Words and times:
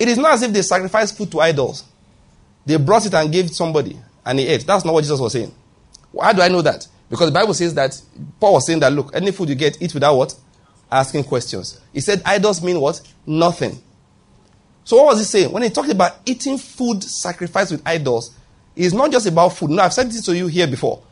It 0.00 0.08
is 0.08 0.16
not 0.16 0.32
as 0.32 0.42
if 0.42 0.52
they 0.52 0.62
sacrificed 0.62 1.18
food 1.18 1.30
to 1.32 1.40
idols. 1.40 1.84
They 2.64 2.78
brought 2.78 3.04
it 3.04 3.12
and 3.12 3.30
gave 3.30 3.44
it 3.46 3.54
somebody 3.54 3.98
and 4.24 4.38
he 4.38 4.46
ate. 4.46 4.66
That's 4.66 4.84
not 4.84 4.94
what 4.94 5.02
Jesus 5.02 5.20
was 5.20 5.34
saying. 5.34 5.54
How 6.18 6.32
do 6.32 6.40
I 6.40 6.48
know 6.48 6.62
that? 6.62 6.88
Because 7.10 7.28
the 7.28 7.34
Bible 7.34 7.52
says 7.52 7.74
that 7.74 8.00
Paul 8.40 8.54
was 8.54 8.66
saying 8.66 8.80
that 8.80 8.92
look, 8.94 9.14
any 9.14 9.30
food 9.30 9.50
you 9.50 9.54
get, 9.54 9.80
eat 9.82 9.92
without 9.92 10.16
what? 10.16 10.34
Asking 10.90 11.24
questions. 11.24 11.78
He 11.92 12.00
said 12.00 12.22
idols 12.24 12.62
mean 12.62 12.80
what? 12.80 13.02
Nothing. 13.26 13.80
So 14.84 14.96
what 14.96 15.06
was 15.06 15.18
he 15.18 15.24
saying? 15.24 15.52
When 15.52 15.62
he 15.62 15.68
talked 15.68 15.90
about 15.90 16.16
eating 16.24 16.56
food 16.56 17.04
sacrificed 17.04 17.72
with 17.72 17.82
idols, 17.86 18.34
it's 18.74 18.94
not 18.94 19.12
just 19.12 19.26
about 19.26 19.50
food. 19.50 19.70
No, 19.70 19.82
I've 19.82 19.92
said 19.92 20.10
this 20.10 20.24
to 20.24 20.34
you 20.34 20.46
here 20.46 20.66
before. 20.66 21.02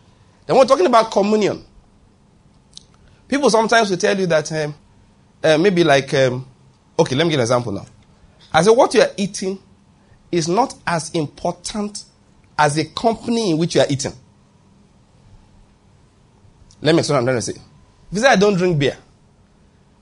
Then 0.46 0.56
we're 0.56 0.64
talking 0.64 0.86
about 0.86 1.10
communion. 1.10 1.62
People 3.28 3.50
sometimes 3.50 3.90
will 3.90 3.98
tell 3.98 4.18
you 4.18 4.26
that 4.26 4.50
um, 4.52 4.74
uh, 5.44 5.58
maybe 5.58 5.84
like, 5.84 6.14
um, 6.14 6.46
okay, 6.98 7.14
let 7.14 7.24
me 7.24 7.30
give 7.30 7.40
an 7.40 7.44
example 7.44 7.72
now. 7.72 7.84
I 8.58 8.62
said, 8.62 8.72
what 8.72 8.92
you 8.92 9.02
are 9.02 9.10
eating 9.16 9.56
is 10.32 10.48
not 10.48 10.74
as 10.84 11.10
important 11.10 12.02
as 12.58 12.74
the 12.74 12.86
company 12.86 13.52
in 13.52 13.58
which 13.58 13.76
you 13.76 13.80
are 13.80 13.86
eating. 13.88 14.12
Let 16.82 16.92
me 16.92 16.98
explain 16.98 17.14
what 17.14 17.20
I'm 17.20 17.26
trying 17.26 17.36
to 17.36 17.42
say. 17.42 17.52
If 17.52 18.14
you 18.16 18.18
say 18.18 18.26
I 18.26 18.34
don't 18.34 18.56
drink 18.56 18.76
beer, 18.76 18.96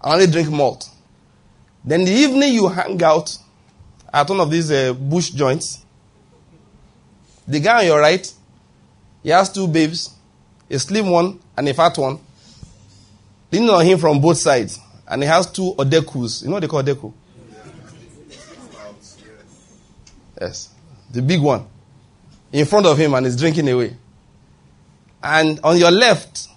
I 0.00 0.14
only 0.14 0.26
drink 0.26 0.48
malt. 0.48 0.88
Then 1.84 2.06
the 2.06 2.10
evening 2.10 2.54
you 2.54 2.68
hang 2.68 3.02
out 3.02 3.36
at 4.10 4.26
one 4.30 4.40
of 4.40 4.50
these 4.50 4.70
uh, 4.70 4.94
bush 4.94 5.28
joints, 5.32 5.84
the 7.46 7.60
guy 7.60 7.80
on 7.80 7.86
your 7.86 8.00
right, 8.00 8.32
he 9.22 9.28
has 9.28 9.52
two 9.52 9.68
babes, 9.68 10.14
a 10.70 10.78
slim 10.78 11.10
one 11.10 11.40
and 11.58 11.68
a 11.68 11.74
fat 11.74 11.98
one, 11.98 12.20
leaning 13.52 13.68
on 13.68 13.84
him 13.84 13.98
from 13.98 14.18
both 14.18 14.38
sides. 14.38 14.80
And 15.06 15.22
he 15.22 15.28
has 15.28 15.52
two 15.52 15.74
odekus. 15.76 16.40
You 16.40 16.48
know 16.48 16.54
what 16.54 16.60
they 16.60 16.68
call 16.68 16.82
odeku? 16.82 17.12
Yes. 20.40 20.70
The 21.10 21.22
big 21.22 21.40
one. 21.40 21.66
In 22.52 22.66
front 22.66 22.86
of 22.86 22.96
him 22.98 23.14
and 23.14 23.26
he's 23.26 23.36
drinking 23.36 23.68
away. 23.68 23.96
And 25.22 25.60
on 25.64 25.76
your 25.76 25.90
left 25.90 26.48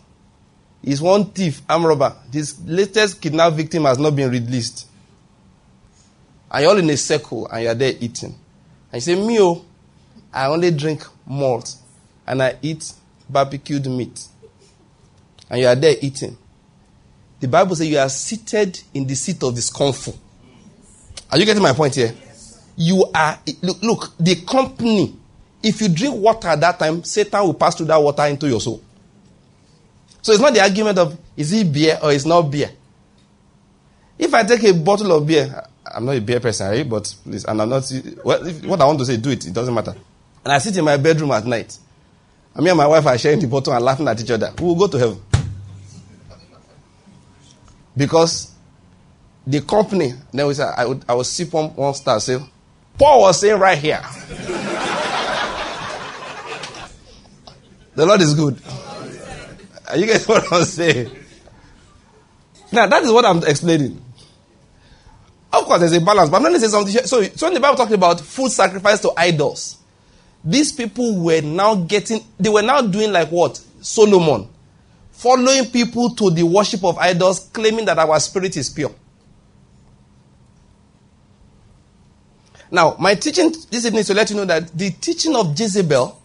is 0.84 1.02
one 1.02 1.26
thief, 1.26 1.62
arm 1.70 1.86
robber. 1.86 2.16
This 2.32 2.60
latest 2.66 3.22
kidnapped 3.22 3.56
victim 3.56 3.84
has 3.84 3.98
not 3.98 4.16
been 4.16 4.30
released. 4.30 4.88
And 6.52 6.64
you're 6.64 6.72
all 6.72 6.78
in 6.78 6.90
a 6.90 6.98
circle 6.98 7.48
and 7.48 7.64
you're 7.64 7.76
there 7.76 7.94
eating. 8.00 8.36
And 8.92 8.96
you 8.96 9.02
say, 9.02 9.16
Mio, 9.16 9.46
oh, 9.46 9.66
I 10.34 10.48
only 10.48 10.72
drink 10.72 11.04
malt 11.26 11.76
and 12.26 12.42
I 12.42 12.58
eat 12.62 12.94
barbecued 13.30 13.88
meat. 13.88 14.28
And 15.50 15.62
you 15.62 15.68
are 15.68 15.76
there 15.76 15.96
eating. 16.02 16.38
The 17.40 17.48
Bible 17.48 17.76
says 17.76 17.88
you 17.88 17.98
are 17.98 18.10
seated 18.10 18.80
in 18.94 19.08
the 19.08 19.16
seat 19.16 19.42
of 19.44 19.56
discomfort. 19.56 20.18
Are 21.32 21.38
you 21.38 21.46
getting 21.46 21.64
my 21.64 21.74
point 21.74 21.96
here? 21.96 22.14
You 22.82 23.06
are, 23.14 23.38
look, 23.62 23.84
look, 23.84 24.18
the 24.18 24.36
company, 24.36 25.14
if 25.62 25.82
you 25.82 25.90
drink 25.90 26.16
water 26.16 26.48
at 26.48 26.62
that 26.62 26.80
time, 26.80 27.04
Satan 27.04 27.42
will 27.42 27.54
pass 27.54 27.76
through 27.76 27.88
that 27.88 28.02
water 28.02 28.24
into 28.26 28.48
your 28.48 28.62
soul. 28.62 28.82
So 30.22 30.32
it's 30.32 30.42
not 30.42 30.54
the 30.54 30.62
argument 30.62 30.98
of 30.98 31.20
is 31.36 31.52
it 31.52 31.72
beer 31.72 32.00
or 32.02 32.14
it's 32.14 32.26
not 32.26 32.44
beer. 32.44 32.72
If 34.18 34.34
I 34.34 34.44
take 34.44 34.64
a 34.64 34.74
bottle 34.74 35.12
of 35.12 35.28
beer, 35.28 35.62
I'm 35.86 36.06
not 36.06 36.16
a 36.16 36.22
beer 36.22 36.40
person, 36.40 36.70
right? 36.70 36.88
But 36.88 37.14
please, 37.24 37.44
and 37.44 37.62
I'm 37.62 37.70
not. 37.70 37.92
Well, 38.24 38.48
if, 38.48 38.66
what 38.66 38.80
I 38.80 38.86
want 38.86 39.00
to 39.00 39.06
say, 39.06 39.18
do 39.18 39.30
it. 39.32 39.46
It 39.46 39.54
doesn't 39.54 39.74
matter. 39.74 39.96
And 40.44 40.54
I 40.54 40.58
sit 40.60 40.78
in 40.78 40.86
my 40.86 40.98
bedroom 40.98 41.32
at 41.32 41.46
night. 41.46 41.78
And 42.54 42.64
me 42.64 42.70
and 42.70 42.78
my 42.78 42.88
wife 42.88 43.06
are 43.06 43.18
sharing 43.18 43.40
the 43.40 43.48
bottle 43.48 43.74
and 43.74 43.84
laughing 43.84 44.08
at 44.08 44.20
each 44.22 44.32
other. 44.32 44.54
We 44.58 44.66
will 44.66 44.76
go 44.76 44.88
to 44.88 44.98
heaven. 44.98 45.22
Because 47.96 48.52
the 49.46 49.62
company, 49.62 50.14
then 50.32 50.48
we 50.48 50.54
said, 50.54 50.74
I 50.78 50.86
would, 50.86 51.04
I 51.10 51.14
would 51.14 51.26
sip 51.26 51.52
one, 51.52 51.76
one 51.76 51.94
star. 51.94 52.20
Say, 52.20 52.38
Paul 53.00 53.22
was 53.22 53.40
saying 53.40 53.58
right 53.58 53.78
here. 53.78 54.02
the 57.96 58.06
Lord 58.06 58.20
is 58.20 58.34
good. 58.36 58.62
Are 59.88 59.98
you 59.98 60.06
guys 60.06 60.28
what 60.28 60.52
I'm 60.52 60.66
saying? 60.66 61.10
Now, 62.74 62.88
that 62.88 63.02
is 63.04 63.12
what 63.12 63.26
I'm 63.26 63.42
explaining. 63.44 64.04
Of 65.52 65.64
course, 65.64 65.80
there's 65.80 65.94
a 65.94 66.02
balance, 66.02 66.30
but 66.30 66.38
I'm 66.38 66.44
going 66.44 66.54
to 66.56 66.60
say 66.60 66.68
something. 66.68 66.94
So, 67.06 67.24
so 67.24 67.48
when 67.48 67.54
the 67.54 67.60
Bible 67.60 67.78
talked 67.78 67.94
about 67.94 68.20
food 68.20 68.52
sacrifice 68.52 69.00
to 69.00 69.12
idols, 69.18 69.78
these 70.44 70.72
people 70.72 71.24
were 71.24 71.42
now 71.42 71.76
getting, 71.76 72.20
they 72.38 72.50
were 72.50 72.62
now 72.62 72.82
doing 72.82 73.12
like 73.12 73.30
what? 73.30 73.60
Solomon. 73.82 74.48
Following 75.12 75.66
people 75.66 76.14
to 76.16 76.30
the 76.30 76.44
worship 76.44 76.84
of 76.84 76.98
idols, 76.98 77.50
claiming 77.52 77.86
that 77.86 77.98
our 77.98 78.20
spirit 78.20 78.56
is 78.58 78.70
pure. 78.70 78.94
Now, 82.72 82.96
my 83.00 83.16
teaching 83.16 83.52
this 83.72 83.86
evening 83.86 84.02
is 84.02 84.08
to 84.08 84.14
let 84.14 84.30
you 84.30 84.36
know 84.36 84.46
that 84.46 84.78
the 84.78 84.92
teaching 84.92 85.36
of 85.36 85.60
Jezebel, 85.60 86.22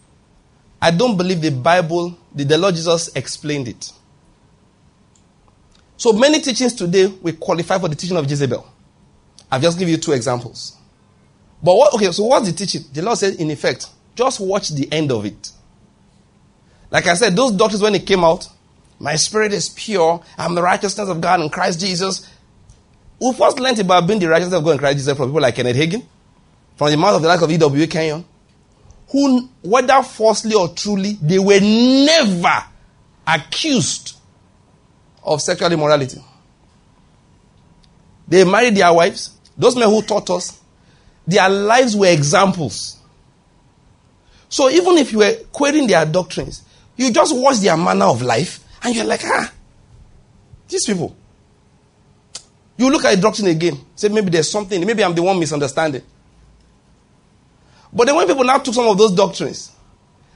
I 0.81 0.91
don't 0.91 1.17
believe 1.17 1.41
the 1.41 1.51
Bible, 1.51 2.19
the, 2.35 2.45
the 2.45 2.59
Lord 2.59 2.75
Jesus 2.75 3.15
explained 3.17 3.69
it. 3.69 3.91
So 5.97 6.13
many 6.13 6.41
teachings 6.41 6.75
today 6.75 7.07
will 7.07 7.35
qualify 7.37 7.79
for 7.79 7.89
the 7.89 7.95
teaching 7.95 8.17
of 8.17 8.29
Jezebel. 8.29 8.67
I've 9.51 9.63
just 9.63 9.79
given 9.79 9.93
you 9.93 9.99
two 9.99 10.13
examples. 10.13 10.77
But 11.63 11.77
what, 11.77 11.95
okay, 11.95 12.13
so 12.13 12.25
what's 12.25 12.51
the 12.51 12.53
teaching? 12.55 12.83
The 12.93 13.01
Lord 13.01 13.17
said, 13.17 13.35
in 13.35 13.51
effect, 13.51 13.87
just 14.15 14.41
watch 14.41 14.69
the 14.69 14.93
end 14.93 15.11
of 15.11 15.25
it. 15.25 15.53
Like 16.91 17.07
I 17.07 17.15
said, 17.15 17.35
those 17.35 17.53
doctors, 17.53 17.81
when 17.81 17.95
it 17.95 18.07
came 18.07 18.23
out, 18.23 18.49
my 18.99 19.17
spirit 19.17 19.53
is 19.53 19.71
pure. 19.71 20.23
I'm 20.37 20.55
the 20.55 20.63
righteousness 20.63 21.09
of 21.09 21.21
God 21.21 21.41
in 21.41 21.49
Christ 21.49 21.81
Jesus. 21.81 22.31
We 23.21 23.33
first 23.33 23.59
learned 23.59 23.79
about 23.79 24.07
being 24.07 24.19
the 24.19 24.29
righteousness 24.29 24.59
of 24.59 24.65
God 24.65 24.73
in 24.73 24.79
Christ 24.79 24.99
Jesus 24.99 25.17
from 25.17 25.29
people 25.31 25.41
like 25.41 25.55
Kenneth 25.55 25.77
Hagin, 25.77 26.05
from 26.77 26.91
the 26.91 26.97
mouth 26.97 27.17
of 27.17 27.23
the 27.23 27.29
likes 27.29 27.43
of 27.43 27.51
E.W. 27.51 27.87
Kenyon, 27.87 28.25
who, 29.09 29.49
whether 29.63 30.03
falsely 30.03 30.55
or 30.55 30.69
truly, 30.69 31.13
they 31.23 31.39
were 31.39 31.61
never 31.61 32.65
accused 33.27 34.17
of 35.23 35.41
sexual 35.41 35.73
immorality. 35.73 36.23
They 38.27 38.45
married 38.45 38.77
their 38.77 38.93
wives. 38.93 39.37
Those 39.57 39.77
men 39.77 39.89
who 39.89 40.03
taught 40.03 40.31
us, 40.31 40.61
their 41.27 41.49
lives 41.49 41.95
were 41.95 42.13
examples. 42.13 42.99
So 44.49 44.69
even 44.71 44.99
if 44.99 45.13
you 45.13 45.19
were 45.19 45.35
querying 45.53 45.87
their 45.87 46.05
doctrines, 46.05 46.63
you 46.97 47.13
just 47.13 47.35
watch 47.37 47.59
their 47.59 47.77
manner 47.77 48.07
of 48.07 48.23
life 48.23 48.65
and 48.83 48.95
you're 48.95 49.05
like, 49.05 49.23
ah, 49.25 49.53
these 50.69 50.87
people. 50.87 51.17
You 52.77 52.91
look 52.91 53.05
at 53.05 53.15
the 53.15 53.21
doctrine 53.21 53.49
again, 53.49 53.79
say 53.95 54.09
maybe 54.09 54.31
there's 54.31 54.51
something, 54.51 54.85
maybe 54.85 55.05
I'm 55.05 55.15
the 55.15 55.23
one 55.23 55.39
misunderstanding. 55.39 56.03
But 57.95 58.07
then 58.07 58.17
when 58.17 58.27
people 58.27 58.45
now 58.45 58.59
took 58.59 58.75
some 58.75 58.89
of 58.89 58.99
those 58.99 59.13
doctrines, 59.13 59.71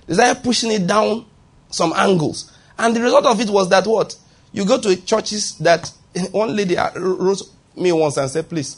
they 0.07 0.15
started 0.15 0.43
pushing 0.43 0.71
it 0.71 0.87
down 0.87 1.27
some 1.71 1.93
angles. 1.95 2.53
And 2.79 2.95
the 2.95 3.03
result 3.03 3.27
of 3.27 3.41
it 3.41 3.51
was 3.51 3.69
that 3.71 3.87
what? 3.87 4.17
You 4.53 4.65
go 4.65 4.81
to 4.81 4.97
churches 5.05 5.59
that 5.59 5.91
one 6.31 6.55
lady 6.55 6.77
uh, 6.79 6.91
wrote 6.99 7.43
me 7.77 7.93
once 7.93 8.17
and 8.17 8.31
said, 8.31 8.49
please, 8.49 8.77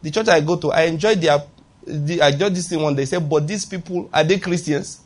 the 0.00 0.10
church 0.10 0.28
I 0.28 0.40
go 0.40 0.56
to, 0.56 0.70
I 0.72 0.82
enjoyed 0.82 1.20
their, 1.20 1.42
the, 1.86 2.22
I 2.22 2.28
enjoyed 2.30 2.54
this 2.54 2.68
thing 2.68 2.80
one 2.80 2.94
day. 2.94 3.04
said, 3.04 3.28
but 3.28 3.46
these 3.46 3.64
people, 3.64 4.08
are 4.12 4.24
they 4.24 4.38
Christians? 4.38 5.00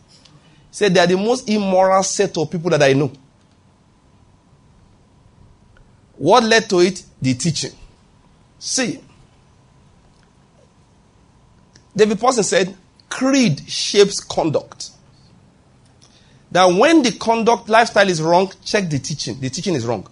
said 0.71 0.93
they 0.95 1.01
are 1.01 1.07
the 1.07 1.17
most 1.17 1.49
immoral 1.49 2.03
set 2.03 2.37
of 2.37 2.51
people 2.51 2.71
that 2.71 2.83
I 2.83 2.93
know. 2.93 3.11
What 6.17 6.45
led 6.45 6.69
to 6.71 6.81
it? 6.81 7.03
The 7.23 7.35
teaching. 7.35 7.73
See, 8.59 9.01
David 11.97 12.19
Pawson 12.21 12.45
said, 12.45 12.77
creed 13.09 13.69
shapes 13.69 14.21
conduct. 14.21 14.91
That 16.51 16.67
when 16.67 17.03
the 17.03 17.13
conduct 17.13 17.69
lifestyle 17.69 18.09
is 18.09 18.23
wrong, 18.23 18.53
check 18.65 18.89
the 18.89 18.99
teaching. 18.99 19.39
The 19.39 19.51
teaching 19.51 19.75
is 19.75 19.87
wrong. 19.87 20.07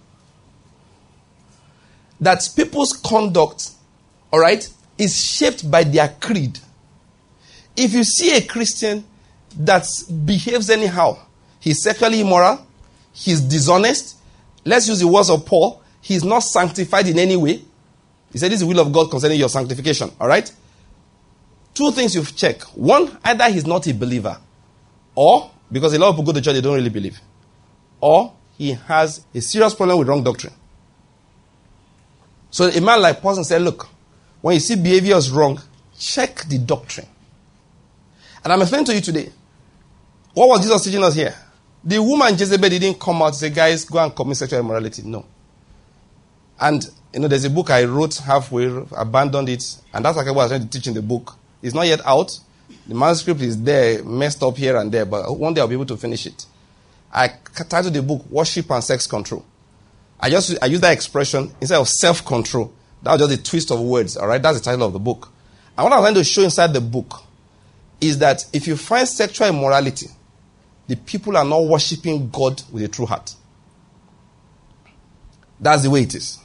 That 2.19 2.47
people's 2.55 2.93
conduct, 2.93 3.71
all 4.31 4.39
right, 4.39 4.67
is 4.97 5.19
shaped 5.23 5.69
by 5.69 5.83
their 5.83 6.09
creed. 6.19 6.59
If 7.75 7.93
you 7.93 8.03
see 8.03 8.35
a 8.35 8.41
Christian 8.41 9.03
that 9.57 9.87
behaves 10.25 10.69
anyhow, 10.69 11.19
he's 11.59 11.83
sexually 11.83 12.21
immoral, 12.21 12.65
he's 13.13 13.41
dishonest, 13.41 14.17
let's 14.65 14.87
use 14.87 14.99
the 14.99 15.07
words 15.07 15.29
of 15.29 15.45
Paul, 15.45 15.81
he's 16.01 16.23
not 16.23 16.39
sanctified 16.39 17.07
in 17.07 17.19
any 17.19 17.35
way. 17.35 17.61
He 18.31 18.37
said, 18.37 18.51
This 18.51 18.61
is 18.61 18.67
the 18.67 18.67
will 18.67 18.79
of 18.79 18.91
God 18.91 19.09
concerning 19.09 19.39
your 19.39 19.49
sanctification. 19.49 20.11
All 20.19 20.27
right? 20.27 20.51
Two 21.77 21.91
things 21.91 22.15
you 22.15 22.25
check. 22.25 22.59
One, 22.75 23.19
either 23.23 23.51
he's 23.51 23.67
not 23.67 23.85
a 23.85 23.93
believer, 23.93 24.35
or 25.13 25.51
because 25.71 25.93
a 25.93 25.99
lot 25.99 26.09
of 26.09 26.15
people 26.15 26.33
go 26.33 26.39
to 26.39 26.41
church, 26.43 26.55
they 26.55 26.61
don't 26.61 26.73
really 26.73 26.89
believe, 26.89 27.19
or 28.01 28.33
he 28.57 28.71
has 28.71 29.23
a 29.35 29.39
serious 29.41 29.75
problem 29.75 29.99
with 29.99 30.07
wrong 30.07 30.23
doctrine. 30.23 30.53
So 32.49 32.65
a 32.65 32.81
man 32.81 32.99
like 32.99 33.21
Pawson 33.21 33.43
said, 33.43 33.61
Look, 33.61 33.87
when 34.41 34.55
you 34.55 34.59
see 34.59 34.75
behavior 34.75 35.17
is 35.17 35.29
wrong, 35.29 35.61
check 35.99 36.45
the 36.45 36.57
doctrine. 36.57 37.05
And 38.43 38.51
I'm 38.51 38.61
explaining 38.61 38.85
to 38.85 38.95
you 38.95 39.01
today. 39.01 39.31
What 40.33 40.49
was 40.49 40.61
Jesus 40.61 40.83
teaching 40.83 41.03
us 41.03 41.13
here? 41.13 41.35
The 41.83 42.01
woman 42.01 42.35
Jezebel 42.35 42.69
didn't 42.71 42.99
come 42.99 43.21
out 43.21 43.27
and 43.27 43.35
say, 43.35 43.51
Guys, 43.51 43.85
go 43.85 43.99
and 43.99 44.15
commit 44.15 44.37
sexual 44.37 44.61
immorality. 44.61 45.03
No. 45.03 45.27
And 46.59 46.83
You 47.13 47.19
know, 47.19 47.27
there's 47.27 47.45
a 47.45 47.51
book 47.51 47.69
I 47.69 47.83
wrote 47.83 48.15
halfway, 48.15 48.65
abandoned 48.95 49.49
it, 49.49 49.63
and 49.93 50.03
that's 50.03 50.17
like 50.17 50.25
what 50.25 50.33
I 50.33 50.43
was 50.45 50.49
trying 50.49 50.67
to 50.67 50.69
teach 50.69 50.87
in 50.87 50.95
the 50.95 51.03
book. 51.03 51.35
It's 51.61 51.73
not 51.73 51.87
yet 51.87 52.05
out. 52.05 52.39
The 52.87 52.95
manuscript 52.95 53.41
is 53.41 53.61
there, 53.61 54.03
messed 54.03 54.43
up 54.43 54.57
here 54.57 54.75
and 54.77 54.91
there, 54.91 55.05
but 55.05 55.37
one 55.37 55.53
day 55.53 55.61
I'll 55.61 55.67
be 55.67 55.75
able 55.75 55.85
to 55.87 55.97
finish 55.97 56.25
it. 56.25 56.45
I 57.13 57.29
titled 57.69 57.93
the 57.93 58.01
book 58.01 58.25
Worship 58.29 58.69
and 58.71 58.83
Sex 58.83 59.07
Control. 59.07 59.45
I 60.19 60.29
just 60.29 60.57
I 60.61 60.65
use 60.65 60.81
that 60.81 60.93
expression 60.93 61.53
instead 61.61 61.79
of 61.79 61.87
self-control. 61.87 62.73
That 63.03 63.19
was 63.19 63.29
just 63.29 63.39
a 63.39 63.43
twist 63.43 63.71
of 63.71 63.79
words, 63.81 64.17
all 64.17 64.27
right? 64.27 64.41
That's 64.41 64.59
the 64.59 64.63
title 64.63 64.87
of 64.87 64.93
the 64.93 64.99
book. 64.99 65.31
And 65.77 65.83
what 65.83 65.93
I'm 65.93 66.01
trying 66.01 66.15
to 66.15 66.23
show 66.23 66.43
inside 66.43 66.73
the 66.73 66.81
book 66.81 67.23
is 68.01 68.17
that 68.19 68.45
if 68.51 68.67
you 68.67 68.75
find 68.75 69.07
sexual 69.07 69.47
immorality, 69.47 70.07
the 70.87 70.95
people 70.95 71.37
are 71.37 71.45
not 71.45 71.65
worshiping 71.65 72.29
God 72.29 72.61
with 72.71 72.83
a 72.83 72.87
true 72.87 73.05
heart. 73.05 73.35
That's 75.59 75.83
the 75.83 75.89
way 75.89 76.01
it 76.01 76.15
is. 76.15 76.39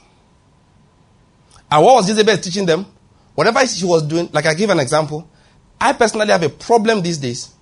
And 1.71 1.83
what 1.83 1.95
was 1.95 2.09
Jezebel 2.09 2.37
teaching 2.37 2.65
them? 2.65 2.85
Whatever 3.35 3.65
she 3.65 3.85
was 3.85 4.03
doing, 4.03 4.29
like 4.31 4.45
I 4.45 4.53
give 4.53 4.69
an 4.69 4.79
example, 4.79 5.29
I 5.79 5.93
personally 5.93 6.27
have 6.27 6.43
a 6.43 6.49
problem 6.49 7.01
these 7.01 7.17
days 7.17 7.53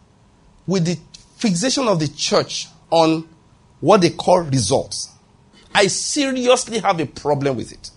with 0.68 0.86
the 0.86 0.98
fixation 1.38 1.88
of 1.88 2.00
the 2.00 2.08
church 2.08 2.68
on 2.90 3.28
what 3.80 4.02
they 4.02 4.10
call 4.12 4.42
results. 4.42 5.10
I 5.74 5.88
seriously 5.88 6.80
have 6.80 7.00
a 7.00 7.06
problem 7.06 7.58
with 7.58 7.72
it. 7.72 7.90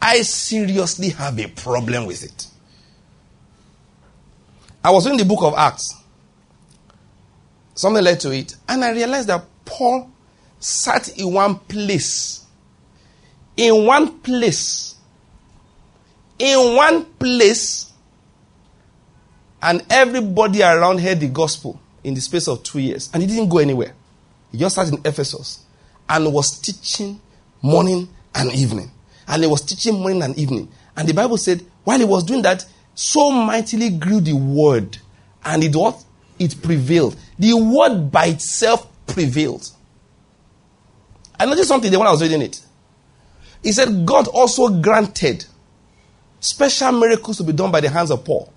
I 0.00 0.22
seriously 0.22 1.10
have 1.10 1.38
a 1.38 1.48
problem 1.48 2.06
with 2.06 2.24
it. 2.24 2.46
I 4.84 4.90
was 4.90 5.06
reading 5.06 5.18
the 5.18 5.24
book 5.24 5.42
of 5.44 5.54
Acts. 5.56 5.94
Something 7.74 8.02
led 8.02 8.18
to 8.20 8.32
it. 8.32 8.56
And 8.68 8.84
I 8.84 8.90
realized 8.92 9.28
that 9.28 9.44
Paul 9.64 10.10
sat 10.58 11.16
in 11.18 11.32
one 11.32 11.56
place. 11.56 12.44
In 13.56 13.86
one 13.86 14.20
place. 14.20 14.91
In 16.42 16.74
one 16.74 17.04
place. 17.04 17.92
And 19.62 19.86
everybody 19.88 20.60
around 20.60 20.98
heard 20.98 21.20
the 21.20 21.28
gospel 21.28 21.80
in 22.02 22.14
the 22.14 22.20
space 22.20 22.48
of 22.48 22.64
two 22.64 22.80
years. 22.80 23.08
And 23.14 23.22
he 23.22 23.28
didn't 23.28 23.48
go 23.48 23.58
anywhere. 23.58 23.94
He 24.50 24.58
just 24.58 24.74
sat 24.74 24.88
in 24.88 24.98
Ephesus 25.04 25.64
and 26.08 26.32
was 26.34 26.58
teaching 26.58 27.20
morning 27.62 28.08
and 28.34 28.52
evening. 28.52 28.90
And 29.28 29.44
he 29.44 29.48
was 29.48 29.62
teaching 29.62 30.00
morning 30.00 30.20
and 30.20 30.36
evening. 30.36 30.68
And 30.96 31.08
the 31.08 31.14
Bible 31.14 31.36
said, 31.38 31.64
while 31.84 32.00
he 32.00 32.04
was 32.04 32.24
doing 32.24 32.42
that, 32.42 32.66
so 32.96 33.30
mightily 33.30 33.90
grew 33.90 34.20
the 34.20 34.32
word. 34.32 34.98
And 35.44 35.62
it 35.62 35.76
what? 35.76 36.02
It 36.40 36.60
prevailed. 36.60 37.16
The 37.38 37.54
word 37.54 38.10
by 38.10 38.26
itself 38.26 38.88
prevailed. 39.06 39.70
I 41.38 41.46
noticed 41.46 41.68
something 41.68 41.88
the 41.88 42.00
when 42.00 42.08
I 42.08 42.10
was 42.10 42.20
reading 42.20 42.42
it. 42.42 42.60
He 43.62 43.70
said, 43.70 44.04
God 44.04 44.26
also 44.26 44.80
granted 44.80 45.46
special 46.42 46.92
miracles 46.92 47.38
to 47.38 47.44
be 47.44 47.52
done 47.52 47.70
by 47.70 47.80
the 47.80 47.88
hands 47.88 48.10
of 48.10 48.24
Paul. 48.24 48.52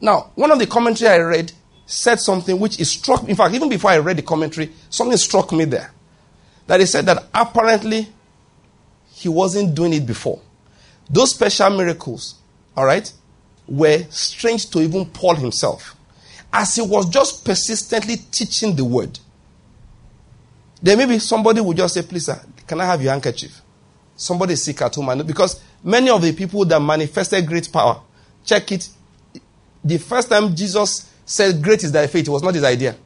Now, 0.00 0.30
one 0.34 0.50
of 0.50 0.58
the 0.58 0.66
commentary 0.66 1.10
I 1.10 1.18
read 1.18 1.52
said 1.86 2.20
something 2.20 2.60
which 2.60 2.78
is 2.78 2.90
struck 2.90 3.22
me. 3.24 3.30
In 3.30 3.36
fact, 3.36 3.54
even 3.54 3.68
before 3.68 3.90
I 3.90 3.98
read 3.98 4.18
the 4.18 4.22
commentary, 4.22 4.70
something 4.90 5.16
struck 5.16 5.50
me 5.52 5.64
there. 5.64 5.90
That 6.66 6.80
he 6.80 6.86
said 6.86 7.06
that 7.06 7.24
apparently 7.32 8.08
he 9.12 9.28
wasn't 9.28 9.74
doing 9.74 9.94
it 9.94 10.06
before. 10.06 10.40
Those 11.08 11.30
special 11.30 11.70
miracles, 11.70 12.36
all 12.76 12.84
right, 12.84 13.10
were 13.66 14.04
strange 14.10 14.68
to 14.70 14.80
even 14.80 15.06
Paul 15.06 15.36
himself. 15.36 15.96
As 16.52 16.76
he 16.76 16.82
was 16.82 17.08
just 17.08 17.44
persistently 17.44 18.16
teaching 18.30 18.76
the 18.76 18.84
word. 18.84 19.18
Then 20.82 20.98
maybe 20.98 21.18
somebody 21.18 21.62
would 21.62 21.78
just 21.78 21.94
say, 21.94 22.02
Please, 22.02 22.26
sir, 22.26 22.40
can 22.66 22.80
I 22.80 22.84
have 22.84 23.02
your 23.02 23.12
handkerchief? 23.12 23.62
Somebody 24.16 24.56
sick 24.56 24.80
at 24.82 24.94
home. 24.94 25.22
Because 25.26 25.60
many 25.82 26.10
of 26.10 26.22
the 26.22 26.32
people 26.32 26.64
that 26.64 26.80
manifested 26.80 27.46
great 27.46 27.70
power, 27.72 28.00
check 28.44 28.70
it. 28.72 28.88
The 29.84 29.98
first 29.98 30.28
time 30.28 30.54
Jesus 30.54 31.10
said, 31.24 31.62
Great 31.62 31.82
is 31.84 31.92
thy 31.92 32.06
faith, 32.06 32.28
it 32.28 32.30
was 32.30 32.42
not 32.42 32.54
his 32.54 32.64
idea. 32.64 32.96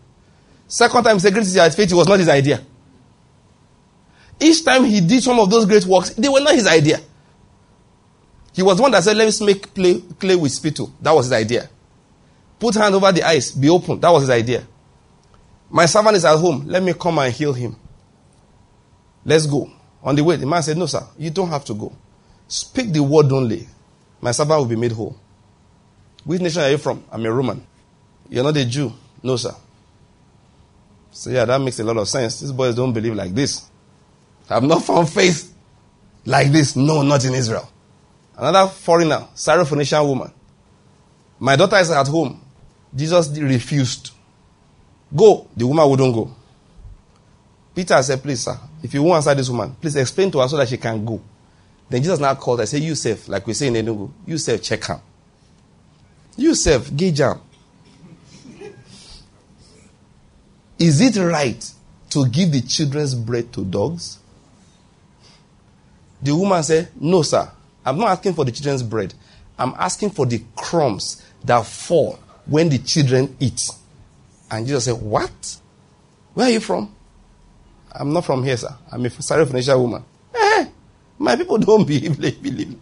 Second 0.66 1.04
time 1.04 1.16
he 1.16 1.20
said, 1.20 1.32
Great 1.32 1.46
is 1.46 1.54
thy 1.54 1.70
faith, 1.70 1.90
it 1.90 1.94
was 1.94 2.06
not 2.08 2.18
his 2.18 2.28
idea. 2.28 2.62
Each 4.40 4.64
time 4.64 4.84
he 4.84 5.00
did 5.00 5.22
some 5.22 5.38
of 5.40 5.50
those 5.50 5.66
great 5.66 5.84
works, 5.86 6.10
they 6.10 6.28
were 6.28 6.40
not 6.40 6.54
his 6.54 6.66
idea. 6.66 7.00
He 8.52 8.62
was 8.62 8.76
the 8.76 8.82
one 8.82 8.92
that 8.92 9.02
said, 9.02 9.16
Let 9.16 9.26
me 9.40 9.46
make 9.46 9.74
clay, 9.74 10.00
clay 10.18 10.36
with 10.36 10.52
spittle. 10.52 10.92
That 11.00 11.12
was 11.12 11.26
his 11.26 11.32
idea. 11.32 11.68
Put 12.58 12.74
hand 12.74 12.94
over 12.94 13.12
the 13.12 13.22
eyes, 13.22 13.52
be 13.52 13.68
open. 13.68 14.00
That 14.00 14.10
was 14.10 14.22
his 14.22 14.30
idea. 14.30 14.66
My 15.70 15.86
servant 15.86 16.16
is 16.16 16.24
at 16.24 16.36
home. 16.36 16.64
Let 16.66 16.82
me 16.82 16.92
come 16.94 17.18
and 17.18 17.32
heal 17.32 17.52
him. 17.52 17.76
Let's 19.24 19.46
go. 19.46 19.70
On 20.02 20.14
the 20.14 20.22
way, 20.22 20.36
the 20.36 20.46
man 20.46 20.62
said, 20.62 20.76
No, 20.76 20.86
sir, 20.86 21.04
you 21.18 21.30
don't 21.30 21.48
have 21.48 21.64
to 21.66 21.74
go. 21.74 21.92
Speak 22.46 22.92
the 22.92 23.02
word 23.02 23.30
only. 23.32 23.66
My 24.20 24.32
servant 24.32 24.60
will 24.60 24.66
be 24.66 24.76
made 24.76 24.92
whole. 24.92 25.16
Which 26.24 26.40
nation 26.40 26.62
are 26.62 26.70
you 26.70 26.78
from? 26.78 27.04
I'm 27.10 27.24
a 27.24 27.32
Roman. 27.32 27.64
You're 28.28 28.44
not 28.44 28.56
a 28.56 28.64
Jew. 28.64 28.92
No, 29.22 29.36
sir. 29.36 29.54
So, 31.10 31.30
yeah, 31.30 31.44
that 31.44 31.60
makes 31.60 31.78
a 31.80 31.84
lot 31.84 31.96
of 31.96 32.08
sense. 32.08 32.40
These 32.40 32.52
boys 32.52 32.74
don't 32.74 32.92
believe 32.92 33.14
like 33.14 33.34
this. 33.34 33.68
I've 34.48 34.62
not 34.62 34.84
found 34.84 35.08
faith 35.08 35.54
like 36.24 36.52
this. 36.52 36.76
No, 36.76 37.02
not 37.02 37.24
in 37.24 37.34
Israel. 37.34 37.68
Another 38.36 38.70
foreigner, 38.70 39.26
Syrophoenician 39.34 40.06
woman. 40.06 40.32
My 41.38 41.56
daughter 41.56 41.76
is 41.76 41.90
at 41.90 42.06
home. 42.06 42.40
Jesus 42.94 43.28
refused. 43.38 44.10
Go. 45.14 45.48
The 45.56 45.66
woman 45.66 45.88
wouldn't 45.88 46.14
go. 46.14 46.34
Peter 47.74 48.02
said, 48.02 48.22
Please, 48.22 48.40
sir, 48.44 48.58
if 48.82 48.94
you 48.94 49.02
won't 49.02 49.16
answer 49.16 49.34
this 49.34 49.48
woman, 49.48 49.74
please 49.80 49.96
explain 49.96 50.30
to 50.30 50.40
her 50.40 50.48
so 50.48 50.56
that 50.56 50.68
she 50.68 50.76
can 50.76 51.04
go. 51.04 51.20
Then 51.88 52.02
Jesus 52.02 52.20
now 52.20 52.34
called 52.34 52.60
her 52.60 52.76
You 52.76 52.94
self, 52.94 53.28
like 53.28 53.46
we 53.46 53.54
say 53.54 53.68
in 53.68 53.74
Enugu, 53.74 54.10
you 54.26 54.38
self, 54.38 54.62
check 54.62 54.84
her. 54.84 55.00
You 56.36 56.54
self, 56.54 56.94
gauge 56.94 57.18
her. 57.18 57.40
Is 60.78 61.00
it 61.00 61.20
right 61.20 61.72
to 62.10 62.28
give 62.28 62.52
the 62.52 62.60
children's 62.60 63.14
bread 63.14 63.52
to 63.54 63.64
dogs? 63.64 64.18
The 66.22 66.34
woman 66.34 66.62
said, 66.62 66.90
No, 67.00 67.22
sir. 67.22 67.50
I'm 67.84 67.98
not 67.98 68.08
asking 68.08 68.34
for 68.34 68.44
the 68.44 68.52
children's 68.52 68.82
bread. 68.82 69.14
I'm 69.58 69.74
asking 69.76 70.10
for 70.10 70.26
the 70.26 70.42
crumbs 70.54 71.22
that 71.44 71.66
fall 71.66 72.18
when 72.46 72.68
the 72.68 72.78
children 72.78 73.36
eat. 73.40 73.68
And 74.50 74.66
Jesus 74.66 74.84
said, 74.84 75.00
What? 75.00 75.56
Where 76.34 76.46
are 76.46 76.50
you 76.50 76.60
from? 76.60 76.94
I'm 77.92 78.12
not 78.12 78.24
from 78.24 78.44
here, 78.44 78.56
sir. 78.56 78.74
I'm 78.90 79.04
a 79.04 79.08
Syrophoenician 79.08 79.80
woman. 79.80 80.04
Eh, 80.34 80.66
my 81.18 81.36
people 81.36 81.58
don't 81.58 81.84
believe, 81.86 82.20
believe. 82.20 82.76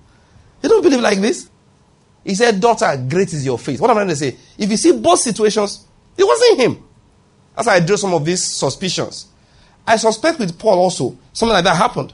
They 0.61 0.69
don't 0.69 0.82
believe 0.82 1.00
like 1.00 1.20
this. 1.20 1.50
He 2.25 2.35
said, 2.35 2.60
Daughter, 2.60 2.96
great 3.08 3.32
is 3.32 3.44
your 3.44 3.58
faith. 3.58 3.81
What 3.81 3.91
am 3.91 3.98
I 3.98 4.01
going 4.01 4.08
to 4.08 4.17
say? 4.17 4.36
If 4.58 4.70
you 4.70 4.77
see 4.77 4.93
both 4.93 5.20
situations, 5.20 5.86
it 6.17 6.25
wasn't 6.25 6.60
him. 6.60 6.84
As 7.56 7.69
I 7.69 7.81
drew 7.81 7.96
some 7.96 8.13
of 8.15 8.25
these 8.25 8.43
suspicions. 8.43 9.29
I 9.86 9.96
suspect 9.96 10.41
with 10.41 10.58
Paul 10.58 10.81
also, 10.81 11.17
something 11.32 11.55
like 11.55 11.65
that 11.65 11.77
happened. 11.77 12.13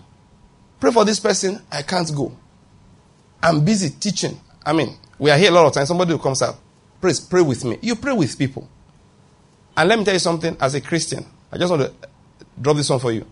Pray 0.79 0.93
for 0.93 1.05
this 1.05 1.19
person, 1.19 1.63
I 1.71 1.83
can't 1.83 2.15
go. 2.15 2.37
I'm 3.43 3.65
busy 3.65 3.91
teaching. 3.91 4.39
I 4.65 4.73
mean, 4.73 4.97
we 5.19 5.31
are 5.31 5.39
here 5.39 5.51
a 5.51 5.55
lot 5.55 5.67
of 5.67 5.73
times. 5.73 5.89
Somebody 5.89 6.13
will 6.13 6.21
come 6.21 6.35
out, 6.43 6.59
pray, 7.01 7.13
pray 7.31 7.41
with 7.41 7.65
me. 7.65 7.79
You 7.81 7.97
pray 7.97 8.13
with 8.13 8.39
people. 8.39 8.69
And 9.77 9.89
let 9.89 9.99
me 9.99 10.05
tell 10.05 10.15
you 10.15 10.21
something 10.21 10.57
as 10.61 10.75
a 10.75 10.81
Christian. 10.81 11.25
I 11.51 11.59
just 11.59 11.71
want 11.71 11.83
to 11.83 12.09
drop 12.61 12.77
this 12.77 12.91
one 12.91 12.99
for 13.01 13.13
you. 13.13 13.27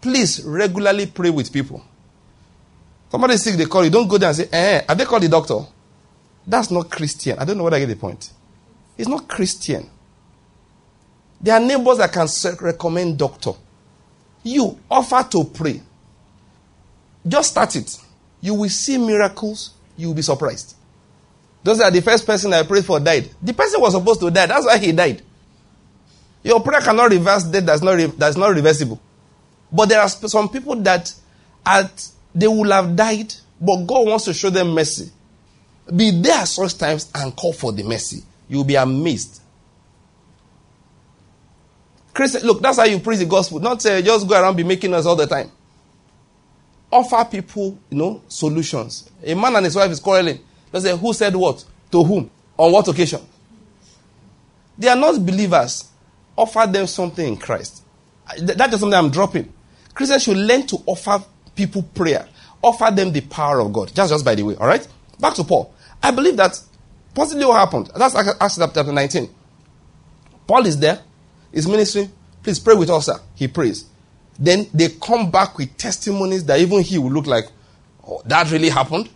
Please 0.00 0.42
regularly 0.44 1.06
pray 1.06 1.30
with 1.30 1.52
people. 1.52 1.82
Somebody 3.10 3.36
sick, 3.36 3.56
they 3.56 3.66
call 3.66 3.84
you. 3.84 3.90
Don't 3.90 4.08
go 4.08 4.18
there 4.18 4.28
and 4.28 4.36
say, 4.36 4.48
eh, 4.52 4.82
have 4.88 4.98
they 4.98 5.04
called 5.04 5.22
the 5.22 5.28
doctor? 5.28 5.58
That's 6.46 6.70
not 6.70 6.90
Christian. 6.90 7.38
I 7.38 7.44
don't 7.44 7.56
know 7.56 7.64
whether 7.64 7.76
I 7.76 7.80
get 7.80 7.88
the 7.88 7.96
point. 7.96 8.30
It's 8.96 9.08
not 9.08 9.28
Christian. 9.28 9.88
There 11.40 11.54
are 11.54 11.60
neighbors 11.60 11.98
that 11.98 12.12
can 12.12 12.26
recommend 12.60 13.18
doctor. 13.18 13.52
You 14.42 14.78
offer 14.90 15.28
to 15.30 15.44
pray. 15.44 15.82
Just 17.26 17.50
start 17.50 17.74
it. 17.76 17.98
You 18.40 18.54
will 18.54 18.68
see 18.68 18.96
miracles. 18.96 19.74
You 19.96 20.08
will 20.08 20.14
be 20.14 20.22
surprised. 20.22 20.76
Those 21.62 21.80
are 21.80 21.90
the 21.90 22.00
first 22.00 22.24
person 22.24 22.52
I 22.52 22.62
prayed 22.62 22.84
for 22.84 23.00
died. 23.00 23.28
The 23.42 23.52
person 23.52 23.80
was 23.80 23.92
supposed 23.92 24.20
to 24.20 24.30
die. 24.30 24.46
That's 24.46 24.66
why 24.66 24.78
he 24.78 24.92
died. 24.92 25.22
Your 26.46 26.60
prayer 26.60 26.80
cannot 26.80 27.10
reverse 27.10 27.42
death 27.42 27.66
that's 27.66 27.82
not, 27.82 27.94
re- 27.94 28.06
that's 28.06 28.36
not 28.36 28.54
reversible. 28.54 29.00
But 29.72 29.88
there 29.88 30.00
are 30.00 30.08
some 30.08 30.48
people 30.48 30.76
that 30.76 31.12
at, 31.66 32.08
they 32.32 32.46
will 32.46 32.70
have 32.70 32.94
died, 32.94 33.34
but 33.60 33.84
God 33.84 34.06
wants 34.06 34.26
to 34.26 34.32
show 34.32 34.48
them 34.48 34.68
mercy. 34.68 35.10
Be 35.94 36.12
there 36.12 36.38
at 36.38 36.44
such 36.44 36.78
times 36.78 37.10
and 37.16 37.34
call 37.34 37.52
for 37.52 37.72
the 37.72 37.82
mercy. 37.82 38.22
You 38.48 38.58
will 38.58 38.64
be 38.64 38.76
amazed. 38.76 39.40
Christian, 42.14 42.42
look, 42.42 42.62
that's 42.62 42.78
how 42.78 42.84
you 42.84 43.00
preach 43.00 43.18
the 43.18 43.26
gospel. 43.26 43.58
Not 43.58 43.84
uh, 43.84 44.00
just 44.00 44.28
go 44.28 44.40
around 44.40 44.54
be 44.54 44.62
making 44.62 44.94
us 44.94 45.04
all 45.04 45.16
the 45.16 45.26
time. 45.26 45.50
Offer 46.92 47.24
people, 47.28 47.76
you 47.90 47.98
know, 47.98 48.22
solutions. 48.28 49.10
A 49.24 49.34
man 49.34 49.56
and 49.56 49.64
his 49.64 49.74
wife 49.74 49.90
is 49.90 49.98
quarreling. 49.98 50.38
They 50.70 50.78
say, 50.78 50.96
who 50.96 51.12
said 51.12 51.34
what? 51.34 51.64
To 51.90 52.04
whom? 52.04 52.30
On 52.56 52.70
what 52.70 52.86
occasion? 52.86 53.20
They 54.78 54.86
are 54.86 54.94
not 54.94 55.26
believers. 55.26 55.90
Offer 56.36 56.66
them 56.66 56.86
something 56.86 57.26
in 57.26 57.36
Christ. 57.36 57.82
That's 58.38 58.58
just 58.58 58.80
something 58.80 58.94
I'm 58.94 59.10
dropping. 59.10 59.52
Christians 59.94 60.22
should 60.24 60.36
learn 60.36 60.66
to 60.66 60.76
offer 60.86 61.24
people 61.54 61.82
prayer, 61.82 62.28
offer 62.62 62.94
them 62.94 63.12
the 63.12 63.22
power 63.22 63.60
of 63.60 63.72
God. 63.72 63.92
Just, 63.94 64.10
just 64.10 64.24
by 64.24 64.34
the 64.34 64.42
way, 64.42 64.54
all 64.56 64.66
right? 64.66 64.86
Back 65.18 65.34
to 65.34 65.44
Paul. 65.44 65.74
I 66.02 66.10
believe 66.10 66.36
that 66.36 66.60
possibly 67.14 67.46
what 67.46 67.58
happened. 67.58 67.90
That's 67.96 68.14
Acts 68.14 68.56
chapter 68.58 68.82
19. 68.84 69.28
Paul 70.46 70.66
is 70.66 70.78
there, 70.78 71.00
he's 71.52 71.66
ministering. 71.66 72.12
Please 72.42 72.60
pray 72.60 72.74
with 72.74 72.90
us, 72.90 73.06
sir. 73.06 73.18
He 73.34 73.48
prays. 73.48 73.86
Then 74.38 74.66
they 74.72 74.90
come 74.90 75.30
back 75.30 75.56
with 75.58 75.76
testimonies 75.76 76.44
that 76.44 76.60
even 76.60 76.82
he 76.82 76.98
will 76.98 77.10
look 77.10 77.26
like, 77.26 77.46
oh, 78.06 78.22
that 78.26 78.50
really 78.52 78.68
happened. 78.68 79.08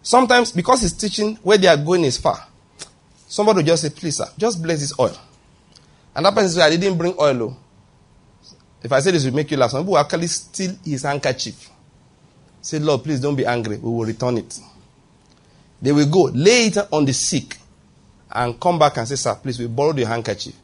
Sometimes, 0.00 0.52
because 0.52 0.82
he's 0.82 0.92
teaching, 0.92 1.36
where 1.42 1.58
they 1.58 1.66
are 1.66 1.76
going 1.76 2.04
is 2.04 2.16
far. 2.18 2.46
Somebody 3.34 3.56
will 3.56 3.66
just 3.66 3.82
say, 3.82 3.90
please, 3.90 4.16
sir, 4.16 4.28
just 4.38 4.62
bless 4.62 4.78
this 4.78 4.96
oil. 4.96 5.16
And 6.14 6.24
that 6.24 6.32
person 6.32 6.50
says, 6.50 6.58
I 6.60 6.70
didn't 6.70 6.96
bring 6.96 7.16
oil. 7.18 7.42
Oh. 7.42 7.56
If 8.80 8.92
I 8.92 9.00
say 9.00 9.10
this 9.10 9.24
will 9.24 9.34
make 9.34 9.50
you 9.50 9.56
laugh, 9.56 9.72
some 9.72 9.82
people 9.82 9.98
actually 9.98 10.28
steal 10.28 10.76
his 10.84 11.02
handkerchief. 11.02 11.68
Say, 12.62 12.78
Lord, 12.78 13.02
please 13.02 13.18
don't 13.18 13.34
be 13.34 13.44
angry. 13.44 13.78
We 13.78 13.90
will 13.90 14.04
return 14.04 14.38
it. 14.38 14.56
They 15.82 15.90
will 15.90 16.08
go, 16.08 16.30
lay 16.32 16.66
it 16.66 16.78
on 16.92 17.04
the 17.06 17.12
sick, 17.12 17.58
and 18.30 18.60
come 18.60 18.78
back 18.78 18.98
and 18.98 19.08
say, 19.08 19.16
Sir, 19.16 19.34
please, 19.34 19.58
we 19.58 19.66
borrowed 19.66 19.98
your 19.98 20.06
handkerchief. 20.06 20.54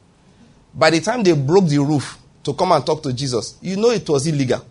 By 0.72 0.90
the 0.90 1.00
time 1.00 1.24
they 1.24 1.32
broke 1.32 1.66
the 1.66 1.78
roof 1.78 2.18
to 2.44 2.54
come 2.54 2.70
and 2.70 2.86
talk 2.86 3.02
to 3.02 3.12
Jesus, 3.12 3.58
you 3.60 3.76
know 3.78 3.90
it 3.90 4.08
was 4.08 4.28
illegal. 4.28 4.64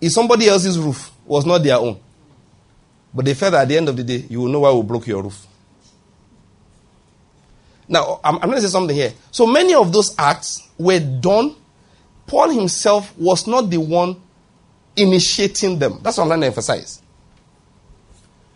If 0.00 0.12
somebody 0.12 0.46
else's 0.46 0.78
roof 0.78 1.10
was 1.26 1.44
not 1.44 1.58
their 1.64 1.78
own. 1.78 1.98
But 3.12 3.24
they 3.24 3.34
felt 3.34 3.50
that 3.50 3.62
at 3.62 3.68
the 3.68 3.76
end 3.78 3.88
of 3.88 3.96
the 3.96 4.04
day, 4.04 4.24
you 4.30 4.42
will 4.42 4.48
know 4.48 4.60
why 4.60 4.70
we 4.70 4.82
broke 4.82 5.08
your 5.08 5.24
roof. 5.24 5.44
Now, 7.88 8.20
I'm, 8.22 8.36
I'm 8.36 8.42
going 8.50 8.56
to 8.56 8.62
say 8.62 8.68
something 8.68 8.94
here. 8.94 9.12
So 9.30 9.46
many 9.46 9.74
of 9.74 9.92
those 9.92 10.14
acts 10.18 10.68
were 10.78 11.00
done. 11.00 11.56
Paul 12.26 12.50
himself 12.50 13.16
was 13.16 13.46
not 13.46 13.70
the 13.70 13.78
one 13.78 14.20
initiating 14.96 15.78
them. 15.78 16.00
That's 16.02 16.18
what 16.18 16.24
I'm 16.24 16.28
trying 16.28 16.40
to 16.42 16.46
emphasize. 16.48 17.02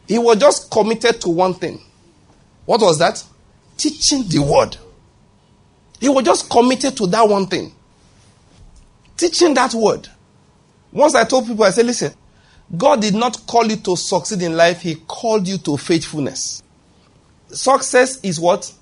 He 0.06 0.18
was 0.18 0.36
just 0.36 0.70
committed 0.70 1.20
to 1.22 1.30
one 1.30 1.54
thing. 1.54 1.80
What 2.66 2.80
was 2.80 2.98
that? 2.98 3.24
Teaching 3.76 4.28
the 4.28 4.40
word. 4.40 4.76
He 6.00 6.08
was 6.08 6.24
just 6.24 6.50
committed 6.50 6.96
to 6.98 7.06
that 7.06 7.28
one 7.28 7.46
thing. 7.46 7.72
Teaching 9.16 9.54
that 9.54 9.72
word. 9.72 10.08
Once 10.90 11.14
I 11.14 11.24
told 11.24 11.46
people, 11.46 11.64
I 11.64 11.70
said, 11.70 11.86
listen, 11.86 12.12
God 12.76 13.00
did 13.00 13.14
not 13.14 13.46
call 13.46 13.66
you 13.66 13.76
to 13.76 13.96
succeed 13.96 14.42
in 14.42 14.56
life, 14.56 14.82
He 14.82 14.96
called 15.06 15.48
you 15.48 15.58
to 15.58 15.76
faithfulness. 15.76 16.62
Success 17.48 18.20
is 18.22 18.40
what? 18.40 18.72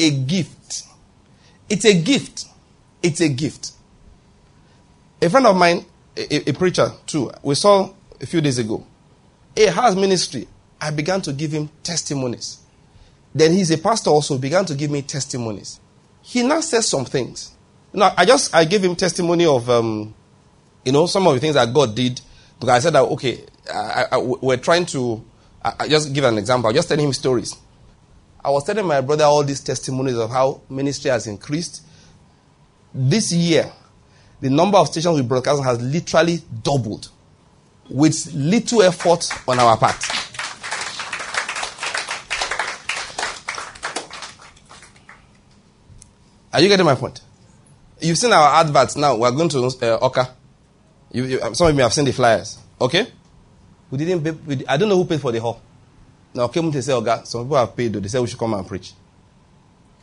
A 0.00 0.10
gift. 0.10 0.84
It's 1.68 1.84
a 1.84 2.00
gift. 2.00 2.46
It's 3.02 3.20
a 3.20 3.28
gift. 3.28 3.72
A 5.22 5.28
friend 5.30 5.46
of 5.46 5.56
mine, 5.56 5.84
a, 6.16 6.50
a 6.50 6.52
preacher 6.52 6.90
too, 7.06 7.30
we 7.42 7.54
saw 7.54 7.92
a 8.20 8.26
few 8.26 8.40
days 8.40 8.58
ago. 8.58 8.86
He 9.54 9.66
has 9.66 9.94
ministry. 9.94 10.48
I 10.80 10.90
began 10.90 11.20
to 11.22 11.32
give 11.32 11.52
him 11.52 11.70
testimonies. 11.82 12.58
Then 13.34 13.52
he's 13.52 13.70
a 13.70 13.78
pastor 13.78 14.10
also, 14.10 14.38
began 14.38 14.64
to 14.64 14.74
give 14.74 14.90
me 14.90 15.02
testimonies 15.02 15.80
he 16.22 16.42
now 16.42 16.60
says 16.60 16.88
some 16.88 17.04
things. 17.04 17.52
Know, 17.92 18.10
I 18.16 18.24
just 18.24 18.54
I 18.54 18.64
gave 18.64 18.84
him 18.84 18.94
testimony 18.94 19.46
of 19.46 19.68
um, 19.68 20.14
you 20.84 20.92
know 20.92 21.06
some 21.06 21.26
of 21.26 21.34
the 21.34 21.40
things 21.40 21.54
that 21.54 21.72
God 21.74 21.94
did 21.94 22.20
because 22.58 22.68
I 22.68 22.78
said 22.78 22.92
that 22.92 23.02
okay, 23.02 23.44
I, 23.72 24.06
I, 24.12 24.18
we're 24.18 24.56
trying 24.58 24.86
to 24.86 25.24
I, 25.64 25.72
I 25.80 25.88
just 25.88 26.12
give 26.12 26.24
an 26.24 26.38
example. 26.38 26.70
I 26.70 26.72
just 26.72 26.88
telling 26.88 27.06
him 27.06 27.12
stories. 27.12 27.56
I 28.42 28.50
was 28.50 28.64
telling 28.64 28.86
my 28.86 29.00
brother 29.00 29.24
all 29.24 29.44
these 29.44 29.60
testimonies 29.60 30.16
of 30.16 30.30
how 30.30 30.62
ministry 30.70 31.10
has 31.10 31.26
increased. 31.26 31.82
This 32.94 33.32
year, 33.32 33.70
the 34.40 34.48
number 34.48 34.78
of 34.78 34.88
stations 34.88 35.16
we 35.16 35.22
broadcast 35.22 35.62
has 35.62 35.80
literally 35.80 36.38
doubled 36.62 37.10
with 37.90 38.32
little 38.34 38.82
effort 38.82 39.28
on 39.46 39.58
our 39.58 39.76
part. 39.76 39.96
Are 46.52 46.60
you 46.60 46.68
getting 46.68 46.86
my 46.86 46.94
point? 46.94 47.20
You've 48.00 48.18
seen 48.18 48.32
our 48.32 48.60
adverts 48.60 48.96
now. 48.96 49.16
We're 49.16 49.30
going 49.30 49.50
to 49.50 49.58
uh, 49.66 49.98
Oka. 50.00 50.34
You, 51.12 51.24
you, 51.24 51.54
some 51.54 51.68
of 51.68 51.76
you 51.76 51.82
have 51.82 51.92
seen 51.92 52.06
the 52.06 52.12
flyers. 52.12 52.58
Okay? 52.80 53.06
We 53.90 53.98
didn't 53.98 54.46
we, 54.46 54.66
I 54.66 54.76
don't 54.76 54.88
know 54.88 54.96
who 54.96 55.04
paid 55.04 55.20
for 55.20 55.30
the 55.30 55.40
hall. 55.40 55.60
Now, 56.32 56.48
came 56.48 56.70
to 56.70 56.82
say, 56.82 56.92
okay, 56.92 57.20
some 57.24 57.44
people 57.44 57.56
have 57.56 57.76
paid. 57.76 57.92
They 57.92 58.08
said 58.08 58.20
we 58.20 58.28
should 58.28 58.38
come 58.38 58.54
and 58.54 58.66
preach. 58.66 58.92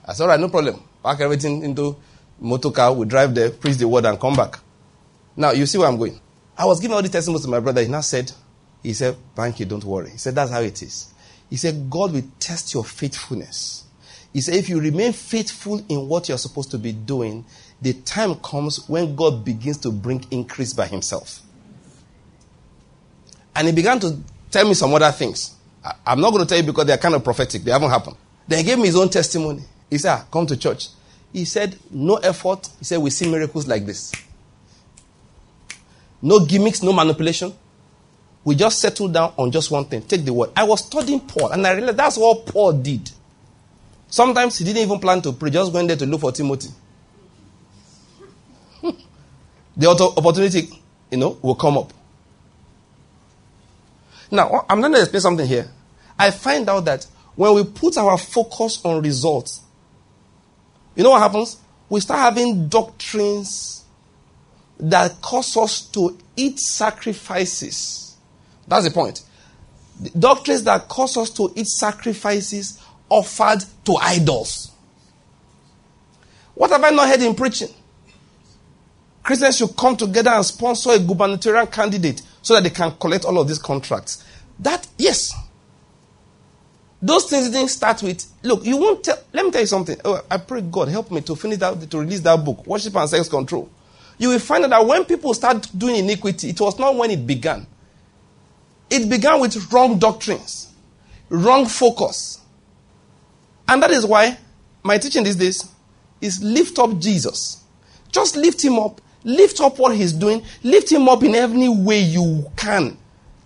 I 0.05 0.13
said, 0.13 0.24
all 0.24 0.29
right, 0.29 0.39
no 0.39 0.50
problem. 0.50 0.81
Pack 1.03 1.22
everything 1.22 1.63
into 1.63 1.96
motor 2.39 2.72
car. 2.72 2.93
We 2.93 3.05
drive 3.05 3.34
there, 3.34 3.50
preach 3.50 3.77
the 3.77 3.88
word, 3.88 4.05
and 4.05 4.19
come 4.19 4.36
back. 4.36 4.60
Now, 5.36 5.51
you 5.51 5.65
see 5.65 5.77
where 5.77 5.88
I'm 5.88 5.98
going. 5.98 6.19
I 6.57 6.65
was 6.65 6.79
giving 6.79 6.96
all 6.96 7.01
the 7.01 7.10
testimonies 7.10 7.46
to 7.46 7.51
my 7.51 7.60
brother. 7.60 7.81
He 7.81 7.88
now 7.88 8.01
said, 8.01 8.31
he 8.84 8.93
said, 8.93 9.15
thank 9.36 9.60
you, 9.60 9.65
don't 9.65 9.84
worry. 9.84 10.12
He 10.12 10.17
said, 10.17 10.36
that's 10.36 10.51
how 10.51 10.62
it 10.62 10.81
is. 10.81 11.13
He 11.50 11.55
said, 11.55 11.89
God 11.89 12.13
will 12.13 12.24
test 12.39 12.74
your 12.74 12.84
faithfulness. 12.84 13.86
He 14.34 14.41
said, 14.41 14.55
if 14.55 14.69
you 14.69 14.79
remain 14.79 15.13
faithful 15.13 15.84
in 15.88 16.07
what 16.07 16.29
you're 16.29 16.38
supposed 16.38 16.72
to 16.72 16.77
be 16.77 16.91
doing, 16.91 17.46
the 17.81 17.93
time 17.93 18.36
comes 18.36 18.88
when 18.89 19.15
God 19.15 19.46
begins 19.46 19.77
to 19.77 19.91
bring 19.91 20.25
increase 20.31 20.74
by 20.74 20.88
himself. 20.88 21.41
And 23.55 23.67
he 23.67 23.74
began 23.74 24.00
to 24.01 24.19
tell 24.51 24.67
me 24.67 24.74
some 24.74 24.93
other 24.93 25.12
things. 25.12 25.57
I, 26.06 26.12
am 26.12 26.22
not 26.22 26.32
going 26.32 26.44
to 26.44 26.48
tell 26.48 26.58
you 26.58 26.63
because 26.63 26.86
they're 26.86 26.98
kind 26.98 27.15
of 27.15 27.24
prophetic, 27.24 27.63
they 27.63 27.72
haven't 27.72 27.89
happened. 27.89 28.17
Then 28.48 28.60
he 28.60 28.65
gave 28.65 28.77
me 28.77 28.86
his 28.86 28.96
own 28.96 29.10
testimony. 29.10 29.63
He 29.89 29.98
said, 29.98 30.12
ah, 30.12 30.27
Come 30.32 30.46
to 30.48 30.58
church. 30.58 30.89
He 31.34 31.46
said, 31.46 31.77
No 31.91 32.15
effort. 32.15 32.67
He 32.79 32.86
said, 32.86 33.00
We 33.00 33.10
see 33.10 33.29
miracles 33.29 33.67
like 33.67 33.86
this. 33.86 34.12
No 36.22 36.46
gimmicks, 36.46 36.82
no 36.82 36.94
manipulation. 36.94 37.53
We 38.44 38.56
just 38.56 38.79
settle 38.79 39.08
down 39.10 39.34
on 39.38 39.51
just 39.51 39.70
one 39.72 39.86
thing. 39.86 40.01
Take 40.01 40.24
the 40.25 40.34
word. 40.34 40.51
I 40.56 40.63
was 40.63 40.86
studying 40.86 41.20
Paul, 41.20 41.51
and 41.51 41.65
I 41.67 41.74
realized 41.74 41.98
that's 41.98 42.17
what 42.17 42.46
Paul 42.46 42.74
did. 42.74 43.12
Sometimes 44.10 44.58
he 44.58 44.65
didn't 44.65 44.84
even 44.84 45.00
plan 45.00 45.22
to 45.24 45.34
pray, 45.34 45.50
just 45.50 45.74
went 45.74 45.89
there 45.89 45.98
to 45.98 46.06
look 46.06 46.22
for 46.22 46.32
Timothy. 46.32 46.70
the 49.77 49.88
opportunity, 49.89 50.70
you 51.12 51.17
know, 51.17 51.38
will 51.41 51.56
come 51.56 51.77
up. 51.77 51.91
Now, 54.32 54.65
I'm 54.70 54.79
going 54.79 54.94
to 54.94 55.01
explain 55.01 55.22
something 55.22 55.46
here. 55.48 55.70
I 56.20 56.32
find 56.32 56.70
out 56.70 56.86
that 56.86 57.06
when 57.36 57.54
we 57.54 57.64
put 57.64 57.98
our 57.98 58.18
focus 58.18 58.84
on 58.84 59.02
results, 59.02 59.62
you 60.96 61.04
know 61.04 61.12
what 61.12 61.22
happens? 61.22 61.58
We 61.90 62.00
start 62.00 62.20
having 62.20 62.68
doctrines 62.68 63.86
that 64.80 65.22
cause 65.22 65.56
us 65.58 65.82
to 65.92 66.18
eat 66.36 66.60
sacrifices. 66.60 68.16
That's 68.68 68.86
the 68.86 68.92
point. 68.92 69.24
Doctrines 70.18 70.64
that 70.64 70.88
cause 70.88 71.18
us 71.18 71.30
to 71.32 71.52
eat 71.56 71.68
sacrifices 71.68 72.82
offered 73.10 73.64
to 73.86 73.96
idols. 73.96 74.72
What 76.54 76.72
have 76.72 76.84
I 76.84 76.90
not 76.90 77.08
heard 77.08 77.22
in 77.22 77.36
preaching? 77.36 77.70
Christians 79.24 79.58
should 79.58 79.76
come 79.76 79.96
together 79.98 80.32
and 80.32 80.46
sponsor 80.46 80.92
a 80.92 81.00
gubernatorial 81.00 81.68
candidate 81.68 82.22
so 82.42 82.56
that 82.56 82.64
they 82.64 82.70
can 82.70 82.92
collect 82.98 83.26
all 83.26 83.40
of 83.40 83.48
these 83.48 83.60
contracts. 83.60 84.24
That, 84.60 84.88
yes. 84.98 85.34
Those 87.01 87.30
things 87.30 87.50
didn't 87.50 87.70
start 87.70 88.01
with, 88.01 88.25
look, 88.42 88.66
you 88.66 88.77
won't 88.77 89.04
tell, 89.04 89.18
let 89.32 89.46
me 89.46 89.51
tell 89.51 89.62
you 89.62 89.68
something. 89.68 89.98
Oh, 90.04 90.22
I 90.30 90.38
pray 90.38 90.62
God 90.62 90.88
help 90.88 91.12
me 91.12 91.22
to 91.22 91.36
finish 91.36 91.60
that, 91.60 91.89
to 91.92 92.00
release 92.00 92.22
that 92.22 92.44
book, 92.44 92.66
Worship 92.66 92.96
and 92.96 93.10
Sex 93.10 93.30
Control. 93.30 93.70
You 94.18 94.30
will 94.30 94.39
find 94.39 94.63
out 94.63 94.72
that 94.72 94.86
when 94.86 95.06
people 95.06 95.34
start 95.36 95.68
doing 95.77 95.98
iniquity, 95.98 96.50
it 96.50 96.60
was 96.60 96.80
not 96.80 96.96
when 96.96 97.12
it 97.12 97.27
began. 97.27 97.68
It 98.89 99.08
began 99.10 99.39
with 99.39 99.72
wrong 99.72 100.00
doctrines, 100.00 100.74
wrong 101.30 101.68
focus, 101.68 102.42
and 103.68 103.84
that 103.84 103.92
is 103.92 104.06
why 104.06 104.38
my 104.84 104.98
teaching 104.98 105.24
these 105.24 105.36
days 105.36 105.70
is 106.22 106.42
lift 106.42 106.80
up 106.80 106.98
Jesus. 107.00 107.63
Just 108.12 108.36
lift 108.36 108.63
him 108.63 108.80
up. 108.80 109.01
Lift 109.24 109.60
up 109.60 109.77
what 109.77 109.96
he's 109.96 110.13
doing. 110.13 110.42
Lift 110.63 110.92
him 110.92 111.10
up 111.10 111.22
in 111.24 111.36
any 111.36 111.68
way 111.68 112.00
you 112.00 112.50
can. 112.56 112.98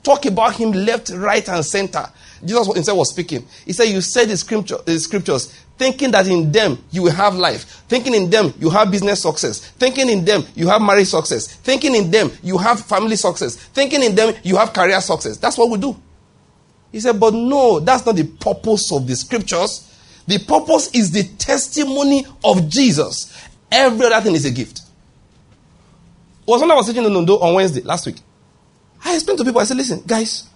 Talk 0.03 0.25
about 0.25 0.55
him 0.55 0.71
left, 0.71 1.09
right, 1.09 1.47
and 1.49 1.65
center. 1.65 2.05
Jesus 2.43 2.73
himself 2.73 2.97
was 2.97 3.09
speaking. 3.11 3.45
He 3.65 3.73
said, 3.73 3.85
You 3.85 4.01
said 4.01 4.29
the, 4.29 4.37
scripture, 4.37 4.77
the 4.85 4.99
scriptures, 4.99 5.47
thinking 5.77 6.11
that 6.11 6.27
in 6.27 6.51
them 6.51 6.83
you 6.91 7.03
will 7.03 7.11
have 7.11 7.35
life. 7.35 7.63
Thinking 7.87 8.13
in 8.13 8.29
them 8.29 8.53
you 8.59 8.69
have 8.69 8.91
business 8.91 9.21
success. 9.21 9.59
Thinking 9.59 10.09
in 10.09 10.25
them 10.25 10.43
you 10.55 10.67
have 10.67 10.81
marriage 10.81 11.07
success. 11.07 11.47
Thinking 11.47 11.95
in 11.95 12.11
them 12.11 12.31
you 12.43 12.57
have 12.57 12.83
family 12.85 13.15
success. 13.15 13.55
Thinking 13.55 14.03
in 14.03 14.15
them 14.15 14.33
you 14.43 14.57
have 14.57 14.73
career 14.73 14.99
success. 15.01 15.37
That's 15.37 15.57
what 15.57 15.69
we 15.69 15.77
do. 15.77 15.95
He 16.91 16.99
said, 16.99 17.19
But 17.19 17.33
no, 17.33 17.79
that's 17.79 18.05
not 18.05 18.15
the 18.15 18.25
purpose 18.25 18.91
of 18.91 19.07
the 19.07 19.15
scriptures. 19.15 19.87
The 20.27 20.39
purpose 20.39 20.93
is 20.93 21.11
the 21.11 21.23
testimony 21.37 22.25
of 22.43 22.69
Jesus. 22.69 23.35
Every 23.71 24.05
other 24.05 24.21
thing 24.21 24.35
is 24.35 24.45
a 24.45 24.51
gift. 24.51 24.79
It 24.79 26.47
was 26.47 26.61
when 26.61 26.71
I 26.71 26.75
was 26.75 26.87
teaching 26.87 27.03
in 27.03 27.11
Nondo 27.13 27.41
on 27.41 27.53
Wednesday 27.53 27.81
last 27.81 28.05
week. 28.05 28.17
I 29.03 29.15
explained 29.15 29.39
to 29.39 29.45
people, 29.45 29.61
I 29.61 29.63
said, 29.63 29.77
listen, 29.77 30.03
guys, 30.05 30.47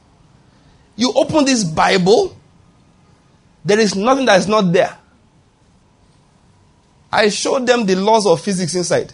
you 0.95 1.11
open 1.15 1.45
this 1.45 1.63
Bible, 1.63 2.35
there 3.63 3.79
is 3.79 3.95
nothing 3.95 4.25
that 4.25 4.39
is 4.39 4.47
not 4.47 4.71
there. 4.71 4.97
I 7.11 7.29
showed 7.29 7.65
them 7.65 7.85
the 7.85 7.95
laws 7.95 8.25
of 8.25 8.41
physics 8.41 8.75
inside. 8.75 9.13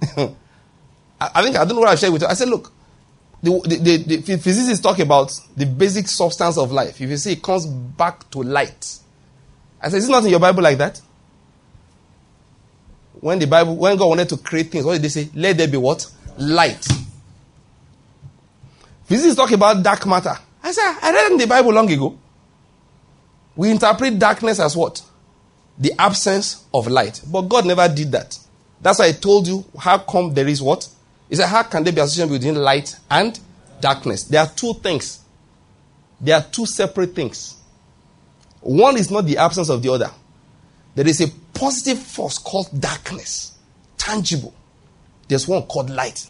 I 1.20 1.42
think 1.42 1.56
I 1.56 1.64
don't 1.64 1.76
know 1.76 1.80
what 1.80 1.88
I 1.88 1.94
shared 1.94 2.12
with 2.12 2.22
you. 2.22 2.28
I 2.28 2.34
said, 2.34 2.48
look, 2.48 2.72
the, 3.42 3.60
the, 3.66 3.96
the, 3.96 4.16
the 4.16 4.38
physicists 4.38 4.82
talk 4.82 4.98
about 4.98 5.32
the 5.56 5.66
basic 5.66 6.08
substance 6.08 6.58
of 6.58 6.72
life. 6.72 7.00
If 7.00 7.08
you 7.08 7.16
see 7.16 7.32
it 7.32 7.42
comes 7.42 7.66
back 7.66 8.28
to 8.30 8.42
light. 8.42 8.98
I 9.80 9.88
said, 9.88 9.98
is 9.98 10.08
it 10.08 10.10
not 10.10 10.24
in 10.24 10.30
your 10.30 10.40
Bible 10.40 10.62
like 10.62 10.78
that? 10.78 11.00
When 13.20 13.38
the 13.38 13.46
Bible, 13.46 13.76
when 13.76 13.96
God 13.96 14.08
wanted 14.08 14.28
to 14.30 14.36
create 14.36 14.70
things, 14.70 14.84
what 14.84 14.94
did 14.94 15.02
they 15.02 15.08
say? 15.08 15.30
Let 15.34 15.56
there 15.56 15.68
be 15.68 15.76
what? 15.76 16.06
Light. 16.38 16.86
Physicists 19.06 19.36
talk 19.36 19.50
about 19.52 19.82
dark 19.82 20.04
matter. 20.06 20.36
I 20.62 20.72
said, 20.72 20.98
I 21.00 21.12
read 21.12 21.32
in 21.32 21.38
the 21.38 21.46
Bible 21.46 21.72
long 21.72 21.90
ago. 21.90 22.18
We 23.54 23.70
interpret 23.70 24.18
darkness 24.18 24.60
as 24.60 24.76
what? 24.76 25.02
The 25.78 25.92
absence 25.98 26.64
of 26.74 26.88
light. 26.88 27.22
But 27.26 27.42
God 27.42 27.66
never 27.66 27.88
did 27.88 28.12
that. 28.12 28.38
That's 28.80 28.98
why 28.98 29.06
I 29.06 29.12
told 29.12 29.46
you 29.46 29.64
how 29.78 29.98
come 29.98 30.34
there 30.34 30.48
is 30.48 30.60
what? 30.60 30.88
He 31.28 31.36
said, 31.36 31.46
How 31.46 31.62
can 31.62 31.84
there 31.84 31.92
be 31.92 32.00
association 32.00 32.30
between 32.30 32.56
light 32.56 32.96
and 33.10 33.38
darkness? 33.80 34.24
There 34.24 34.40
are 34.40 34.48
two 34.48 34.74
things. 34.74 35.20
There 36.20 36.36
are 36.36 36.42
two 36.42 36.66
separate 36.66 37.14
things. 37.14 37.56
One 38.60 38.96
is 38.96 39.10
not 39.10 39.26
the 39.26 39.38
absence 39.38 39.68
of 39.68 39.82
the 39.82 39.92
other. 39.92 40.10
There 40.94 41.06
is 41.06 41.20
a 41.20 41.28
positive 41.54 41.98
force 41.98 42.38
called 42.38 42.68
darkness, 42.78 43.56
tangible. 43.96 44.54
There's 45.28 45.46
one 45.46 45.62
called 45.62 45.90
light. 45.90 46.28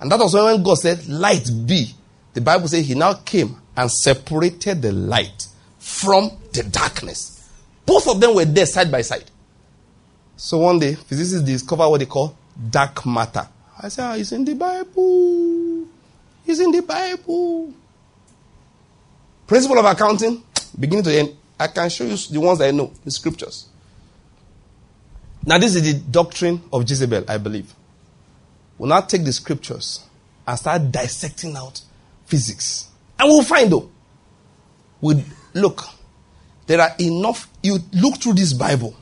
And 0.00 0.10
that 0.10 0.18
was 0.18 0.34
when 0.34 0.62
God 0.62 0.74
said, 0.74 1.06
Light 1.08 1.48
be. 1.66 1.94
The 2.34 2.40
Bible 2.40 2.68
says 2.68 2.86
he 2.86 2.94
now 2.94 3.14
came 3.14 3.56
and 3.76 3.90
separated 3.90 4.82
the 4.82 4.92
light 4.92 5.46
from 5.78 6.30
the 6.52 6.62
darkness. 6.62 7.48
Both 7.84 8.08
of 8.08 8.20
them 8.20 8.34
were 8.34 8.44
there 8.44 8.66
side 8.66 8.90
by 8.92 9.02
side. 9.02 9.24
So 10.36 10.58
one 10.58 10.78
day, 10.78 10.94
physicists 10.94 11.44
discover 11.44 11.88
what 11.88 11.98
they 11.98 12.06
call 12.06 12.36
dark 12.70 13.04
matter. 13.06 13.48
I 13.80 13.88
said, 13.88 14.04
ah, 14.04 14.14
it's 14.14 14.32
in 14.32 14.44
the 14.44 14.54
Bible. 14.54 15.86
It's 16.46 16.60
in 16.60 16.70
the 16.70 16.82
Bible. 16.82 17.72
Principle 19.46 19.78
of 19.78 19.84
accounting, 19.84 20.42
beginning 20.78 21.04
to 21.04 21.18
end. 21.18 21.36
I 21.58 21.66
can 21.68 21.88
show 21.88 22.04
you 22.04 22.16
the 22.16 22.40
ones 22.40 22.58
that 22.58 22.68
I 22.68 22.70
know, 22.70 22.92
the 23.04 23.10
scriptures. 23.10 23.68
Now, 25.44 25.58
this 25.58 25.74
is 25.74 25.82
the 25.82 25.98
doctrine 26.10 26.60
of 26.72 26.88
Jezebel, 26.88 27.24
I 27.26 27.38
believe. 27.38 27.72
We'll 28.78 28.88
now 28.88 29.00
take 29.00 29.24
the 29.24 29.32
scriptures 29.32 30.04
and 30.46 30.58
start 30.58 30.90
dissecting 30.90 31.56
out 31.56 31.82
physics. 32.26 32.88
And 33.18 33.28
we'll 33.28 33.42
find 33.42 33.70
though. 33.70 33.90
We 35.00 35.24
look, 35.54 35.82
there 36.66 36.80
are 36.80 36.94
enough. 37.00 37.48
You 37.62 37.78
look 37.92 38.16
through 38.16 38.34
this 38.34 38.52
Bible, 38.52 38.96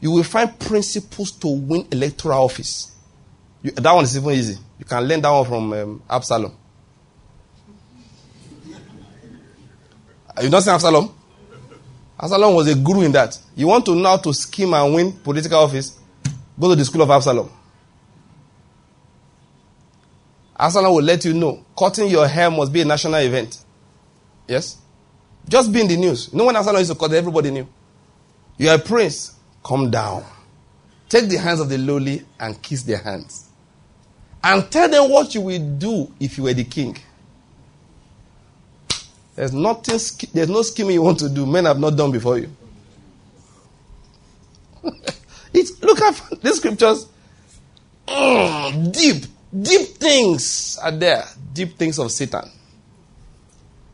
you 0.00 0.10
will 0.10 0.24
find 0.24 0.58
principles 0.58 1.30
to 1.32 1.48
win 1.48 1.86
electoral 1.90 2.44
office. 2.44 2.92
You, 3.62 3.70
that 3.72 3.92
one 3.92 4.04
is 4.04 4.16
even 4.16 4.30
easy. 4.32 4.58
You 4.78 4.84
can 4.84 5.02
learn 5.04 5.20
that 5.22 5.30
one 5.30 5.44
from 5.46 5.72
um, 5.72 6.02
Absalom. 6.08 6.56
You 10.42 10.50
don't 10.50 10.60
see 10.60 10.70
Absalom? 10.70 11.14
Absalom 12.20 12.54
was 12.54 12.68
a 12.68 12.74
guru 12.74 13.02
in 13.02 13.12
that. 13.12 13.38
You 13.54 13.68
want 13.68 13.86
to 13.86 13.94
know 13.94 14.10
how 14.10 14.16
to 14.18 14.34
scheme 14.34 14.74
and 14.74 14.94
win 14.94 15.12
political 15.12 15.58
office? 15.58 15.98
Go 16.58 16.68
to 16.68 16.76
the 16.76 16.84
school 16.84 17.02
of 17.02 17.10
Absalom. 17.10 17.50
Absalom 20.58 20.94
will 20.94 21.02
let 21.02 21.24
you 21.24 21.34
know 21.34 21.64
cutting 21.78 22.08
your 22.08 22.26
hair 22.26 22.50
must 22.50 22.72
be 22.72 22.80
a 22.80 22.84
national 22.84 23.16
event. 23.16 23.62
Yes? 24.48 24.78
Just 25.48 25.72
be 25.72 25.80
in 25.80 25.88
the 25.88 25.96
news. 25.96 26.30
You 26.32 26.38
know 26.38 26.46
when 26.46 26.56
Absalom 26.56 26.78
used 26.78 26.92
to 26.92 26.98
cut, 26.98 27.12
everybody 27.12 27.50
knew. 27.50 27.68
You 28.58 28.70
are 28.70 28.76
a 28.76 28.78
prince. 28.78 29.34
Come 29.64 29.90
down. 29.90 30.24
Take 31.08 31.28
the 31.28 31.36
hands 31.36 31.60
of 31.60 31.68
the 31.68 31.78
lowly 31.78 32.22
and 32.40 32.60
kiss 32.62 32.82
their 32.82 32.98
hands 32.98 33.46
and 34.46 34.70
tell 34.70 34.88
them 34.88 35.10
what 35.10 35.34
you 35.34 35.40
will 35.40 35.76
do 35.76 36.12
if 36.20 36.38
you 36.38 36.44
were 36.44 36.54
the 36.54 36.62
king. 36.62 36.96
There's 39.34 39.52
nothing, 39.52 39.98
there's 40.32 40.48
no 40.48 40.62
scheming 40.62 40.94
you 40.94 41.02
want 41.02 41.18
to 41.18 41.28
do. 41.28 41.44
Men 41.44 41.64
have 41.64 41.80
not 41.80 41.96
done 41.96 42.12
before 42.12 42.38
you. 42.38 42.48
it's, 45.52 45.82
look 45.82 46.00
at 46.00 46.40
the 46.42 46.52
scriptures. 46.52 47.06
Mm, 48.06 48.92
deep, 48.92 49.24
deep 49.62 49.88
things 49.96 50.78
are 50.82 50.92
there. 50.92 51.24
Deep 51.52 51.76
things 51.76 51.98
of 51.98 52.10
Satan. 52.10 52.50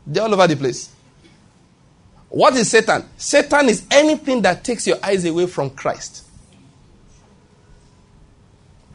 They're 0.05 0.23
all 0.23 0.33
over 0.33 0.47
the 0.47 0.55
place. 0.55 0.89
What 2.29 2.55
is 2.55 2.71
Satan? 2.71 3.05
Satan 3.15 3.69
is 3.69 3.85
anything 3.91 4.41
that 4.41 4.63
takes 4.63 4.87
your 4.87 4.97
eyes 5.03 5.23
away 5.25 5.45
from 5.45 5.69
Christ. 5.69 6.25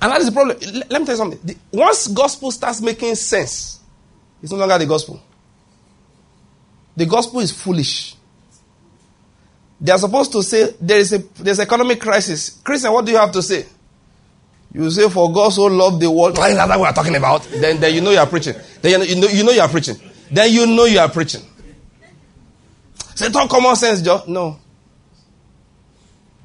And 0.01 0.13
that 0.13 0.21
is 0.21 0.27
the 0.27 0.33
problem. 0.33 0.57
Let 0.61 1.01
me 1.01 1.07
tell 1.07 1.15
you 1.15 1.17
something. 1.17 1.61
Once 1.73 2.09
gospel 2.09 2.51
starts 2.51 2.81
making 2.81 3.15
sense, 3.15 3.81
it's 4.43 4.53
no 4.53 4.59
longer 4.59 4.79
the 4.79 4.87
gospel. 4.87 5.21
The 6.97 7.07
gospel 7.07 7.41
is 7.41 7.53
foolish. 7.53 8.15
They 9.81 9.93
are 9.93 9.99
supposed 9.99 10.33
to 10.33 10.43
say 10.43 10.75
there 10.81 10.99
is 10.99 11.13
a 11.13 11.19
there's 11.19 11.61
economic 11.61 12.01
crisis. 12.01 12.61
Christian, 12.63 12.93
what 12.93 13.05
do 13.05 13.13
you 13.13 13.19
have 13.19 13.33
to 13.33 13.43
say? 13.43 13.67
You 14.73 14.91
say, 14.91 15.09
"For 15.09 15.33
God 15.33 15.51
so 15.51 15.65
loved 15.65 16.01
the 16.01 16.11
world." 16.11 16.37
Like 16.37 16.55
that 16.55 16.79
we 16.79 16.87
are 16.87 16.93
talking 16.93 17.17
about. 17.17 17.43
Then, 17.45 17.81
then 17.81 17.95
you 17.95 18.01
know 18.01 18.11
you 18.11 18.19
are 18.19 18.27
preaching. 18.27 18.55
Then 18.83 19.03
you 19.03 19.17
know 19.17 19.29
you 19.29 19.45
know 19.45 19.53
you 19.53 19.61
are 19.61 19.69
preaching. 19.69 19.97
Then 20.31 20.53
you 20.53 20.67
know 20.67 20.85
you 20.85 20.99
are 20.99 21.09
preaching. 21.09 21.43
Say, 23.15 23.31
talk 23.31 23.51
common 23.51 23.75
sense, 23.75 24.03
Joe. 24.03 24.23
No. 24.29 24.61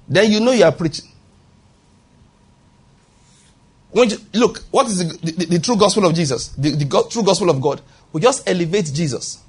Then 0.08 0.32
you 0.32 0.40
know 0.40 0.52
you 0.52 0.64
are 0.64 0.72
preaching. 0.72 1.06
When 3.92 4.10
you, 4.10 4.18
look, 4.34 4.64
what 4.72 4.88
is 4.88 4.98
the, 4.98 5.32
the, 5.32 5.46
the, 5.46 5.60
true 5.60 5.78
gospel 5.78 6.06
of 6.06 6.16
Jesus? 6.16 6.48
The, 6.50 6.72
the 6.72 7.08
true 7.12 7.22
gospel 7.22 7.52
of 7.52 7.62
God. 7.62 7.80
We 8.12 8.22
just 8.22 8.50
elevate 8.50 8.92
Jesus. 8.92 9.40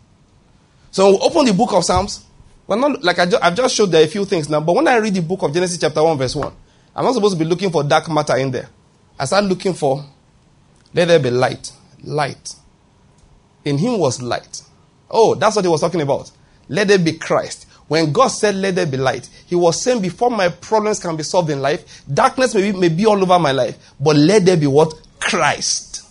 So 0.91 1.13
we 1.13 1.19
open 1.19 1.47
the 1.47 1.55
book 1.55 1.73
of 1.73 1.85
Psalms. 1.85 2.25
Well, 2.67 2.79
not 2.79 3.03
like 3.03 3.19
I 3.19 3.27
have 3.43 3.57
just 3.57 3.75
showed 3.75 3.91
there 3.91 4.05
a 4.05 4.07
few 4.07 4.27
things 4.27 4.51
now, 4.51 4.61
but 4.61 4.75
when 4.75 4.87
I 4.87 4.97
read 4.97 5.15
the 5.15 5.23
book 5.23 5.43
of 5.43 5.53
Genesis 5.53 5.79
chapter 5.79 6.03
1 6.03 6.19
verse 6.19 6.37
1, 6.37 6.53
I'm 6.95 7.05
not 7.05 7.15
supposed 7.15 7.37
to 7.37 7.45
be 7.45 7.49
looking 7.49 7.71
for 7.71 7.83
dark 7.83 8.09
matter 8.11 8.37
in 8.37 8.51
there. 8.51 8.69
I 9.19 9.25
start 9.25 9.45
looking 9.45 9.75
for, 9.75 10.05
let 10.93 11.09
there 11.09 11.19
be 11.19 11.31
light. 11.31 11.73
Light. 12.03 12.55
In 13.65 13.79
him 13.79 13.99
was 13.99 14.21
light. 14.21 14.63
Oh, 15.11 15.35
that's 15.35 15.57
what 15.57 15.65
he 15.65 15.69
was 15.69 15.81
talking 15.81 16.01
about. 16.01 16.31
Let 16.69 16.89
there 16.89 16.99
be 16.99 17.13
Christ. 17.13 17.67
When 17.87 18.13
God 18.13 18.29
said, 18.29 18.55
Let 18.55 18.77
there 18.77 18.87
be 18.87 18.97
light, 18.97 19.29
He 19.47 19.55
was 19.55 19.81
saying, 19.81 20.01
Before 20.01 20.31
my 20.31 20.49
problems 20.49 21.01
can 21.01 21.17
be 21.17 21.23
solved 21.23 21.51
in 21.51 21.61
life, 21.61 22.03
darkness 22.13 22.55
may 22.55 22.73
be, 22.73 22.79
may 22.79 22.89
be 22.89 23.07
all 23.07 23.21
over 23.21 23.39
my 23.39 23.53
life, 23.53 23.93
but 24.01 24.17
let 24.17 24.45
there 24.45 24.57
be 24.57 24.67
what? 24.67 24.95
Christ. 25.21 26.03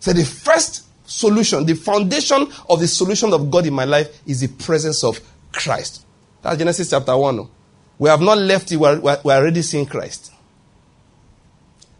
So 0.00 0.12
the 0.12 0.24
first 0.24 0.84
solution, 1.08 1.64
the 1.64 1.74
foundation 1.74 2.48
of 2.68 2.80
the 2.80 2.86
solution 2.86 3.32
of 3.32 3.50
God 3.50 3.66
in 3.66 3.74
my 3.74 3.84
life 3.84 4.20
is 4.26 4.40
the 4.40 4.48
presence 4.48 5.02
of 5.02 5.20
Christ. 5.52 6.04
That's 6.42 6.58
Genesis 6.58 6.90
chapter 6.90 7.16
1. 7.16 7.48
We 7.98 8.08
have 8.10 8.20
not 8.20 8.38
left 8.38 8.72
it, 8.72 8.76
we 8.76 8.86
are, 8.86 8.98
we 8.98 9.10
are 9.10 9.38
already 9.38 9.62
seeing 9.62 9.86
Christ. 9.86 10.32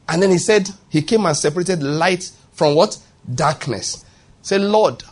And 0.08 0.22
then 0.22 0.30
he 0.30 0.38
said, 0.38 0.68
He 0.88 1.02
came 1.02 1.26
and 1.26 1.36
separated 1.36 1.82
light 1.82 2.30
from 2.52 2.74
what? 2.74 2.98
Darkness. 3.34 4.04
Say, 4.42 4.58
Lord, 4.58 5.02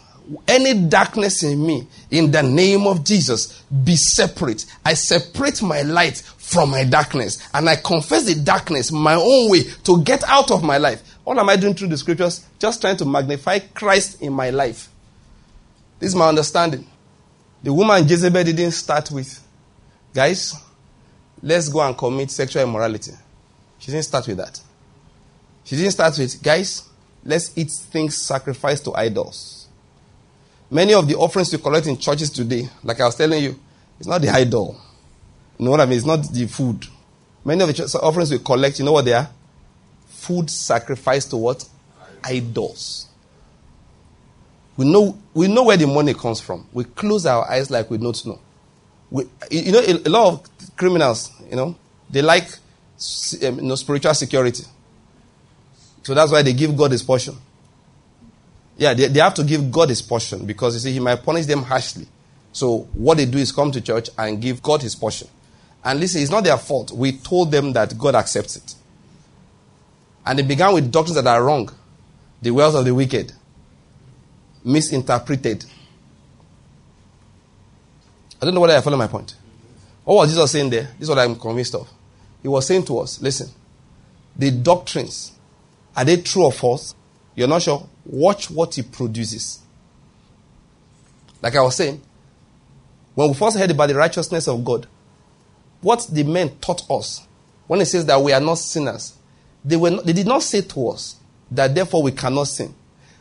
any 0.47 0.75
darkness 0.89 1.43
in 1.43 1.65
me, 1.67 1.87
in 2.11 2.31
the 2.31 2.43
name 2.43 2.87
of 2.87 3.05
Jesus, 3.05 3.63
be 3.63 3.97
separate. 3.97 4.65
I 4.85 4.95
separate 4.95 5.63
my 5.63 5.83
light 5.83 6.19
from 6.19 6.71
my 6.71 6.85
darkness 6.85 7.47
and 7.53 7.69
I 7.69 7.77
confess 7.77 8.25
the 8.25 8.35
darkness 8.35 8.93
my 8.93 9.15
own 9.15 9.51
way 9.51 9.65
to 9.85 10.03
get 10.03 10.23
out 10.25 10.51
of 10.51 10.63
my 10.63 10.79
life. 10.79 11.03
What 11.25 11.39
am 11.39 11.49
I 11.49 11.57
doing 11.57 11.75
through 11.75 11.89
the 11.89 11.99
scriptures? 11.99 12.47
Just 12.59 12.81
trying 12.81 12.97
to 12.99 13.05
magnify 13.05 13.59
Christ 13.59 14.23
in 14.23 14.33
my 14.33 14.51
life. 14.51 14.89
This 15.99 16.11
is 16.11 16.17
my 16.17 16.29
understanding. 16.29 16.87
The 17.63 17.73
woman 17.73 18.07
Jezebel 18.07 18.45
didn't 18.45 18.73
start 18.73 19.11
with, 19.11 19.41
guys, 20.13 20.55
let's 21.45 21.69
go 21.69 21.81
and 21.81 21.97
commit 21.97 22.31
sexual 22.31 22.63
immorality. 22.63 23.13
She 23.79 23.91
didn't 23.91 24.07
start 24.07 24.27
with 24.27 24.39
that. 24.39 24.61
She 25.65 25.77
didn't 25.77 25.93
start 25.93 26.19
with, 26.19 26.43
guys, 26.43 26.89
let's 27.23 27.57
eat 27.57 27.71
things 27.71 28.17
sacrificed 28.17 28.85
to 28.85 28.95
idols. 28.95 29.69
Many 30.71 30.95
of 30.95 31.07
the 31.07 31.15
offerings 31.17 31.53
we 31.53 31.59
collect 31.59 31.87
in 31.87 31.99
churches 31.99 32.31
today, 32.31 32.69
like 32.83 33.01
I 33.01 33.05
was 33.05 33.15
telling 33.15 33.43
you, 33.43 33.61
it's 33.99 34.09
not 34.09 34.23
the 34.23 34.31
idol. 34.31 34.81
You 35.59 35.67
know 35.67 35.71
what 35.71 35.81
I 35.81 35.87
mean? 35.87 35.99
It's 35.99 36.07
not 36.07 36.27
the 36.33 36.47
food. 36.47 36.87
Many 37.45 37.63
of 37.63 37.77
the 37.77 38.01
offerings 38.03 38.31
we 38.31 38.39
collect, 38.39 38.79
you 38.79 38.85
know 38.87 38.93
what 38.93 39.05
they 39.05 39.13
are? 39.13 39.29
Food 40.09 40.49
sacrificed 40.49 41.31
to 41.31 41.37
what? 41.37 41.69
Idols. 42.25 43.09
We 44.79 44.91
know, 44.91 45.17
we 45.35 45.47
know 45.47 45.65
where 45.65 45.77
the 45.77 45.87
money 45.87 46.15
comes 46.15 46.41
from. 46.41 46.67
We 46.73 46.85
close 46.85 47.27
our 47.27 47.49
eyes 47.49 47.71
like 47.71 47.91
we 47.91 47.99
don't 47.99 48.27
know. 48.27 48.41
We, 49.11 49.25
you 49.51 49.73
know, 49.73 49.81
a, 49.81 50.09
a 50.09 50.11
lot 50.11 50.33
of 50.33 50.54
criminals, 50.77 51.31
you 51.51 51.57
know, 51.57 51.77
they 52.11 52.23
like 52.23 52.49
um, 53.43 53.57
you 53.57 53.63
know, 53.63 53.75
spiritual 53.75 54.15
security. 54.15 54.65
So 56.03 56.15
that's 56.15 56.31
why 56.31 56.43
they 56.43 56.53
give 56.53 56.77
God 56.77 56.93
his 56.93 57.03
portion. 57.03 57.37
Yeah, 58.77 58.95
they, 58.95 59.09
they 59.09 59.21
have 59.21 59.35
to 59.35 59.45
give 59.45 59.71
God 59.71 59.89
his 59.89 60.03
portion 60.03 60.47
because 60.47 60.75
you 60.75 60.81
see, 60.81 60.93
he 60.93 61.01
might 61.01 61.23
punish 61.23 61.47
them 61.47 61.63
harshly. 61.63 62.07
So 62.53 62.89
what 62.93 63.17
they 63.17 63.27
do 63.27 63.39
is 63.39 63.53
come 63.53 63.73
to 63.73 63.81
church 63.81 64.11
and 64.17 64.41
give 64.41 64.63
God 64.63 64.83
his 64.83 64.95
portion. 64.95 65.29
And 65.85 66.01
listen, 66.01 66.23
it's 66.23 66.31
not 66.31 66.45
their 66.45 66.57
fault. 66.57 66.93
We 66.93 67.13
told 67.13 67.51
them 67.51 67.73
that 67.73 67.97
God 67.99 68.15
accepts 68.15 68.57
it. 68.57 68.75
And 70.25 70.41
it 70.41 70.49
began 70.49 70.73
with 70.73 70.91
doctrines 70.91 71.17
that 71.23 71.27
are 71.27 71.43
wrong. 71.43 71.71
The 72.41 72.51
wells 72.51 72.75
of 72.75 72.85
the 72.85 72.95
wicked. 72.95 73.33
Misinterpreted. 74.63 75.65
I 78.41 78.45
don't 78.45 78.55
know 78.55 78.61
whether 78.61 78.77
I 78.77 78.81
follow 78.81 78.97
my 78.97 79.07
point. 79.07 79.35
What 80.05 80.17
was 80.17 80.31
Jesus 80.31 80.51
saying 80.51 80.71
there? 80.71 80.85
This 80.99 81.03
is 81.03 81.09
what 81.09 81.19
I'm 81.19 81.37
convinced 81.37 81.75
of. 81.75 81.89
He 82.43 82.49
was 82.49 82.67
saying 82.67 82.85
to 82.85 82.99
us, 82.99 83.21
listen, 83.23 83.49
the 84.37 84.51
doctrines, 84.51 85.33
are 85.97 86.05
they 86.05 86.19
true 86.19 86.45
or 86.45 86.53
false? 86.53 86.95
You're 87.35 87.49
not 87.49 87.63
sure? 87.63 87.89
Watch 88.05 88.51
what 88.51 88.75
he 88.75 88.83
produces. 88.83 89.61
Like 91.41 91.57
I 91.57 91.63
was 91.63 91.77
saying, 91.77 92.01
when 93.15 93.29
we 93.29 93.35
first 93.35 93.57
heard 93.57 93.71
about 93.71 93.89
the 93.89 93.95
righteousness 93.95 94.49
of 94.49 94.65
God, 94.65 94.87
what 95.81 96.07
the 96.11 96.25
men 96.25 96.57
taught 96.61 96.91
us, 96.91 97.27
when 97.67 97.81
it 97.81 97.87
says 97.87 98.05
that 98.07 98.21
we 98.21 98.33
are 98.33 98.41
not 98.41 98.59
sinners, 98.59 99.17
they, 99.65 99.77
were 99.77 99.91
not, 99.91 100.05
they 100.05 100.13
did 100.13 100.27
not 100.27 100.43
say 100.43 100.61
to 100.61 100.89
us 100.89 101.17
that 101.51 101.75
therefore 101.75 102.03
we 102.03 102.13
cannot 102.13 102.49
sin. 102.49 102.75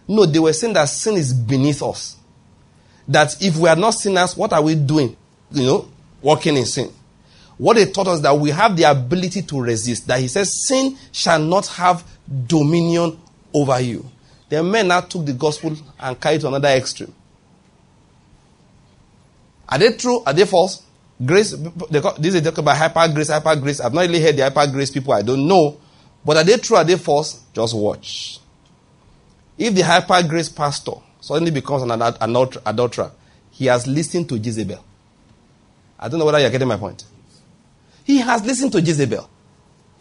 No, 0.08 0.26
they 0.26 0.40
were 0.40 0.54
saying 0.54 0.74
that 0.74 0.86
sin 0.86 1.16
is 1.16 1.34
beneath 1.34 1.82
us. 1.82 2.18
That 3.08 3.42
if 3.42 3.58
we 3.58 3.70
are 3.70 3.76
not 3.76 3.92
sinners, 3.92 4.36
what 4.36 4.52
are 4.52 4.62
we 4.62 4.76
doing? 4.76 5.16
You 5.52 5.64
know, 5.64 5.90
walking 6.24 6.58
in 6.58 6.66
sin. 6.66 6.92
What 7.58 7.76
they 7.76 7.86
taught 7.86 8.08
us 8.08 8.22
that 8.22 8.36
we 8.36 8.50
have 8.50 8.76
the 8.76 8.84
ability 8.90 9.44
to 9.44 9.62
resist. 9.62 10.08
That 10.08 10.20
he 10.20 10.28
says, 10.28 10.68
sin 10.68 10.98
shall 11.12 11.40
not 11.40 11.68
have 11.68 12.04
dominion 12.48 13.20
over 13.54 13.80
you. 13.80 14.10
The 14.50 14.64
men 14.64 14.88
now 14.88 15.02
took 15.02 15.26
the 15.26 15.34
gospel 15.34 15.76
and 16.00 16.20
carried 16.20 16.38
it 16.38 16.40
to 16.42 16.48
another 16.48 16.70
extreme. 16.70 17.14
Are 19.70 19.78
they 19.78 19.94
true? 19.94 20.24
Are 20.26 20.34
they 20.34 20.46
false? 20.46 20.84
Grace, 21.24 21.52
they 21.90 22.02
call, 22.02 22.16
this 22.18 22.34
is 22.34 22.42
talk 22.42 22.58
about 22.58 22.76
hyper 22.76 23.14
grace, 23.14 23.30
hyper 23.30 23.56
grace. 23.56 23.80
I've 23.80 23.94
not 23.94 24.02
really 24.02 24.22
heard 24.22 24.36
the 24.36 24.44
hyper 24.44 24.72
grace 24.72 24.92
people. 24.92 25.14
I 25.14 25.22
don't 25.22 25.48
know. 25.48 25.80
But 26.26 26.38
are 26.38 26.44
they 26.44 26.58
true? 26.58 26.78
Are 26.78 26.84
they 26.84 26.98
false? 26.98 27.44
Just 27.54 27.76
watch. 27.76 28.40
If 29.58 29.76
the 29.76 29.82
hyper 29.82 30.28
grace 30.28 30.50
pastor 30.50 30.94
suddenly 31.22 31.52
becomes 31.52 31.84
an 31.84 31.92
adulterer, 31.92 33.12
he 33.52 33.68
has 33.68 33.86
listened 33.88 34.28
to 34.30 34.38
Jezebel. 34.38 34.84
I 36.04 36.10
don't 36.10 36.20
know 36.20 36.26
whether 36.26 36.40
you're 36.40 36.50
getting 36.50 36.68
my 36.68 36.76
point. 36.76 37.06
He 38.04 38.18
has 38.18 38.46
listened 38.46 38.74
to 38.74 38.82
Jezebel. 38.82 39.30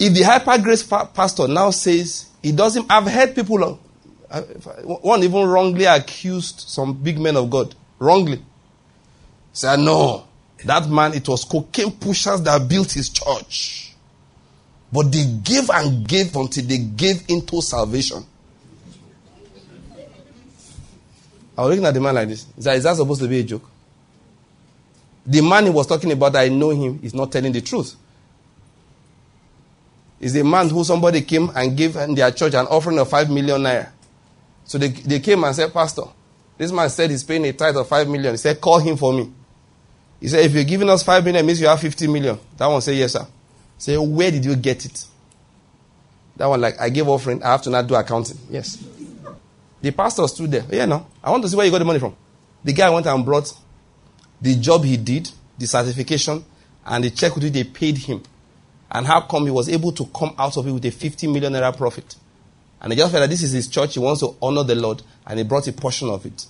If 0.01 0.13
the 0.15 0.23
hyper 0.23 0.61
grace 0.61 0.83
pastor 0.83 1.47
now 1.47 1.71
says 1.71 2.29
he 2.43 2.51
doesn't, 2.51 2.91
I've 2.91 3.07
heard 3.07 3.37
people, 3.37 3.79
uh, 4.29 4.41
one 4.41 5.23
even 5.23 5.47
wrongly 5.47 5.85
accused 5.85 6.59
some 6.59 6.93
big 6.95 7.21
men 7.21 7.37
of 7.37 7.49
God. 7.49 7.77
Wrongly. 8.01 8.43
Said, 9.53 9.79
no, 9.79 10.27
that 10.65 10.89
man, 10.89 11.15
it 11.15 11.29
was 11.29 11.45
cocaine 11.45 11.93
pushers 11.93 12.43
that 12.43 12.69
built 12.69 12.91
his 12.91 13.09
church. 13.09 13.95
But 14.93 15.13
they 15.13 15.25
gave 15.25 15.71
and 15.71 16.07
gave 16.07 16.35
until 16.35 16.65
they 16.65 16.79
gave 16.79 17.23
into 17.29 17.63
salvation. 17.63 18.27
I 21.57 21.63
was 21.63 21.71
looking 21.71 21.87
at 21.87 21.95
the 21.95 22.01
man 22.01 22.17
like 22.17 22.27
this. 22.27 22.45
Is 22.59 22.65
that, 22.65 22.77
is 22.77 22.83
that 22.83 22.97
supposed 22.97 23.21
to 23.21 23.29
be 23.29 23.39
a 23.39 23.45
joke? 23.45 23.69
The 25.25 25.41
man 25.41 25.65
he 25.65 25.71
was 25.71 25.87
talking 25.87 26.11
about, 26.13 26.35
I 26.37 26.49
know 26.49 26.71
him, 26.71 26.99
is 27.03 27.15
not 27.15 27.31
telling 27.31 27.53
the 27.53 27.61
truth. 27.61 27.95
Is 30.21 30.37
a 30.37 30.45
man 30.45 30.69
who 30.69 30.85
somebody 30.85 31.23
came 31.23 31.51
and 31.55 31.77
gave 31.77 31.97
in 31.97 32.15
their 32.15 32.31
church 32.31 32.55
an 32.55 32.67
offering 32.67 32.99
of 32.99 33.11
five 33.11 33.29
million 33.29 33.61
naira. 33.61 33.91
So 34.65 34.79
they, 34.79 34.89
they 34.89 35.21
came 35.21 35.43
and 35.43 35.55
said, 35.55 35.73
Pastor, 35.73 36.03
this 36.57 36.71
man 36.71 36.89
said 36.91 37.11
he's 37.11 37.25
paying 37.25 37.45
a 37.45 37.53
tithe 37.53 37.77
of 37.77 37.89
five 37.89 38.09
million. 38.09 38.35
He 38.35 38.39
said, 38.39 38.61
Call 38.61 38.79
him 38.79 38.97
for 38.97 39.13
me. 39.13 39.33
He 40.21 40.29
said, 40.29 40.45
If 40.45 40.53
you're 40.55 40.65
giving 40.65 40.89
us 40.89 41.03
five 41.03 41.25
million, 41.25 41.45
it 41.45 41.47
means 41.47 41.61
you 41.61 41.67
have 41.67 41.81
50 41.81 42.07
million. 42.07 42.39
That 42.57 42.67
one 42.67 42.81
said, 42.81 42.97
Yes, 42.97 43.13
sir. 43.15 43.27
Say, 43.79 43.97
Where 43.99 44.31
did 44.31 44.45
you 44.45 44.55
get 44.55 44.85
it? 44.85 45.07
That 46.37 46.47
one, 46.47 46.61
like, 46.61 46.81
I 46.81 46.89
gave 46.89 47.09
offering, 47.09 47.43
I 47.43 47.51
have 47.53 47.63
to 47.63 47.71
not 47.71 47.87
do 47.87 47.95
accounting. 47.95 48.39
Yes. 48.49 48.83
The 49.81 49.91
pastor 49.91 50.27
stood 50.29 50.53
there. 50.53 50.65
Yeah, 50.71 50.87
no. 50.87 51.07
I 51.23 51.31
want 51.31 51.43
to 51.43 51.49
see 51.49 51.57
where 51.57 51.67
you 51.67 51.73
got 51.73 51.79
the 51.81 51.85
money 51.85 51.99
from. 51.99 52.17
The 52.63 52.73
guy 52.73 52.89
went 52.91 53.07
and 53.07 53.25
brought 53.25 53.53
the 54.43 54.57
job 54.57 54.85
he 54.85 54.97
did, 54.97 55.31
the 55.57 55.67
certification, 55.67 56.45
and 56.85 57.05
the 57.05 57.11
check 57.11 57.35
which 57.37 57.53
they 57.53 57.65
paid 57.65 57.97
him. 57.97 58.23
And 58.91 59.07
how 59.07 59.23
come 59.23 59.45
he 59.45 59.51
was 59.51 59.69
able 59.69 59.93
to 59.93 60.05
come 60.07 60.35
out 60.39 60.57
of 60.57 60.67
it 60.67 60.73
with 60.73 60.85
a 60.85 60.91
50 60.91 61.29
million 61.29 61.53
naira 61.53 61.75
profit? 61.75 62.17
And 62.81 62.93
he 62.93 62.99
just 62.99 63.13
felt 63.13 63.23
that 63.23 63.31
this 63.31 63.43
is 63.43 63.53
his 63.53 63.69
church, 63.69 63.95
he 63.95 64.01
wants 64.01 64.21
to 64.21 64.37
honor 64.43 64.65
the 64.65 64.75
Lord, 64.75 65.03
and 65.27 65.39
he 65.39 65.45
brought 65.45 65.69
a 65.69 65.73
portion 65.73 66.09
of 66.11 66.27
it. 66.27 66.45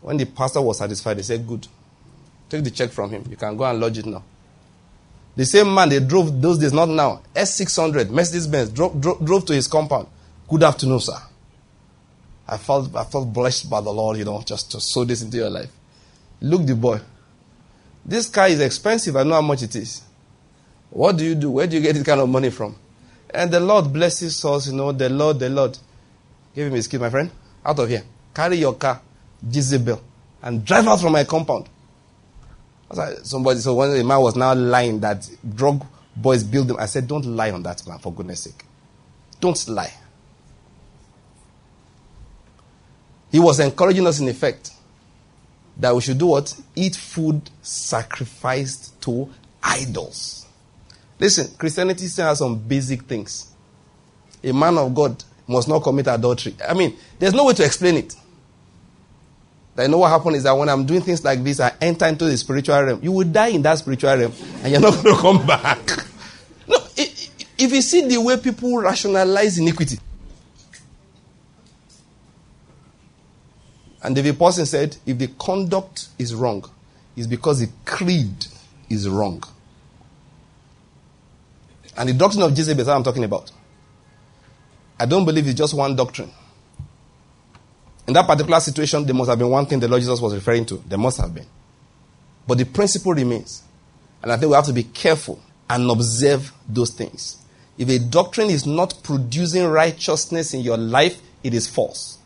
When 0.00 0.16
the 0.16 0.26
pastor 0.26 0.60
was 0.60 0.78
satisfied, 0.78 1.16
he 1.16 1.22
said, 1.22 1.46
Good. 1.46 1.66
Take 2.48 2.64
the 2.64 2.70
check 2.70 2.90
from 2.90 3.10
him. 3.10 3.24
You 3.30 3.36
can 3.36 3.56
go 3.56 3.64
and 3.64 3.78
lodge 3.78 3.98
it 3.98 4.06
now. 4.06 4.24
The 5.36 5.44
same 5.44 5.72
man 5.72 5.88
they 5.90 6.00
drove 6.00 6.42
those 6.42 6.58
days, 6.58 6.72
not 6.72 6.88
now. 6.88 7.22
S600, 7.34 8.10
Mercedes 8.10 8.46
Benz, 8.46 8.70
drove, 8.70 9.00
drove, 9.00 9.24
drove 9.24 9.44
to 9.46 9.52
his 9.52 9.68
compound. 9.68 10.08
Good 10.48 10.62
afternoon, 10.64 10.98
sir. 10.98 11.16
I 12.48 12.56
felt, 12.56 12.96
I 12.96 13.04
felt 13.04 13.32
blessed 13.32 13.70
by 13.70 13.80
the 13.80 13.92
Lord, 13.92 14.16
you 14.16 14.24
know, 14.24 14.42
just 14.42 14.72
to 14.72 14.80
sow 14.80 15.04
this 15.04 15.22
into 15.22 15.36
your 15.36 15.50
life. 15.50 15.70
Look 16.40 16.66
the 16.66 16.74
boy. 16.74 17.00
This 18.04 18.28
car 18.28 18.48
is 18.48 18.60
expensive. 18.60 19.16
I 19.16 19.22
know 19.22 19.34
how 19.34 19.42
much 19.42 19.62
it 19.62 19.74
is. 19.76 20.02
What 20.90 21.16
do 21.16 21.24
you 21.24 21.34
do? 21.34 21.50
Where 21.50 21.66
do 21.66 21.76
you 21.76 21.82
get 21.82 21.94
this 21.94 22.04
kind 22.04 22.20
of 22.20 22.28
money 22.28 22.50
from? 22.50 22.76
And 23.30 23.50
the 23.50 23.60
Lord 23.60 23.92
blesses 23.92 24.42
us, 24.44 24.68
you 24.68 24.74
know, 24.74 24.92
the 24.92 25.10
Lord, 25.10 25.38
the 25.38 25.50
Lord. 25.50 25.76
Give 26.54 26.66
him 26.66 26.72
his 26.72 26.88
key, 26.88 26.96
my 26.96 27.10
friend. 27.10 27.30
Out 27.64 27.78
of 27.78 27.88
here. 27.88 28.02
Carry 28.34 28.56
your 28.56 28.74
car, 28.74 29.02
Jezebel, 29.50 30.00
and 30.42 30.64
drive 30.64 30.86
out 30.86 31.00
from 31.00 31.12
my 31.12 31.24
compound. 31.24 31.68
Somebody, 33.22 33.60
so 33.60 33.74
when 33.74 33.90
the 33.90 34.02
man 34.02 34.20
was 34.20 34.34
now 34.34 34.54
lying 34.54 35.00
that 35.00 35.28
drug 35.54 35.84
boys 36.16 36.42
build 36.42 36.68
them, 36.68 36.78
I 36.78 36.86
said, 36.86 37.06
don't 37.06 37.26
lie 37.26 37.50
on 37.50 37.62
that 37.64 37.86
man, 37.86 37.98
for 37.98 38.12
goodness 38.12 38.40
sake. 38.40 38.64
Don't 39.40 39.68
lie. 39.68 39.92
He 43.30 43.38
was 43.38 43.60
encouraging 43.60 44.06
us 44.06 44.20
in 44.20 44.28
effect 44.28 44.70
that 45.78 45.94
we 45.94 46.00
should 46.00 46.18
do 46.18 46.26
what? 46.26 46.54
Eat 46.74 46.96
food 46.96 47.50
sacrificed 47.62 49.00
to 49.02 49.28
idols. 49.62 50.46
Listen, 51.18 51.48
Christianity 51.56 52.06
still 52.06 52.26
has 52.26 52.38
some 52.38 52.58
basic 52.58 53.02
things. 53.02 53.52
A 54.42 54.52
man 54.52 54.78
of 54.78 54.94
God 54.94 55.22
must 55.46 55.68
not 55.68 55.82
commit 55.82 56.06
adultery. 56.06 56.54
I 56.66 56.74
mean, 56.74 56.96
there's 57.18 57.34
no 57.34 57.44
way 57.44 57.54
to 57.54 57.64
explain 57.64 57.96
it. 57.96 58.14
I 59.76 59.86
know 59.86 59.98
what 59.98 60.10
happened 60.10 60.34
is 60.34 60.42
that 60.42 60.52
when 60.52 60.68
I'm 60.68 60.84
doing 60.84 61.02
things 61.02 61.24
like 61.24 61.42
this, 61.44 61.60
I 61.60 61.72
enter 61.80 62.06
into 62.06 62.24
the 62.24 62.36
spiritual 62.36 62.82
realm. 62.82 63.00
You 63.00 63.12
will 63.12 63.28
die 63.28 63.48
in 63.48 63.62
that 63.62 63.78
spiritual 63.78 64.16
realm, 64.16 64.32
and 64.62 64.72
you're 64.72 64.80
not 64.80 65.02
going 65.02 65.14
to 65.16 65.20
come 65.22 65.46
back. 65.46 65.78
no, 66.68 66.76
if 66.96 67.72
you 67.72 67.80
see 67.80 68.06
the 68.08 68.20
way 68.20 68.36
people 68.38 68.76
rationalize 68.78 69.56
iniquity, 69.58 69.98
And 74.08 74.16
David 74.16 74.38
Pawson 74.38 74.64
said, 74.64 74.96
if 75.04 75.18
the 75.18 75.26
conduct 75.38 76.08
is 76.18 76.34
wrong, 76.34 76.64
it's 77.14 77.26
because 77.26 77.60
the 77.60 77.68
creed 77.84 78.46
is 78.88 79.06
wrong. 79.06 79.44
And 81.94 82.08
the 82.08 82.14
doctrine 82.14 82.42
of 82.42 82.56
Jezebel 82.56 82.80
is 82.80 82.86
what 82.86 82.96
I'm 82.96 83.02
talking 83.02 83.24
about. 83.24 83.52
I 84.98 85.04
don't 85.04 85.26
believe 85.26 85.46
it's 85.46 85.58
just 85.58 85.74
one 85.74 85.94
doctrine. 85.94 86.30
In 88.06 88.14
that 88.14 88.26
particular 88.26 88.58
situation, 88.60 89.04
there 89.04 89.14
must 89.14 89.28
have 89.28 89.38
been 89.38 89.50
one 89.50 89.66
thing 89.66 89.78
the 89.78 89.88
Lord 89.88 90.00
Jesus 90.00 90.22
was 90.22 90.32
referring 90.32 90.64
to. 90.64 90.82
There 90.88 90.96
must 90.96 91.20
have 91.20 91.34
been. 91.34 91.46
But 92.46 92.56
the 92.56 92.64
principle 92.64 93.12
remains. 93.12 93.62
And 94.22 94.32
I 94.32 94.38
think 94.38 94.48
we 94.48 94.56
have 94.56 94.64
to 94.64 94.72
be 94.72 94.84
careful 94.84 95.38
and 95.68 95.90
observe 95.90 96.50
those 96.66 96.92
things. 96.92 97.44
If 97.76 97.90
a 97.90 97.98
doctrine 97.98 98.48
is 98.48 98.64
not 98.64 99.02
producing 99.02 99.66
righteousness 99.66 100.54
in 100.54 100.60
your 100.60 100.78
life, 100.78 101.20
it 101.44 101.52
is 101.52 101.68
false. 101.68 102.17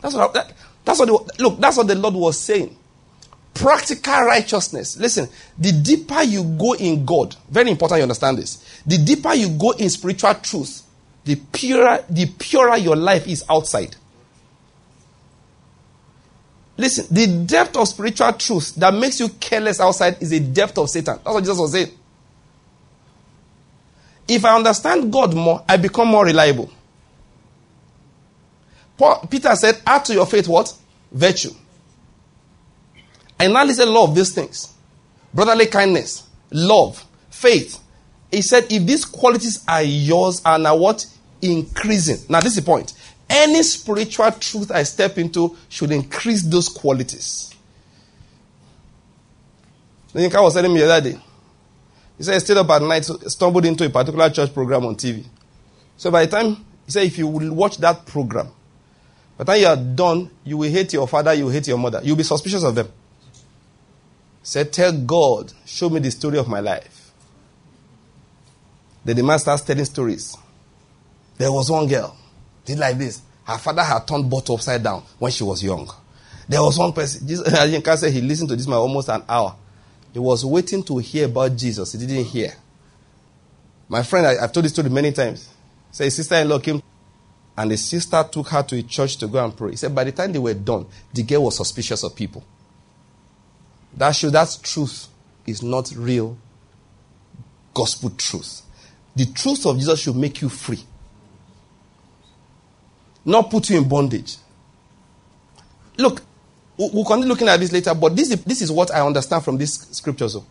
That's 0.00 0.14
what, 0.14 0.32
that, 0.34 0.52
that's 0.84 0.98
what 0.98 1.06
the, 1.06 1.42
look, 1.42 1.58
that's 1.58 1.76
what 1.76 1.86
the 1.86 1.94
Lord 1.94 2.14
was 2.14 2.38
saying. 2.38 2.76
Practical 3.54 4.22
righteousness. 4.22 4.96
Listen, 4.98 5.28
the 5.58 5.72
deeper 5.72 6.22
you 6.22 6.44
go 6.44 6.74
in 6.74 7.04
God, 7.04 7.34
very 7.50 7.70
important 7.70 7.98
you 7.98 8.02
understand 8.02 8.38
this. 8.38 8.82
The 8.86 8.98
deeper 8.98 9.34
you 9.34 9.48
go 9.50 9.72
in 9.72 9.90
spiritual 9.90 10.34
truth, 10.34 10.82
the 11.24 11.36
purer, 11.36 12.04
the 12.08 12.26
purer 12.26 12.76
your 12.76 12.96
life 12.96 13.26
is 13.26 13.44
outside. 13.50 13.96
Listen, 16.76 17.06
the 17.10 17.26
depth 17.44 17.76
of 17.76 17.88
spiritual 17.88 18.32
truth 18.34 18.76
that 18.76 18.94
makes 18.94 19.18
you 19.18 19.28
careless 19.28 19.80
outside 19.80 20.22
is 20.22 20.30
a 20.32 20.38
depth 20.38 20.78
of 20.78 20.88
Satan. 20.88 21.16
That's 21.16 21.34
what 21.34 21.40
Jesus 21.40 21.58
was 21.58 21.72
saying. 21.72 21.90
If 24.28 24.44
I 24.44 24.54
understand 24.54 25.12
God 25.12 25.34
more, 25.34 25.64
I 25.68 25.76
become 25.76 26.06
more 26.08 26.24
reliable. 26.24 26.70
Paul, 28.98 29.26
Peter 29.30 29.54
said, 29.54 29.80
add 29.86 30.04
to 30.06 30.12
your 30.12 30.26
faith 30.26 30.48
what? 30.48 30.74
Virtue. 31.12 31.52
And 33.38 33.52
now 33.52 33.64
listen, 33.64 33.88
love 33.88 34.14
these 34.14 34.34
things. 34.34 34.74
Brotherly 35.32 35.66
kindness, 35.66 36.28
love, 36.50 37.04
faith. 37.30 37.80
He 38.30 38.42
said, 38.42 38.64
if 38.70 38.84
these 38.84 39.04
qualities 39.04 39.64
are 39.66 39.82
yours 39.82 40.42
and 40.44 40.66
are 40.66 40.76
what? 40.76 41.06
Increasing. 41.40 42.18
Now, 42.28 42.40
this 42.40 42.56
is 42.56 42.64
the 42.64 42.66
point. 42.66 42.92
Any 43.30 43.62
spiritual 43.62 44.32
truth 44.32 44.72
I 44.72 44.82
step 44.82 45.18
into 45.18 45.56
should 45.68 45.92
increase 45.92 46.42
those 46.42 46.68
qualities. 46.68 47.54
Yinka 50.14 50.42
was 50.42 50.54
telling 50.54 50.72
me 50.72 50.80
the 50.80 50.90
other 50.90 51.12
day 51.12 51.20
He 52.16 52.24
said 52.24 52.34
I 52.34 52.38
stayed 52.38 52.56
up 52.56 52.68
at 52.70 52.82
night, 52.82 53.04
stumbled 53.04 53.64
into 53.64 53.84
a 53.84 53.90
particular 53.90 54.28
church 54.30 54.52
program 54.52 54.86
on 54.86 54.96
TV. 54.96 55.24
So 55.96 56.10
by 56.10 56.24
the 56.26 56.30
time, 56.30 56.56
he 56.86 56.90
said, 56.90 57.04
if 57.04 57.18
you 57.18 57.28
will 57.28 57.52
watch 57.52 57.76
that 57.78 58.04
program, 58.06 58.48
by 59.38 59.44
the 59.44 59.52
time 59.52 59.60
you 59.60 59.66
are 59.68 59.94
done, 59.94 60.30
you 60.44 60.56
will 60.56 60.70
hate 60.70 60.92
your 60.92 61.06
father, 61.06 61.32
you 61.32 61.44
will 61.44 61.52
hate 61.52 61.68
your 61.68 61.78
mother. 61.78 62.00
You'll 62.02 62.16
be 62.16 62.24
suspicious 62.24 62.64
of 62.64 62.74
them. 62.74 62.88
Say, 64.42 64.64
tell 64.64 64.92
God, 64.92 65.52
show 65.64 65.88
me 65.88 66.00
the 66.00 66.10
story 66.10 66.38
of 66.38 66.48
my 66.48 66.58
life. 66.60 67.12
Then 69.04 69.16
the 69.16 69.22
man 69.22 69.38
starts 69.38 69.62
telling 69.62 69.84
stories. 69.84 70.36
There 71.36 71.52
was 71.52 71.70
one 71.70 71.86
girl, 71.86 72.16
did 72.64 72.78
like 72.78 72.98
this. 72.98 73.22
Her 73.44 73.58
father 73.58 73.82
had 73.82 74.08
turned 74.08 74.28
bottle 74.28 74.56
upside 74.56 74.82
down 74.82 75.04
when 75.18 75.30
she 75.30 75.44
was 75.44 75.62
young. 75.62 75.88
There 76.48 76.62
was 76.62 76.76
one 76.76 76.92
person, 76.92 77.28
Jesus, 77.28 77.54
I 77.54 77.94
say 77.94 78.10
he 78.10 78.20
listened 78.20 78.48
to 78.48 78.56
this 78.56 78.66
man 78.66 78.78
almost 78.78 79.08
an 79.08 79.22
hour. 79.28 79.54
He 80.12 80.18
was 80.18 80.44
waiting 80.44 80.82
to 80.84 80.98
hear 80.98 81.26
about 81.26 81.56
Jesus. 81.56 81.92
He 81.92 81.98
didn't 81.98 82.24
hear. 82.24 82.54
My 83.88 84.02
friend, 84.02 84.26
I, 84.26 84.40
have 84.40 84.52
told 84.52 84.64
this 84.64 84.72
story 84.72 84.90
many 84.90 85.12
times. 85.12 85.48
Say 85.92 86.10
sister-in-law 86.10 86.58
came 86.58 86.82
and 87.58 87.72
the 87.72 87.76
sister 87.76 88.24
took 88.30 88.46
her 88.50 88.62
to 88.62 88.76
a 88.76 88.82
church 88.84 89.16
to 89.16 89.26
go 89.26 89.44
and 89.44 89.54
pray. 89.54 89.72
He 89.72 89.76
said 89.76 89.92
by 89.92 90.04
the 90.04 90.12
time 90.12 90.30
they 90.32 90.38
were 90.38 90.54
done, 90.54 90.86
the 91.12 91.24
girl 91.24 91.42
was 91.42 91.56
suspicious 91.56 92.04
of 92.04 92.14
people. 92.14 92.44
That 93.96 94.12
shows 94.12 94.30
that 94.30 94.58
truth 94.62 95.08
is 95.44 95.60
not 95.60 95.90
real 95.96 96.38
gospel 97.74 98.10
truth. 98.10 98.62
The 99.16 99.26
truth 99.26 99.66
of 99.66 99.76
Jesus 99.76 100.00
should 100.00 100.14
make 100.14 100.40
you 100.40 100.48
free, 100.48 100.78
not 103.24 103.50
put 103.50 103.70
you 103.70 103.78
in 103.78 103.88
bondage. 103.88 104.36
Look, 105.96 106.22
we'll 106.76 107.04
continue 107.04 107.26
looking 107.26 107.48
at 107.48 107.58
this 107.58 107.72
later, 107.72 107.92
but 107.92 108.14
this 108.14 108.30
is, 108.30 108.44
this 108.44 108.62
is 108.62 108.70
what 108.70 108.94
I 108.94 109.04
understand 109.04 109.42
from 109.42 109.58
these 109.58 109.74
scriptures. 109.96 110.36
Oh. 110.36 110.46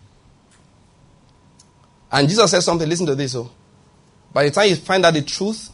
And 2.11 2.27
Jesus 2.27 2.51
said 2.51 2.63
something, 2.63 2.89
listen 2.89 3.05
to 3.05 3.15
this. 3.15 3.33
Oh. 3.33 3.49
By 4.33 4.43
the 4.43 4.51
time 4.51 4.67
you 4.67 4.75
find 4.75 5.05
out 5.05 5.13
the 5.13 5.21
truth, 5.21 5.69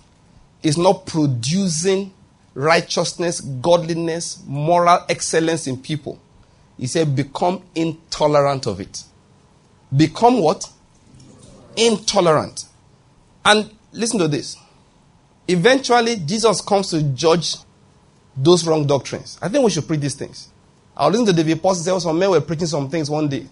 it's 0.63 0.78
not 0.78 1.06
producing 1.06 2.13
righteousness, 2.56 3.41
godliness, 3.41 4.41
moral 4.47 4.99
excellence 5.10 5.67
in 5.67 5.78
people. 5.78 6.19
He 6.78 6.88
said, 6.88 7.15
become 7.15 7.62
intolerant 7.76 8.65
of 8.65 8.80
it. 8.80 9.04
Become 9.95 10.39
what? 10.39 10.69
Intolerant. 11.76 12.65
And 13.45 13.69
listen 13.91 14.19
to 14.19 14.28
this. 14.28 14.58
Eventually, 15.47 16.15
Jesus 16.15 16.62
comes 16.62 16.89
to 16.91 17.04
judge 17.04 17.56
those 18.36 18.65
wrong 18.65 18.88
doctrines. 18.88 19.38
I 19.41 19.49
think 19.49 19.63
we 19.63 19.71
should 19.71 19.88
preach 19.88 19.99
these 19.99 20.15
things. 20.15 20.49
I 20.95 21.06
was 21.06 21.13
listening 21.13 21.36
to 21.36 21.43
David 21.43 21.62
Pawson 21.62 21.84
say 21.84 21.91
oh, 21.91 21.99
some 21.99 22.17
men 22.17 22.30
were 22.30 22.41
preaching 22.41 22.67
some 22.67 22.89
things 22.89 23.10
one 23.10 23.28
day. 23.28 23.47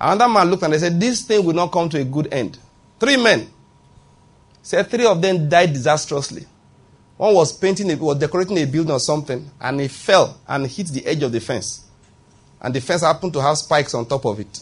Another 0.00 0.32
man 0.32 0.50
looked 0.50 0.62
and 0.64 0.72
they 0.72 0.78
said, 0.78 1.00
This 1.00 1.22
thing 1.22 1.44
will 1.44 1.54
not 1.54 1.72
come 1.72 1.88
to 1.88 2.00
a 2.00 2.04
good 2.04 2.32
end. 2.32 2.58
Three 3.00 3.16
men. 3.16 3.48
Said 4.64 4.90
three 4.90 5.06
of 5.06 5.22
them 5.22 5.48
died 5.48 5.72
disastrously. 5.72 6.44
One 7.16 7.32
was 7.32 7.56
painting, 7.56 7.92
a, 7.92 7.94
was 7.94 8.18
decorating 8.18 8.58
a 8.58 8.64
building 8.64 8.90
or 8.90 8.98
something, 8.98 9.48
and 9.60 9.80
he 9.80 9.86
fell 9.86 10.40
and 10.48 10.66
hit 10.66 10.88
the 10.88 11.06
edge 11.06 11.22
of 11.22 11.30
the 11.30 11.40
fence. 11.40 11.84
And 12.60 12.74
the 12.74 12.80
fence 12.80 13.02
happened 13.02 13.32
to 13.34 13.40
have 13.40 13.56
spikes 13.58 13.94
on 13.94 14.06
top 14.06 14.24
of 14.24 14.40
it. 14.40 14.60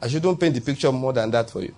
I 0.00 0.08
shouldn't 0.08 0.40
paint 0.40 0.54
the 0.54 0.62
picture 0.62 0.90
more 0.90 1.12
than 1.12 1.30
that 1.32 1.50
for 1.50 1.60
you 1.60 1.74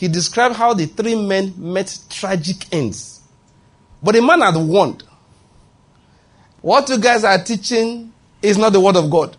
he 0.00 0.08
described 0.08 0.56
how 0.56 0.72
the 0.72 0.86
three 0.86 1.14
men 1.14 1.52
met 1.58 1.98
tragic 2.08 2.72
ends. 2.72 3.20
But 4.02 4.14
the 4.14 4.22
man 4.22 4.40
had 4.40 4.56
warned. 4.56 5.02
What 6.62 6.88
you 6.88 6.98
guys 6.98 7.22
are 7.22 7.44
teaching 7.44 8.10
is 8.40 8.56
not 8.56 8.72
the 8.72 8.80
word 8.80 8.96
of 8.96 9.10
God. 9.10 9.36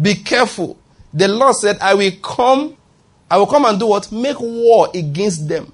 Be 0.00 0.14
careful. 0.14 0.78
The 1.12 1.28
Lord 1.28 1.54
said, 1.56 1.78
I 1.80 1.94
will 1.94 2.12
come, 2.22 2.76
I 3.30 3.38
will 3.38 3.46
come 3.46 3.64
and 3.64 3.78
do 3.78 3.86
what? 3.86 4.10
Make 4.12 4.38
war 4.40 4.88
against 4.94 5.48
them. 5.48 5.72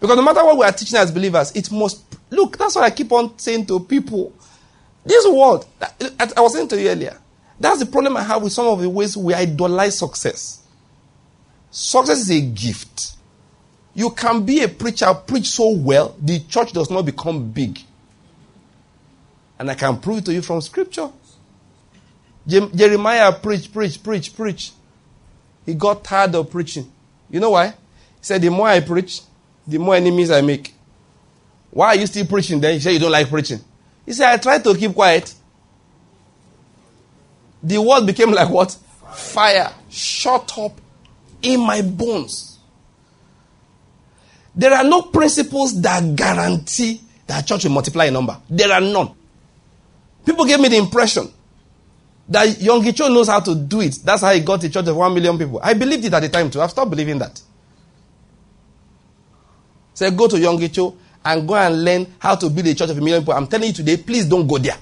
Because 0.00 0.16
no 0.16 0.22
matter 0.22 0.44
what 0.44 0.58
we 0.58 0.64
are 0.64 0.72
teaching 0.72 0.98
as 0.98 1.10
believers, 1.10 1.52
it 1.52 1.70
must 1.72 2.04
look, 2.30 2.56
that's 2.58 2.76
what 2.76 2.84
I 2.84 2.90
keep 2.90 3.10
on 3.12 3.38
saying 3.38 3.66
to 3.66 3.80
people. 3.80 4.32
This 5.04 5.26
world, 5.26 5.66
I 5.80 6.40
was 6.40 6.54
saying 6.54 6.68
to 6.68 6.80
you 6.80 6.88
earlier, 6.88 7.18
that's 7.58 7.80
the 7.80 7.86
problem 7.86 8.16
I 8.16 8.22
have 8.22 8.42
with 8.42 8.52
some 8.52 8.66
of 8.66 8.80
the 8.80 8.90
ways 8.90 9.16
we 9.16 9.32
idolize 9.32 9.98
success. 9.98 10.62
Success 11.70 12.22
is 12.22 12.30
a 12.30 12.40
gift. 12.40 13.16
You 13.94 14.10
can 14.10 14.44
be 14.44 14.62
a 14.62 14.68
preacher, 14.68 15.12
preach 15.14 15.48
so 15.48 15.70
well, 15.70 16.14
the 16.20 16.40
church 16.40 16.72
does 16.72 16.90
not 16.90 17.06
become 17.06 17.50
big. 17.50 17.80
And 19.58 19.70
I 19.70 19.74
can 19.74 19.98
prove 19.98 20.18
it 20.18 20.24
to 20.26 20.34
you 20.34 20.42
from 20.42 20.60
scripture. 20.60 21.10
Jeremiah 22.46 23.32
preached, 23.32 23.72
preached, 23.72 24.02
preached, 24.04 24.36
preached. 24.36 24.72
He 25.64 25.74
got 25.74 26.04
tired 26.04 26.34
of 26.34 26.50
preaching. 26.50 26.90
You 27.28 27.40
know 27.40 27.50
why? 27.50 27.68
He 27.68 27.74
said, 28.22 28.40
The 28.42 28.50
more 28.50 28.68
I 28.68 28.80
preach, 28.80 29.20
the 29.66 29.78
more 29.78 29.96
enemies 29.96 30.30
I 30.30 30.40
make. 30.42 30.72
Why 31.70 31.88
are 31.88 31.96
you 31.96 32.06
still 32.06 32.26
preaching 32.26 32.60
then? 32.60 32.74
He 32.74 32.80
said, 32.80 32.92
You 32.92 33.00
don't 33.00 33.10
like 33.10 33.28
preaching. 33.28 33.58
He 34.04 34.12
said, 34.12 34.30
I 34.32 34.36
tried 34.36 34.62
to 34.64 34.74
keep 34.76 34.94
quiet. 34.94 35.34
The 37.62 37.78
word 37.78 38.06
became 38.06 38.30
like 38.30 38.48
what? 38.48 38.76
Fire. 39.12 39.72
Shut 39.90 40.56
up 40.56 40.80
in 41.42 41.66
my 41.66 41.82
bones. 41.82 42.58
There 44.54 44.72
are 44.72 44.84
no 44.84 45.02
principles 45.02 45.80
that 45.82 46.14
guarantee 46.14 47.00
that 47.26 47.46
church 47.46 47.64
will 47.64 47.72
multiply 47.72 48.04
in 48.04 48.14
number. 48.14 48.40
There 48.48 48.72
are 48.72 48.80
none. 48.80 49.10
People 50.24 50.44
gave 50.44 50.60
me 50.60 50.68
the 50.68 50.76
impression 50.76 51.32
that 52.28 52.48
Yonggi 52.48 52.94
Cho 52.94 53.08
knows 53.08 53.28
how 53.28 53.40
to 53.40 53.54
do 53.54 53.80
it. 53.80 53.98
That's 54.04 54.22
how 54.22 54.32
he 54.32 54.40
got 54.40 54.62
a 54.64 54.68
church 54.68 54.86
of 54.86 54.96
one 54.96 55.14
million 55.14 55.38
people. 55.38 55.60
I 55.62 55.74
believed 55.74 56.04
it 56.04 56.12
at 56.14 56.20
the 56.20 56.28
time 56.28 56.50
too. 56.50 56.60
I've 56.60 56.70
stopped 56.70 56.90
believing 56.90 57.18
that. 57.18 57.40
Say, 59.94 60.08
so 60.10 60.14
go 60.16 60.28
to 60.28 60.36
Yonggi 60.36 60.72
Cho 60.72 60.96
and 61.24 61.46
go 61.46 61.54
and 61.54 61.84
learn 61.84 62.06
how 62.18 62.34
to 62.34 62.50
build 62.50 62.66
a 62.66 62.74
church 62.74 62.90
of 62.90 62.98
a 62.98 63.00
million 63.00 63.22
people. 63.22 63.34
I'm 63.34 63.46
telling 63.46 63.68
you 63.68 63.72
today, 63.72 63.96
please 63.96 64.26
don't 64.26 64.46
go 64.46 64.58
there. 64.58 64.76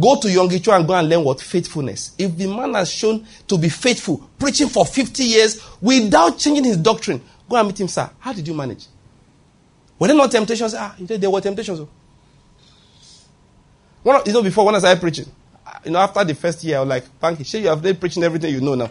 Go 0.00 0.20
to 0.20 0.28
Yonggi 0.28 0.62
Cho 0.62 0.72
and 0.72 0.86
go 0.86 0.94
and 0.94 1.08
learn 1.08 1.24
what 1.24 1.40
faithfulness. 1.40 2.12
If 2.18 2.36
the 2.36 2.46
man 2.46 2.74
has 2.74 2.90
shown 2.90 3.26
to 3.48 3.56
be 3.56 3.68
faithful, 3.68 4.28
preaching 4.38 4.68
for 4.68 4.84
50 4.84 5.22
years 5.22 5.62
without 5.80 6.38
changing 6.38 6.64
his 6.64 6.76
doctrine, 6.76 7.22
go 7.48 7.56
and 7.56 7.68
meet 7.68 7.80
him, 7.80 7.88
sir. 7.88 8.10
How 8.18 8.32
did 8.32 8.46
you 8.46 8.54
manage? 8.54 8.86
Were 9.98 10.08
there 10.08 10.16
not 10.16 10.30
temptations? 10.30 10.74
Ah, 10.76 10.94
you 10.98 11.06
said 11.06 11.20
there 11.20 11.30
were 11.30 11.40
temptations. 11.40 11.80
Oh. 11.80 11.88
One, 14.02 14.22
you 14.26 14.32
know, 14.32 14.42
before 14.42 14.66
when 14.66 14.74
I 14.74 14.78
started 14.78 15.00
preaching, 15.00 15.26
you 15.84 15.90
know, 15.90 15.98
after 15.98 16.24
the 16.24 16.34
first 16.34 16.62
year, 16.64 16.78
I 16.78 16.80
was 16.80 16.88
like, 16.88 17.20
Panky, 17.20 17.44
sure 17.44 17.60
you 17.60 17.68
have 17.68 17.82
been 17.82 17.96
preaching 17.96 18.22
everything 18.22 18.52
you 18.52 18.60
know 18.60 18.74
now. 18.74 18.90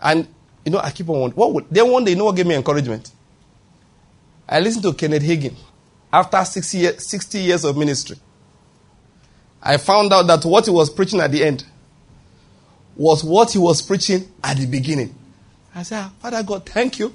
And, 0.00 0.28
you 0.64 0.72
know, 0.72 0.78
I 0.78 0.90
keep 0.90 1.08
on 1.08 1.20
wondering, 1.20 1.38
what 1.38 1.52
would, 1.52 1.66
then 1.70 1.90
one 1.90 2.04
day, 2.04 2.12
you 2.12 2.16
know 2.16 2.26
what 2.26 2.36
gave 2.36 2.46
me 2.46 2.54
encouragement? 2.54 3.10
I 4.48 4.60
listened 4.60 4.84
to 4.84 4.92
Kenneth 4.94 5.22
Hagin 5.22 5.54
after 6.12 6.44
60 6.44 6.78
years, 6.78 7.06
60 7.06 7.38
years 7.38 7.64
of 7.64 7.76
ministry. 7.76 8.16
I 9.62 9.76
found 9.76 10.12
out 10.12 10.26
that 10.28 10.44
what 10.44 10.64
he 10.66 10.70
was 10.70 10.88
preaching 10.88 11.20
at 11.20 11.32
the 11.32 11.44
end 11.44 11.64
was 12.96 13.22
what 13.22 13.52
he 13.52 13.58
was 13.58 13.82
preaching 13.82 14.30
at 14.42 14.56
the 14.56 14.66
beginning. 14.66 15.14
I 15.74 15.82
said, 15.82 15.98
ah, 16.00 16.12
Father 16.20 16.42
God, 16.42 16.66
thank 16.66 16.98
you. 16.98 17.12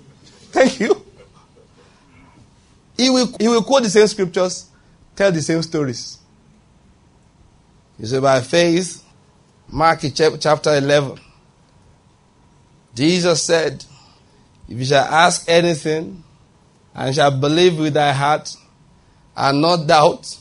Thank 0.51 0.79
you. 0.79 1.03
He 2.95 3.09
will, 3.09 3.27
he 3.39 3.47
will 3.47 3.63
quote 3.63 3.83
the 3.83 3.89
same 3.89 4.07
scriptures, 4.07 4.69
tell 5.15 5.31
the 5.31 5.41
same 5.41 5.61
stories. 5.63 6.19
You 7.99 8.05
say, 8.05 8.19
by 8.19 8.41
faith, 8.41 9.03
Mark 9.69 10.01
chapter 10.13 10.75
11. 10.75 11.19
Jesus 12.95 13.43
said, 13.43 13.83
If 14.67 14.77
you 14.77 14.85
shall 14.85 15.05
ask 15.05 15.47
anything, 15.47 16.23
and 16.93 17.15
shall 17.15 17.31
believe 17.31 17.79
with 17.79 17.93
thy 17.93 18.11
heart, 18.11 18.55
and 19.35 19.61
not 19.61 19.87
doubt, 19.87 20.37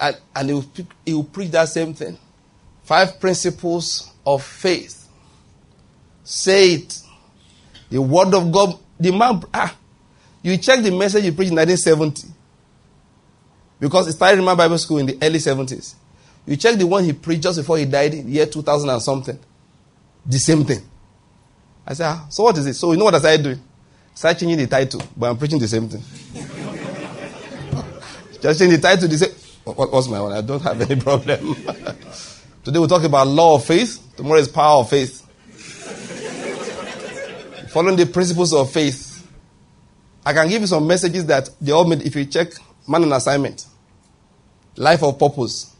and, 0.00 0.16
and 0.34 0.48
he, 0.48 0.54
will, 0.54 0.64
he 1.04 1.14
will 1.14 1.24
preach 1.24 1.50
that 1.52 1.68
same 1.68 1.94
thing. 1.94 2.18
Five 2.82 3.20
principles 3.20 4.12
of 4.26 4.42
faith. 4.42 5.08
Say 6.24 6.74
it. 6.74 7.00
The 7.90 8.02
word 8.02 8.34
of 8.34 8.50
God. 8.50 8.78
The 8.98 9.12
man, 9.12 9.42
ah, 9.52 9.76
you 10.42 10.56
check 10.56 10.82
the 10.82 10.90
message 10.90 11.24
he 11.24 11.30
preached 11.30 11.50
in 11.50 11.56
1970. 11.56 12.28
Because 13.78 14.08
it 14.08 14.12
started 14.12 14.38
in 14.38 14.44
my 14.44 14.54
Bible 14.54 14.78
school 14.78 14.98
in 14.98 15.06
the 15.06 15.18
early 15.22 15.38
70s. 15.38 15.94
You 16.46 16.56
check 16.56 16.78
the 16.78 16.86
one 16.86 17.04
he 17.04 17.12
preached 17.12 17.42
just 17.42 17.58
before 17.58 17.78
he 17.78 17.84
died 17.84 18.14
year 18.14 18.46
2000 18.46 18.88
and 18.88 19.02
something. 19.02 19.38
The 20.24 20.38
same 20.38 20.64
thing. 20.64 20.80
I 21.86 21.94
said, 21.94 22.06
ah, 22.06 22.26
so 22.30 22.44
what 22.44 22.56
is 22.58 22.66
it? 22.66 22.74
So 22.74 22.92
you 22.92 22.98
know 22.98 23.04
what 23.04 23.14
I 23.14 23.18
started 23.18 23.42
doing? 23.42 23.62
Start 24.14 24.38
changing 24.38 24.58
the 24.58 24.66
title, 24.66 25.02
but 25.16 25.30
I'm 25.30 25.36
preaching 25.36 25.58
the 25.58 25.68
same 25.68 25.88
thing. 25.88 26.00
just 28.40 28.58
change 28.58 28.72
the 28.72 28.78
title, 28.80 29.08
the 29.08 29.18
same. 29.18 29.30
What, 29.64 29.92
what's 29.92 30.08
my 30.08 30.20
one? 30.20 30.32
I 30.32 30.40
don't 30.40 30.62
have 30.62 30.80
any 30.80 31.00
problem. 31.00 31.54
Today 32.64 32.78
we'll 32.78 32.88
talk 32.88 33.04
about 33.04 33.26
law 33.26 33.56
of 33.56 33.64
faith. 33.64 34.02
Tomorrow 34.16 34.40
is 34.40 34.48
power 34.48 34.80
of 34.80 34.90
faith. 34.90 35.22
Following 37.70 37.96
the 37.96 38.06
principles 38.06 38.54
of 38.54 38.72
faith. 38.72 39.04
I 40.24 40.32
can 40.32 40.48
give 40.48 40.62
you 40.62 40.66
some 40.66 40.86
messages 40.86 41.26
that 41.26 41.50
they 41.60 41.72
all 41.72 41.84
made 41.84 42.02
if 42.02 42.16
you 42.16 42.24
check 42.24 42.48
man 42.88 43.04
and 43.04 43.12
assignment. 43.12 43.66
Life 44.76 45.02
of 45.04 45.18
purpose. 45.18 45.75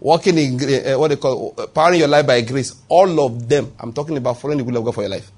Walking 0.00 0.38
in 0.38 0.54
uh, 0.86 0.98
what 0.98 1.08
they 1.08 1.16
call 1.16 1.54
uh, 1.58 1.66
powering 1.66 1.98
your 2.00 2.08
life 2.08 2.26
by 2.26 2.40
grace. 2.42 2.74
All 2.88 3.20
of 3.20 3.48
them, 3.48 3.72
I'm 3.78 3.92
talking 3.92 4.16
about 4.16 4.40
following 4.40 4.58
the 4.58 4.64
will 4.64 4.76
of 4.76 4.84
God 4.84 4.94
for 4.94 5.02
your 5.02 5.10
life. 5.10 5.30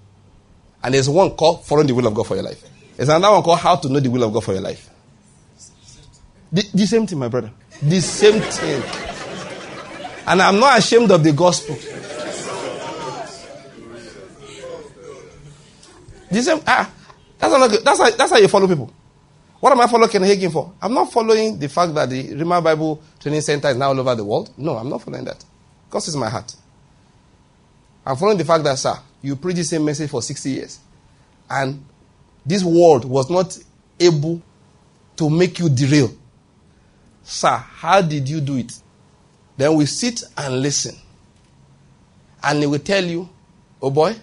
And 0.83 0.95
there's 0.95 1.09
one 1.09 1.31
called 1.31 1.65
following 1.65 1.87
the 1.87 1.95
will 1.95 2.07
of 2.07 2.15
God 2.15 2.27
for 2.27 2.35
your 2.35 2.45
life. 2.45 2.63
There's 2.97 3.09
another 3.09 3.35
one 3.35 3.43
called 3.43 3.61
how 3.61 3.77
to 3.77 3.89
know 3.89 4.01
the 4.01 4.11
will 4.11 4.25
of 4.25 4.33
God 4.33 4.45
for 4.45 4.53
your 4.53 4.63
life. 4.63 4.89
The, 6.53 6.69
the 6.75 6.87
same 6.87 7.07
thing, 7.07 7.19
my 7.19 7.29
brother. 7.29 7.51
The 7.83 8.01
same 8.01 8.41
thing. 8.41 8.83
And 10.27 10.43
I'm 10.43 10.59
not 10.59 10.79
ashamed 10.79 11.11
of 11.11 11.23
the 11.23 11.33
gospel. 11.33 11.77
The 16.31 16.43
same. 16.43 16.61
Ah, 16.67 16.91
that's 17.39 17.53
not. 17.53 17.85
That's 17.85 17.99
how, 17.99 18.11
that's 18.11 18.31
how 18.31 18.39
you 18.39 18.49
follow 18.49 18.69
people. 18.69 18.93
What 19.61 19.73
am 19.73 19.81
I 19.83 19.87
following 19.87 20.09
Ken 20.09 20.23
Hagin 20.23 20.51
for? 20.51 20.73
I'm 20.81 20.95
not 20.95 21.13
following 21.13 21.59
the 21.59 21.69
fact 21.69 21.95
that 21.95 22.09
the 22.09 22.29
Rhema 22.29 22.65
Bible 22.65 23.03
Training 23.21 23.43
Center 23.43 23.69
is 23.69 23.77
now 23.77 23.89
all 23.89 24.01
over 24.01 24.15
the 24.15 24.25
world. 24.25 24.51
No, 24.57 24.77
I'm 24.77 24.89
not 24.89 25.03
following 25.03 25.25
that. 25.27 25.45
Because 25.89 26.09
it's 26.09 26.17
my 26.17 26.31
heart. 26.31 26.55
I'm 28.07 28.17
following 28.17 28.39
the 28.39 28.45
fact 28.45 28.65
that, 28.65 28.79
sir, 28.79 28.95
you 29.21 29.37
preach 29.37 29.57
the 29.57 29.65
same 29.65 29.85
message 29.85 30.11
for 30.11 30.23
60 30.23 30.51
years. 30.51 30.81
And 31.51 31.85
this 32.47 32.65
world 32.65 33.05
was 33.05 33.29
not 33.29 33.59
able 33.99 34.41
to 35.17 35.29
make 35.29 35.59
you 35.59 35.69
derail. 35.69 36.11
Sir, 37.23 37.55
how 37.55 38.01
did 38.01 38.31
you 38.31 38.41
do 38.41 38.57
it? 38.57 38.73
Then 39.59 39.75
we 39.75 39.85
sit 39.85 40.23
and 40.39 40.63
listen. 40.63 40.97
And 42.43 42.63
they 42.63 42.67
will 42.67 42.79
tell 42.79 43.05
you, 43.05 43.29
oh 43.83 43.91
boy, 43.91 44.17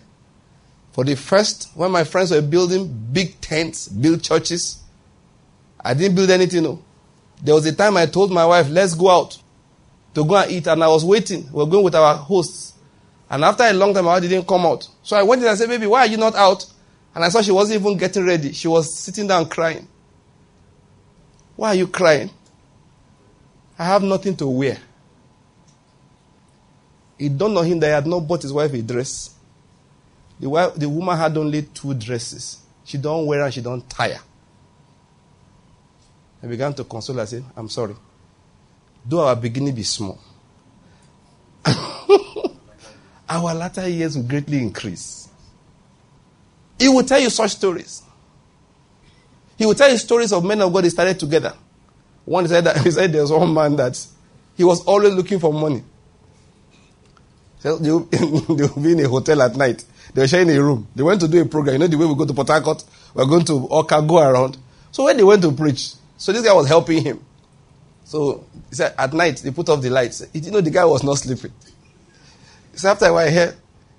for 0.93 1.03
the 1.03 1.15
first, 1.15 1.69
when 1.75 1.91
my 1.91 2.03
friends 2.03 2.31
were 2.31 2.41
building 2.41 2.87
big 3.13 3.39
tents, 3.39 3.87
build 3.87 4.23
churches, 4.23 4.79
I 5.87 5.93
didn't 5.93 6.15
build 6.15 6.29
anything. 6.29 6.63
No. 6.63 6.83
There 7.41 7.55
was 7.55 7.65
a 7.65 7.73
time 7.73 7.95
I 7.95 8.07
told 8.07 8.29
my 8.29 8.45
wife, 8.45 8.69
let's 8.69 8.93
go 8.93 9.09
out 9.09 9.41
to 10.13 10.25
go 10.25 10.35
and 10.35 10.51
eat. 10.51 10.67
And 10.67 10.83
I 10.83 10.87
was 10.89 11.05
waiting. 11.05 11.49
We 11.49 11.63
are 11.63 11.65
going 11.65 11.85
with 11.85 11.95
our 11.95 12.13
hosts. 12.13 12.73
And 13.29 13.41
after 13.45 13.63
a 13.63 13.71
long 13.71 13.93
time, 13.93 14.03
my 14.03 14.11
wife 14.11 14.21
didn't 14.23 14.45
come 14.45 14.65
out. 14.65 14.85
So 15.01 15.15
I 15.15 15.23
went 15.23 15.41
in 15.41 15.47
and 15.47 15.57
said, 15.57 15.69
baby, 15.69 15.87
why 15.87 16.01
are 16.01 16.07
you 16.07 16.17
not 16.17 16.35
out? 16.35 16.65
And 17.15 17.23
I 17.23 17.29
saw 17.29 17.41
she 17.41 17.53
wasn't 17.53 17.79
even 17.79 17.97
getting 17.97 18.25
ready. 18.25 18.51
She 18.51 18.67
was 18.67 18.93
sitting 18.93 19.27
down 19.27 19.47
crying. 19.47 19.87
Why 21.55 21.69
are 21.69 21.75
you 21.75 21.87
crying? 21.87 22.31
I 23.79 23.85
have 23.85 24.03
nothing 24.03 24.35
to 24.37 24.47
wear. 24.47 24.77
It 27.17 27.37
dawned 27.37 27.57
on 27.57 27.65
him 27.65 27.79
that 27.79 27.87
he 27.87 27.93
had 27.93 28.07
not 28.07 28.27
bought 28.27 28.41
his 28.41 28.51
wife 28.51 28.73
a 28.73 28.81
dress. 28.81 29.33
The, 30.37 30.49
wife, 30.49 30.75
the 30.75 30.89
woman 30.89 31.17
had 31.17 31.37
only 31.37 31.61
two 31.61 31.93
dresses. 31.93 32.57
She 32.83 32.97
don't 32.97 33.25
wear 33.25 33.45
and 33.45 33.53
she 33.53 33.61
don't 33.61 33.89
tire. 33.89 34.19
I 36.47 36.49
began 36.49 36.73
to 36.75 36.85
console 36.85 37.17
her. 37.17 37.23
I 37.23 37.25
said, 37.25 37.43
I'm 37.57 37.67
sorry. 37.67 37.93
Though 39.05 39.27
our 39.27 39.35
beginning 39.35 39.75
be 39.75 39.83
small, 39.83 40.17
our 43.29 43.53
latter 43.53 43.87
years 43.89 44.15
will 44.15 44.23
greatly 44.23 44.59
increase. 44.59 45.27
He 46.79 46.87
will 46.87 47.03
tell 47.03 47.19
you 47.19 47.29
such 47.29 47.51
stories. 47.51 48.01
He 49.57 49.65
will 49.65 49.73
tell 49.73 49.91
you 49.91 49.97
stories 49.97 50.31
of 50.31 50.45
men 50.45 50.61
of 50.61 50.71
God 50.71 50.85
they 50.85 50.89
started 50.89 51.19
together. 51.19 51.53
One 52.23 52.47
said 52.47 52.63
that 52.63 52.77
he 52.83 52.91
said 52.91 53.11
there 53.11 53.23
was 53.23 53.31
one 53.31 53.53
man 53.53 53.75
that 53.75 54.05
he 54.55 54.63
was 54.63 54.85
always 54.85 55.13
looking 55.13 55.39
for 55.39 55.51
money. 55.51 55.83
So 57.59 57.75
they 57.79 57.91
will, 57.91 58.05
be 58.05 58.93
in 58.93 59.01
a 59.01 59.09
hotel 59.09 59.41
at 59.41 59.57
night. 59.57 59.83
They 60.13 60.21
were 60.21 60.27
sharing 60.29 60.49
a 60.51 60.63
room. 60.63 60.87
They 60.95 61.03
went 61.03 61.19
to 61.21 61.27
do 61.27 61.41
a 61.41 61.45
program. 61.45 61.73
You 61.73 61.79
know 61.79 61.87
the 61.87 61.97
way 61.97 62.05
we 62.05 62.15
go 62.15 62.25
to 62.25 62.33
Port 62.33 62.47
Harcourt? 62.47 62.85
We're 63.13 63.25
going 63.25 63.43
to 63.45 63.67
Oka, 63.67 64.01
go 64.07 64.19
around. 64.19 64.57
So 64.91 65.03
when 65.03 65.17
they 65.17 65.23
went 65.23 65.41
to 65.41 65.51
preach, 65.51 65.96
so 66.17 66.31
this 66.31 66.43
guy 66.43 66.53
was 66.53 66.67
helping 66.67 67.03
him. 67.03 67.23
So 68.03 68.45
he 68.69 68.75
said 68.75 68.93
at 68.97 69.13
night 69.13 69.37
they 69.37 69.51
put 69.51 69.69
off 69.69 69.81
the 69.81 69.89
lights. 69.89 70.25
You 70.33 70.51
know 70.51 70.61
the 70.61 70.71
guy 70.71 70.85
was 70.85 71.03
not 71.03 71.17
sleeping. 71.17 71.51
So 72.73 72.89
after 72.89 73.05
a 73.05 73.13
while, 73.13 73.29
here, 73.29 73.55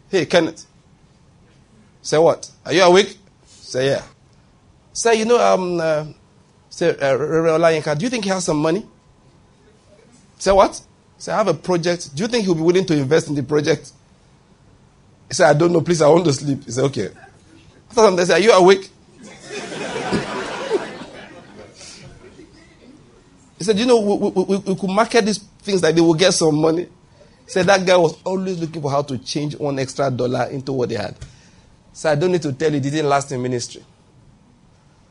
hey 0.09 0.27
Kenneth. 0.27 0.67
Say 2.03 2.19
what? 2.19 2.51
Are 2.65 2.73
you 2.73 2.83
awake? 2.83 3.17
Say 3.47 3.91
yeah. 3.91 4.03
Say 4.93 5.17
you 5.17 5.25
know 5.25 5.39
um 5.39 5.81
uh, 5.81 6.07
say 6.71 6.97
uh, 7.01 7.95
do 7.95 8.05
you 8.05 8.11
think 8.11 8.25
he 8.25 8.31
has 8.31 8.45
some 8.45 8.59
money? 8.59 8.87
Say 10.39 10.53
what? 10.53 10.81
Say 11.19 11.33
I 11.33 11.37
have 11.39 11.49
a 11.49 11.55
project. 11.55 12.15
Do 12.15 12.23
you 12.23 12.29
think 12.29 12.45
he'll 12.45 12.55
be 12.55 12.63
willing 12.63 12.87
to 12.87 12.97
invest 12.97 13.29
in 13.29 13.35
the 13.35 13.43
project? 13.43 13.93
He 15.29 15.35
said, 15.35 15.51
I 15.51 15.59
don't 15.59 15.73
know, 15.73 15.83
please, 15.83 16.01
I 16.01 16.09
want 16.09 16.25
to 16.25 16.33
sleep. 16.33 16.65
He 16.65 16.71
said, 16.71 16.85
okay. 16.85 17.09
After 17.91 18.01
some, 18.01 18.17
they 18.17 18.25
said, 18.25 18.41
Are 18.41 18.43
you 18.43 18.53
awake? 18.53 18.89
He 23.59 23.65
said, 23.65 23.79
You 23.79 23.87
know, 23.87 24.01
we, 24.01 24.31
we, 24.31 24.57
we, 24.57 24.77
could 24.77 24.91
market 24.91 25.25
these 25.27 25.39
things 25.39 25.81
that 25.81 25.95
they 25.95 26.01
will 26.01 26.15
get 26.15 26.33
some 26.33 26.57
money. 26.61 26.85
He 26.85 27.51
said, 27.51 27.67
That 27.67 27.85
guy 27.87 27.97
was 27.97 28.21
always 28.25 28.61
looking 28.61 28.81
for 28.81 28.91
how 28.91 29.03
to 29.03 29.19
change 29.19 29.57
one 29.57 29.79
extra 29.79 30.11
dollar 30.11 30.45
into 30.45 30.73
what 30.73 30.89
they 30.89 30.95
had. 30.97 31.17
So 31.93 32.11
I 32.11 32.15
don't 32.15 32.33
need 32.33 32.43
to 32.43 32.53
tell 32.53 32.71
you, 32.71 32.77
it 32.77 32.83
didn't 32.83 33.07
last 33.09 33.33
in 33.33 33.43
ministry. 33.43 33.85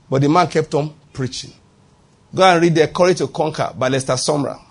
But 0.10 0.22
the 0.22 0.30
man 0.30 0.48
kept 0.48 0.74
on 0.74 0.96
preaching. 1.12 1.52
Go 2.34 2.44
and 2.44 2.62
read 2.62 2.76
The 2.76 2.88
Courage 2.88 3.18
to 3.18 3.28
Conquer 3.28 3.74
by 3.78 3.90
Lester 3.90 4.14
Sumrall. 4.14 4.62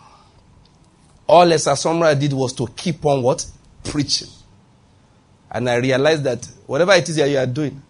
All 1.27 1.45
Lester 1.45 1.73
Sumrall 1.73 2.19
did 2.19 2.33
was 2.33 2.53
to 2.55 2.67
keep 2.69 3.05
on 3.05 3.23
what? 3.23 3.45
Preaching. 3.85 4.29
And 5.51 5.69
I 5.69 5.77
realized 5.77 6.25
that 6.25 6.47
whatever 6.67 6.93
it 6.93 7.09
is 7.09 7.17
that 7.17 7.29
you 7.29 7.39
are 7.39 7.47
doing, 7.47 7.83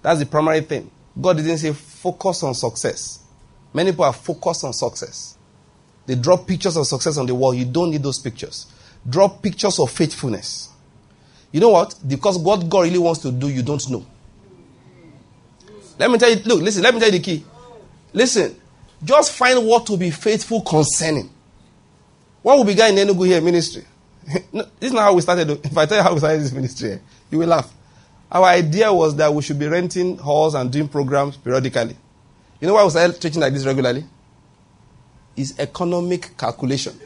that's 0.00 0.20
the 0.20 0.26
primary 0.26 0.60
thing. 0.62 0.90
God 1.20 1.36
didn't 1.36 1.58
say 1.58 1.72
focus 1.72 2.42
on 2.42 2.54
success. 2.54 3.23
Many 3.74 3.90
people 3.90 4.04
are 4.04 4.12
focused 4.12 4.64
on 4.64 4.72
success. 4.72 5.36
They 6.06 6.14
draw 6.14 6.36
pictures 6.36 6.76
of 6.76 6.86
success 6.86 7.18
on 7.18 7.26
the 7.26 7.34
wall. 7.34 7.52
You 7.52 7.64
don't 7.64 7.90
need 7.90 8.02
those 8.02 8.18
pictures. 8.20 8.66
Draw 9.08 9.28
pictures 9.28 9.78
of 9.80 9.90
faithfulness. 9.90 10.70
You 11.50 11.60
know 11.60 11.70
what? 11.70 11.94
Because 12.06 12.38
what 12.38 12.68
God 12.68 12.84
really 12.84 12.98
wants 12.98 13.20
to 13.22 13.32
do, 13.32 13.48
you 13.48 13.62
don't 13.62 13.88
know. 13.90 14.06
Let 15.98 16.10
me 16.10 16.18
tell 16.18 16.30
you, 16.30 16.36
look, 16.44 16.62
listen, 16.62 16.82
let 16.82 16.94
me 16.94 17.00
tell 17.00 17.10
you 17.10 17.18
the 17.18 17.24
key. 17.24 17.44
Listen, 18.12 18.56
just 19.02 19.32
find 19.32 19.66
what 19.66 19.86
to 19.86 19.96
be 19.96 20.10
faithful 20.10 20.62
concerning. 20.62 21.30
What 22.42 22.56
will 22.56 22.64
began 22.64 22.96
in 22.96 23.08
Enugu 23.08 23.26
here 23.26 23.40
ministry? 23.40 23.84
this 24.52 24.66
is 24.80 24.92
not 24.92 25.02
how 25.02 25.14
we 25.14 25.20
started. 25.20 25.48
If 25.64 25.76
I 25.76 25.86
tell 25.86 25.98
you 25.98 26.02
how 26.02 26.12
we 26.12 26.18
started 26.18 26.42
this 26.42 26.52
ministry, 26.52 27.00
you 27.30 27.38
will 27.38 27.48
laugh. 27.48 27.72
Our 28.30 28.44
idea 28.44 28.92
was 28.92 29.16
that 29.16 29.32
we 29.32 29.42
should 29.42 29.58
be 29.58 29.66
renting 29.66 30.18
halls 30.18 30.54
and 30.54 30.70
doing 30.70 30.88
programs 30.88 31.36
periodically. 31.36 31.96
You 32.64 32.68
know 32.68 32.76
why 32.76 32.84
we 32.84 32.88
started 32.88 33.20
teaching 33.20 33.42
like 33.42 33.52
this 33.52 33.66
regularly? 33.66 34.02
It's 35.36 35.58
economic 35.58 36.34
calculation. 36.34 36.98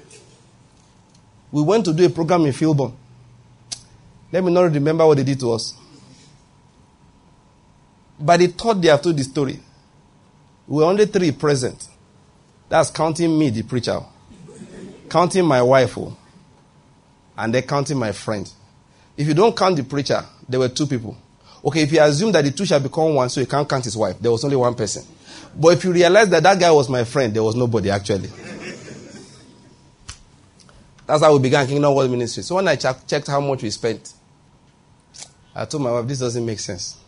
We 1.51 1.63
went 1.63 1.85
to 1.87 1.93
do 1.93 2.07
a 2.07 2.11
program 2.11 2.47
in 2.47 2.53
Philbon. 2.53 2.95
Let 4.31 4.45
me 4.45 4.53
not 4.53 4.73
remember 4.73 5.05
what 5.05 5.17
they 5.17 5.25
did 5.25 5.41
to 5.41 5.51
us. 5.51 5.75
By 8.21 8.37
the 8.37 8.47
third 8.47 8.81
day 8.81 8.93
I 8.93 8.99
told 8.99 9.17
the 9.17 9.25
story, 9.25 9.59
we 10.69 10.77
were 10.77 10.89
only 10.89 11.07
three 11.07 11.33
present. 11.33 11.89
That's 12.69 12.93
counting 12.93 13.37
me, 13.37 13.51
the 13.51 13.65
preacher, 13.65 13.99
counting 15.11 15.45
my 15.45 15.61
wife, 15.61 15.99
oh, 15.99 16.17
and 17.37 17.53
then 17.53 17.65
counting 17.65 17.99
my 17.99 18.13
friend. 18.13 18.49
If 19.17 19.27
you 19.27 19.35
don't 19.35 19.57
count 19.57 19.75
the 19.75 19.83
preacher, 19.83 20.25
there 20.49 20.61
were 20.61 20.69
two 20.69 20.87
people. 20.87 21.19
Okay, 21.65 21.83
if 21.83 21.91
you 21.91 22.01
assume 22.01 22.31
that 22.31 22.45
the 22.45 22.53
two 22.53 22.65
shall 22.65 22.79
become 22.79 23.13
one, 23.13 23.29
so 23.29 23.41
you 23.41 23.47
can't 23.49 23.69
count 23.69 23.83
his 23.87 23.97
wife, 23.97 24.21
there 24.21 24.31
was 24.31 24.45
only 24.45 24.55
one 24.55 24.77
person. 24.77 25.05
But 25.57 25.75
if 25.75 25.85
you 25.85 25.93
realize 25.93 26.29
that 26.31 26.43
that 26.43 26.59
guy 26.59 26.71
was 26.71 26.89
my 26.89 27.05
friend, 27.05 27.35
there 27.35 27.43
was 27.43 27.55
nobody 27.57 27.91
actually. 27.91 28.31
That's 31.07 31.23
how 31.23 31.33
we 31.33 31.39
began 31.41 31.67
Kingdom 31.67 31.95
World 31.95 32.11
Ministry. 32.11 32.43
So 32.43 32.57
when 32.57 32.69
I 32.69 32.77
ch- 32.77 33.07
checked 33.07 33.29
how 33.29 33.41
much 33.41 33.63
we 33.63 33.71
spent, 33.71 34.13
I 35.55 35.65
told 35.65 35.83
my 35.83 35.91
wife, 35.91 36.07
this 36.07 36.19
doesn't 36.19 36.45
make 36.45 36.61
sense. 36.61 36.99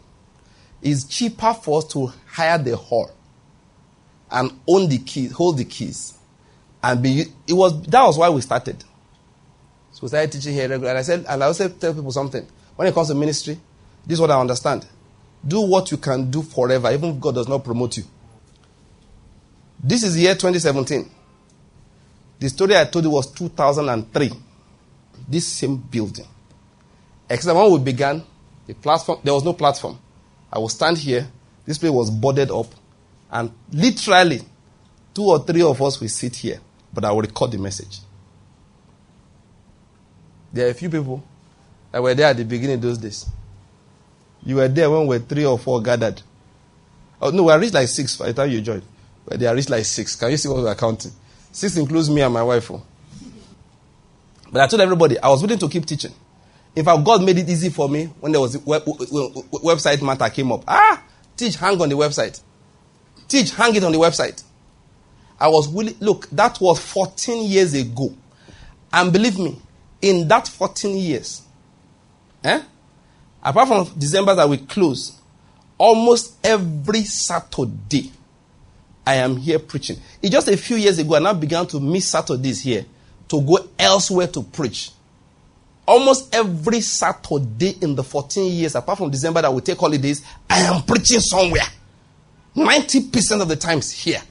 It's 0.81 1.05
cheaper 1.05 1.53
for 1.53 1.79
us 1.79 1.85
to 1.93 2.11
hire 2.27 2.57
the 2.57 2.77
hall 2.77 3.11
and 4.31 4.59
own 4.67 4.89
the 4.89 4.99
keys, 4.99 5.33
hold 5.33 5.59
the 5.59 5.67
keys. 5.67 6.17
And 6.83 7.03
be, 7.03 7.27
it 7.47 7.53
was, 7.53 7.83
that 7.83 8.03
was 8.03 8.17
why 8.17 8.31
we 8.31 8.41
started. 8.41 8.83
So 9.93 10.01
we 10.03 10.09
started 10.09 10.33
teaching 10.33 10.55
here 10.55 10.63
regularly. 10.63 10.89
And 10.89 10.99
I 10.99 11.03
said, 11.03 11.27
and 11.29 11.45
I 11.45 11.47
also 11.47 11.69
tell 11.69 11.93
people 11.93 12.11
something. 12.11 12.47
When 12.77 12.89
it 12.89 12.95
comes 12.95 13.09
to 13.09 13.15
ministry, 13.15 13.61
this 14.07 14.17
is 14.17 14.21
what 14.21 14.31
I 14.31 14.41
understand. 14.41 14.87
Do 15.47 15.61
what 15.61 15.91
you 15.91 15.99
can 15.99 16.31
do 16.31 16.41
forever, 16.43 16.91
even 16.91 17.17
if 17.17 17.21
God 17.21 17.35
does 17.35 17.49
not 17.49 17.65
promote 17.65 17.99
you. 17.99 18.05
This 19.83 20.03
is 20.03 20.19
year 20.19 20.35
2017. 20.35 21.11
The 22.39 22.49
story 22.49 22.77
I 22.77 22.85
told 22.85 23.05
you 23.05 23.11
was 23.11 23.31
2003. 23.33 24.31
This 25.29 25.47
same 25.47 25.77
building. 25.77 26.27
Except 27.29 27.57
when 27.57 27.73
we 27.73 27.79
began, 27.79 28.23
the 28.67 28.75
platform, 28.75 29.21
there 29.23 29.33
was 29.33 29.45
no 29.45 29.53
platform. 29.53 29.99
I 30.53 30.59
will 30.59 30.69
stand 30.69 30.99
here. 30.99 31.27
This 31.65 31.79
place 31.79 31.93
was 31.93 32.11
boarded 32.11 32.51
up. 32.51 32.67
And 33.31 33.53
literally, 33.73 34.43
two 35.15 35.25
or 35.25 35.39
three 35.45 35.63
of 35.63 35.81
us 35.81 36.01
will 36.01 36.09
sit 36.09 36.37
here. 36.37 36.61
But 36.93 37.05
I 37.05 37.13
will 37.13 37.23
record 37.23 37.53
the 37.53 37.59
message. 37.59 38.01
There 40.53 40.67
are 40.67 40.71
a 40.71 40.75
few 40.75 40.91
people 40.91 41.23
that 41.93 42.03
were 42.03 42.15
there 42.15 42.27
at 42.27 42.37
the 42.37 42.45
beginning 42.45 42.77
of 42.77 42.83
those 42.83 42.99
days. 42.99 43.27
You 44.43 44.57
were 44.57 44.69
there 44.69 44.91
when 44.91 45.03
we 45.03 45.19
were 45.19 45.25
three 45.25 45.45
or 45.45 45.59
four 45.59 45.81
gathered. 45.81 46.21
Oh, 47.23 47.31
no, 47.31 47.45
we 47.45 47.55
reached 47.55 47.75
like 47.75 47.89
six 47.89 48.17
by 48.17 48.27
the 48.27 48.35
time 48.35 48.51
you 48.51 48.61
joined. 48.61 48.83
But 49.31 49.39
they 49.39 49.47
are 49.47 49.55
reached 49.55 49.71
like 49.71 49.85
six. 49.85 50.17
Can 50.17 50.33
you 50.33 50.37
see 50.37 50.49
what 50.49 50.61
we 50.61 50.69
are 50.69 50.75
counting? 50.75 51.13
Six 51.53 51.77
includes 51.77 52.11
me 52.11 52.21
and 52.21 52.35
my 52.35 52.43
wife. 52.43 52.69
Oh. 52.73 52.83
But 54.51 54.63
I 54.63 54.67
told 54.67 54.83
everybody 54.83 55.21
I 55.21 55.29
was 55.29 55.41
willing 55.41 55.61
to 55.61 55.69
keep 55.69 55.87
teaching. 55.87 56.13
In 56.75 56.85
fact, 56.85 57.05
God 57.05 57.23
made 57.23 57.39
it 57.39 57.49
easy 57.49 57.69
for 57.71 57.89
me 57.89 58.07
when 58.19 58.33
there 58.33 58.41
was 58.41 58.59
web, 58.59 58.85
website 58.85 60.03
matter 60.03 60.29
came 60.31 60.51
up. 60.51 60.65
Ah, 60.67 61.01
teach, 61.37 61.55
hang 61.55 61.81
on 61.81 61.89
the 61.89 61.95
website. 61.97 62.41
Teach, 63.29 63.53
hang 63.55 63.73
it 63.77 63.85
on 63.85 63.93
the 63.93 63.99
website. 63.99 64.43
I 65.39 65.47
was 65.47 65.69
willing. 65.69 65.95
Look, 66.01 66.29
that 66.31 66.61
was 66.61 66.81
14 66.81 67.49
years 67.49 67.73
ago. 67.75 68.13
And 68.93 69.13
believe 69.13 69.39
me, 69.39 69.63
in 70.03 70.27
that 70.27 70.49
14 70.49 70.97
years, 70.97 71.43
eh, 72.43 72.61
apart 73.45 73.69
from 73.69 73.97
December 73.97 74.35
that 74.35 74.49
we 74.49 74.59
close, 74.59 75.21
almost 75.79 76.37
every 76.45 77.05
Saturday, 77.05 78.11
I 79.11 79.15
am 79.15 79.37
here 79.37 79.59
preaching. 79.59 79.97
It's 80.23 80.31
just 80.31 80.47
a 80.47 80.57
few 80.57 80.77
years 80.77 80.99
ago, 81.01 81.17
I 81.17 81.19
now 81.19 81.35
began 81.35 81.67
to 81.69 81.81
miss 81.81 82.07
Saturdays 82.07 82.61
here 82.61 82.87
to 83.29 83.41
go 83.41 83.59
elsewhere 83.77 84.29
to 84.29 84.43
preach. 84.45 84.93
Almost 85.85 86.33
every 86.33 86.81
Saturday 86.81 87.75
in 87.81 87.97
the 87.97 88.05
14 88.05 88.53
years, 88.53 88.77
apart 88.77 88.99
from 88.99 89.11
December 89.11 89.43
that 89.43 89.53
we 89.53 89.63
take 89.63 89.79
holidays, 89.79 90.25
I 90.49 90.61
am 90.61 90.83
preaching 90.83 91.19
somewhere. 91.19 91.65
90% 92.55 93.43
of 93.43 93.49
the 93.49 93.57
times 93.57 93.91
here. 93.91 94.23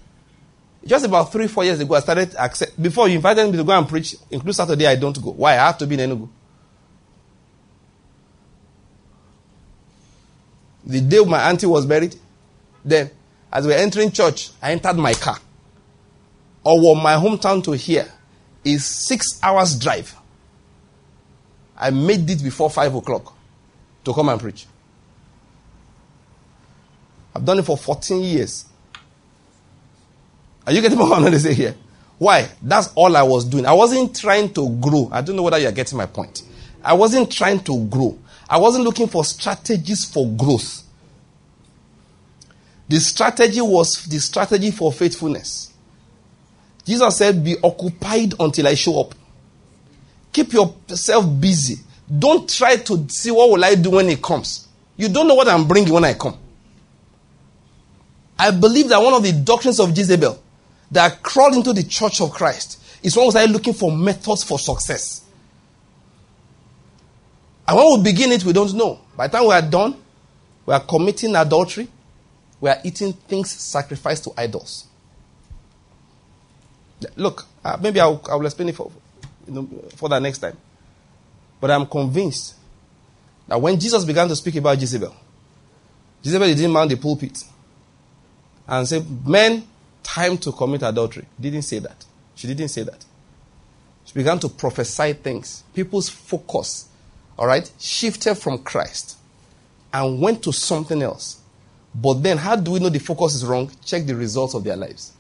Just 0.86 1.06
about 1.06 1.30
three, 1.30 1.48
four 1.48 1.66
years 1.66 1.82
ago, 1.82 1.96
I 1.96 2.00
started 2.00 2.34
accept, 2.36 2.82
before 2.82 3.10
you 3.10 3.16
invited 3.16 3.52
me 3.52 3.58
to 3.58 3.66
go 3.66 3.78
and 3.78 3.86
preach, 3.86 4.16
include 4.32 4.56
Saturday, 4.56 4.88
I 4.88 4.96
don't 4.96 5.22
go. 5.22 5.32
Why? 5.32 5.56
I 5.56 5.66
have 5.66 5.78
to 5.80 5.88
be 5.88 6.02
in 6.02 6.10
Enugu. 6.10 6.30
The 10.86 11.02
day 11.02 11.20
my 11.26 11.50
auntie 11.50 11.66
was 11.66 11.86
buried, 11.86 12.16
then, 12.86 13.12
as 13.52 13.66
we 13.66 13.74
were 13.74 13.80
entering 13.80 14.12
church, 14.12 14.52
I 14.62 14.72
entered 14.72 14.98
my 14.98 15.14
car. 15.14 15.38
Or 16.64 16.96
my 16.96 17.16
hometown 17.16 17.64
to 17.64 17.72
here 17.72 18.12
is 18.64 18.86
six 18.86 19.40
hours 19.42 19.78
drive. 19.78 20.16
I 21.78 21.90
made 21.90 22.30
it 22.30 22.44
before 22.44 22.70
five 22.70 22.94
o'clock 22.94 23.34
to 24.04 24.14
come 24.14 24.30
and 24.30 24.40
preach. 24.40 24.68
I've 27.34 27.46
done 27.46 27.60
it 27.60 27.66
for 27.66 27.78
14 27.78 28.22
years. 28.22 28.66
Are 30.68 30.74
you 30.74 30.82
getting 30.82 31.00
what 31.00 31.14
I'm 31.14 31.22
going 31.22 31.34
to 31.34 31.40
say 31.40 31.54
here? 31.54 31.76
Why? 32.18 32.50
That's 32.62 32.92
all 32.96 33.16
I 33.16 33.24
was 33.24 33.46
doing. 33.46 33.66
I 33.66 33.74
wasn't 33.74 34.16
trying 34.16 34.54
to 34.54 34.70
grow. 34.82 35.10
I 35.12 35.22
don't 35.22 35.38
know 35.38 35.44
whether 35.44 35.58
you're 35.58 35.72
getting 35.72 35.98
my 35.98 36.06
point. 36.06 36.44
I 36.84 36.94
wasn't 36.94 37.32
trying 37.32 37.62
to 37.62 37.86
grow. 37.86 38.18
I 38.50 38.58
wasn't 38.58 38.84
looking 38.84 39.08
for 39.08 39.24
strategies 39.24 40.06
for 40.06 40.28
growth. 40.28 40.84
The 42.90 43.00
strategy 43.00 43.62
was 43.62 44.06
the 44.06 44.20
strategy 44.20 44.72
for 44.72 44.92
faithfulness. 44.92 45.72
Jesus 46.86 47.18
said, 47.18 47.44
Be 47.44 47.56
occupied 47.64 48.34
until 48.40 48.68
I 48.68 48.74
show 48.74 49.02
up. 49.02 49.16
Keep 50.34 50.54
yourself 50.54 51.26
busy. 51.40 51.78
Don't 52.18 52.50
try 52.50 52.78
to 52.78 53.08
see 53.10 53.30
what 53.30 53.52
will 53.52 53.64
I 53.64 53.76
do 53.76 53.92
when 53.92 54.10
it 54.10 54.22
comes. 54.22 54.68
You 54.98 55.08
don't 55.08 55.28
know 55.28 55.36
what 55.36 55.48
I'm 55.48 55.68
bringing 55.68 55.94
when 55.94 56.04
I 56.04 56.16
come. 56.16 56.38
I 58.38 58.52
believe 58.52 58.90
that 58.90 59.02
one 59.02 59.14
of 59.14 59.22
the 59.22 59.34
doctrines 59.34 59.80
of 59.80 59.96
Jezebel 59.96 60.42
that 60.92 61.22
crawled 61.22 61.56
into 61.56 61.74
the 61.74 61.84
church 61.84 62.22
of 62.22 62.32
Christ 62.32 62.82
is 63.04 63.16
one 63.16 63.26
who 63.26 63.32
started 63.32 63.52
looking 63.52 63.74
for 63.74 63.92
methods 63.92 64.44
for 64.44 64.58
success. 64.58 65.24
And 67.68 67.78
when 67.78 67.98
we 68.00 68.12
begin 68.12 68.32
it, 68.32 68.44
we 68.44 68.54
don't 68.54 68.74
know. 68.74 69.00
By 69.16 69.28
the 69.28 69.38
time 69.38 69.48
we 69.48 69.54
are 69.54 69.62
done, 69.62 69.96
we 70.66 70.74
are 70.74 70.80
committing 70.80 71.36
adultery, 71.36 71.88
we 72.62 72.70
are 72.70 72.78
eating 72.84 73.14
things 73.14 73.52
sacrificed 73.52 74.26
to 74.26 74.32
idols. 74.38 74.88
Look, 77.16 77.46
uh, 77.64 77.78
maybe 77.82 78.00
I'll, 78.00 78.22
I'll 78.30 78.46
explain 78.46 78.70
it 78.70 78.76
for, 78.76 78.92
you 79.48 79.54
know, 79.54 79.70
for 79.96 80.10
that 80.10 80.22
next 80.22 80.40
time. 80.40 80.58
But 81.62 81.72
I'm 81.72 81.86
convinced 81.86 82.56
that 83.48 83.60
when 83.60 83.80
Jesus 83.80 84.04
began 84.04 84.28
to 84.28 84.36
speak 84.36 84.56
about 84.56 84.80
Jezebel, 84.80 85.16
Jezebel 86.22 86.48
didn't 86.48 86.72
mount 86.72 86.90
the 86.90 86.98
pulpit 86.98 87.44
and 88.68 88.88
say, 88.88 89.04
Men, 89.26 89.66
time 90.04 90.38
to 90.40 90.52
commit 90.52 90.84
adultery. 90.84 91.26
Didn't 91.40 91.62
say 91.62 91.80
that. 91.80 92.06
She 92.36 92.48
didn't 92.48 92.70
say 92.70 92.84
that. 92.84 93.06
She 94.06 94.14
began 94.14 94.40
to 94.40 94.50
prophesy 94.50 95.14
things. 95.14 95.64
People's 95.74 96.10
focus, 96.10 96.90
all 97.38 97.48
right, 97.48 97.70
shifted 97.80 98.36
from 98.36 98.60
Christ 98.60 99.18
and 99.94 100.22
went 100.22 100.44
to 100.44 100.52
something 100.52 101.02
else. 101.02 101.40
But 101.94 102.16
then, 102.22 102.38
how 102.38 102.56
do 102.56 102.72
we 102.72 102.80
know 102.80 102.90
the 102.90 103.00
focus 103.00 103.36
is 103.36 103.46
wrong? 103.46 103.72
Check 103.84 104.06
the 104.06 104.16
results 104.16 104.54
of 104.54 104.64
their 104.64 104.76
lives. 104.76 105.14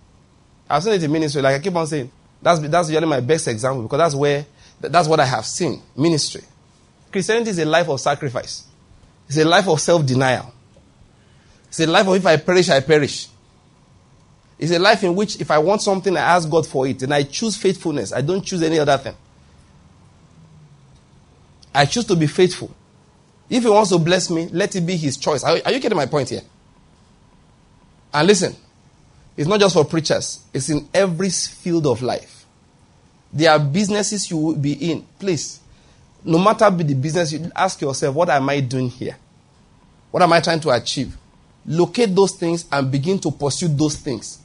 I've 0.70 0.84
seen 0.84 0.94
it 0.94 1.04
in 1.04 1.12
ministry, 1.12 1.42
like 1.42 1.56
I 1.56 1.60
keep 1.60 1.76
on 1.76 1.88
saying. 1.88 2.12
That's, 2.42 2.60
that's 2.60 2.90
usually 2.90 3.08
my 3.08 3.20
best 3.20 3.48
example 3.48 3.84
because 3.84 3.98
that's 3.98 4.16
where, 4.16 4.46
that's 4.80 5.08
what 5.08 5.20
I 5.20 5.26
have 5.26 5.46
seen. 5.46 5.82
Ministry. 5.96 6.42
Christianity 7.12 7.50
is 7.50 7.60
a 7.60 7.66
life 7.66 7.90
of 7.90 8.00
sacrifice. 8.00 8.66
It's 9.28 9.38
a 9.38 9.46
life 9.46 9.68
of 9.68 9.82
self-denial. 9.82 10.54
It's 11.68 11.80
a 11.80 11.88
life 11.88 12.08
of 12.08 12.16
if 12.16 12.26
I 12.26 12.38
perish, 12.38 12.70
I 12.70 12.80
perish. 12.80 13.28
It's 14.58 14.72
a 14.72 14.80
life 14.80 15.04
in 15.04 15.16
which 15.16 15.40
if 15.42 15.52
I 15.52 15.58
want 15.58 15.82
something, 15.82 16.16
I 16.16 16.22
ask 16.22 16.50
God 16.50 16.68
for 16.68 16.86
it. 16.88 17.02
And 17.02 17.14
I 17.14 17.24
choose 17.24 17.56
faithfulness. 17.56 18.14
I 18.14 18.22
don't 18.22 18.42
choose 18.44 18.62
any 18.62 18.80
other 18.80 18.98
thing. 18.98 19.16
I 21.74 21.86
choose 21.86 22.06
to 22.06 22.16
be 22.16 22.28
faithful. 22.28 22.74
If 23.50 23.64
He 23.64 23.70
wants 23.70 23.90
to 23.92 24.00
bless 24.00 24.30
me, 24.30 24.50
let 24.52 24.76
it 24.76 24.82
be 24.82 24.98
His 24.98 25.18
choice. 25.18 25.44
Are, 25.44 25.58
are 25.64 25.72
you 25.72 25.80
getting 25.80 25.98
my 25.98 26.06
point 26.06 26.30
here? 26.30 26.42
And 28.14 28.28
listen, 28.28 28.56
it's 29.38 29.48
not 29.48 29.60
just 29.60 29.74
for 29.76 29.86
preachers, 29.86 30.44
it's 30.54 30.70
in 30.70 30.88
every 30.94 31.30
field 31.30 31.88
of 31.88 32.02
life. 32.02 32.46
There 33.32 33.52
are 33.52 33.60
businesses 33.60 34.30
you 34.30 34.38
will 34.38 34.56
be 34.56 34.92
in. 34.92 35.06
Please, 35.20 35.60
no 36.24 36.40
matter 36.40 36.70
be 36.72 36.84
the 36.84 36.96
business, 36.96 37.32
you 37.32 37.52
ask 37.56 37.80
yourself, 37.82 38.16
what 38.16 38.30
am 38.30 38.50
I 38.50 38.60
doing 38.60 38.90
here? 38.90 39.16
What 40.12 40.24
am 40.24 40.34
I 40.34 40.40
trying 40.40 40.60
to 40.62 40.72
achieve? 40.72 41.16
Locate 41.66 42.14
those 42.16 42.32
things 42.32 42.66
and 42.72 42.92
begin 42.92 43.20
to 43.20 43.32
pursue 43.32 43.68
those 43.68 43.96
things 43.96 44.40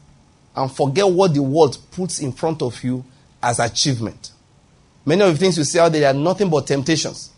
and 0.54 0.70
forget 0.70 1.08
what 1.08 1.32
the 1.32 1.42
world 1.42 1.78
puts 1.90 2.20
in 2.20 2.32
front 2.32 2.60
of 2.62 2.82
you 2.84 3.04
as 3.42 3.58
achievement. 3.58 4.32
Many 5.06 5.22
of 5.22 5.32
the 5.32 5.38
things 5.38 5.58
you 5.58 5.64
see 5.64 5.78
out 5.78 5.92
there 5.92 6.08
are 6.08 6.14
nothing 6.14 6.48
but 6.48 6.66
temptations. 6.66 7.30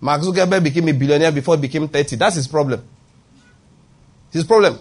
Mark 0.00 0.22
Zuckerberg 0.22 0.64
became 0.64 0.88
a 0.88 0.92
billionaire 0.92 1.30
before 1.30 1.56
he 1.56 1.60
became 1.62 1.86
30. 1.86 2.16
That's 2.16 2.36
his 2.36 2.48
problem. 2.48 2.82
His 4.32 4.44
problem. 4.44 4.78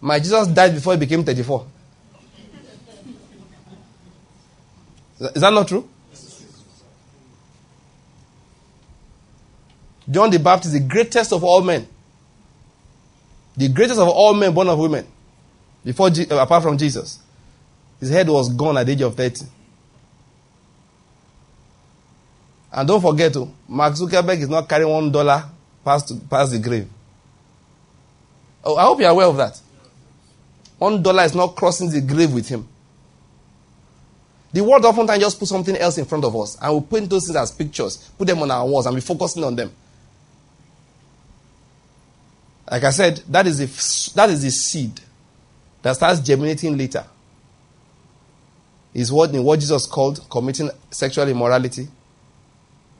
My 0.00 0.18
Jesus 0.18 0.46
died 0.48 0.74
before 0.74 0.92
he 0.94 0.98
became 0.98 1.24
34. 1.24 1.66
Is 5.20 5.40
that 5.42 5.52
not 5.52 5.68
true? 5.68 5.88
John 10.10 10.30
the 10.30 10.38
Baptist, 10.38 10.72
the 10.74 10.80
greatest 10.80 11.32
of 11.32 11.44
all 11.44 11.62
men. 11.62 11.86
The 13.56 13.68
greatest 13.68 14.00
of 14.00 14.08
all 14.08 14.34
men 14.34 14.52
born 14.52 14.68
of 14.68 14.78
women. 14.78 15.06
Before, 15.84 16.08
uh, 16.08 16.36
apart 16.36 16.62
from 16.62 16.78
Jesus. 16.78 17.20
His 18.00 18.10
head 18.10 18.28
was 18.28 18.48
gone 18.48 18.78
at 18.78 18.86
the 18.86 18.92
age 18.92 19.02
of 19.02 19.14
30. 19.14 19.44
And 22.72 22.88
don't 22.88 23.00
forget, 23.00 23.36
oh, 23.36 23.52
Mark 23.68 23.94
Zuckerberg 23.94 24.38
is 24.40 24.48
not 24.48 24.68
carrying 24.68 24.90
one 24.90 25.12
dollar 25.12 25.44
past, 25.84 26.28
past 26.30 26.52
the 26.52 26.58
grave. 26.58 26.88
Oh, 28.64 28.76
I 28.76 28.82
hope 28.82 29.00
you're 29.00 29.10
aware 29.10 29.26
of 29.26 29.36
that. 29.38 29.60
One 30.78 31.02
dollar 31.02 31.24
is 31.24 31.34
not 31.34 31.56
crossing 31.56 31.90
the 31.90 32.00
grave 32.00 32.32
with 32.32 32.48
him. 32.48 32.66
The 34.52 34.64
world 34.64 34.84
oftentimes 34.84 35.20
just 35.20 35.38
put 35.38 35.48
something 35.48 35.76
else 35.76 35.98
in 35.98 36.04
front 36.04 36.24
of 36.24 36.34
us 36.34 36.58
and 36.60 36.74
we 36.74 36.80
paint 36.80 37.08
those 37.08 37.26
things 37.26 37.36
as 37.36 37.52
pictures, 37.52 37.96
put 38.18 38.26
them 38.26 38.40
on 38.42 38.50
our 38.50 38.66
walls, 38.66 38.86
and 38.86 38.94
be 38.94 39.00
focusing 39.00 39.44
on 39.44 39.54
them. 39.54 39.70
Like 42.70 42.84
I 42.84 42.90
said, 42.90 43.18
that 43.28 43.46
is 43.46 43.58
the, 43.58 44.14
that 44.16 44.30
is 44.30 44.42
the 44.42 44.50
seed 44.50 45.00
that 45.82 45.94
starts 45.96 46.20
germinating 46.20 46.76
later 46.76 47.04
is 48.92 49.12
what 49.12 49.32
in 49.34 49.42
what 49.44 49.60
Jesus 49.60 49.86
called 49.86 50.24
committing 50.30 50.70
sexual 50.90 51.28
immorality 51.28 51.88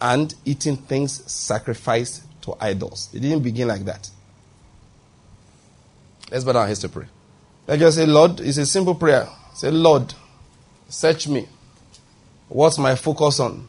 and 0.00 0.34
eating 0.44 0.76
things 0.76 1.30
sacrificed 1.30 2.22
to 2.42 2.54
idols. 2.60 3.10
It 3.12 3.20
didn't 3.20 3.42
begin 3.42 3.68
like 3.68 3.84
that. 3.84 4.08
Let's 6.30 6.44
bow 6.44 6.52
down 6.52 6.68
heads 6.68 6.80
to 6.80 6.88
pray. 6.88 7.06
Let's 7.66 7.80
just 7.80 7.96
say, 7.96 8.06
Lord, 8.06 8.40
it's 8.40 8.58
a 8.58 8.66
simple 8.66 8.94
prayer. 8.94 9.28
Say, 9.54 9.70
Lord, 9.70 10.14
search 10.88 11.28
me. 11.28 11.48
What's 12.48 12.78
my 12.78 12.94
focus 12.94 13.40
on? 13.40 13.68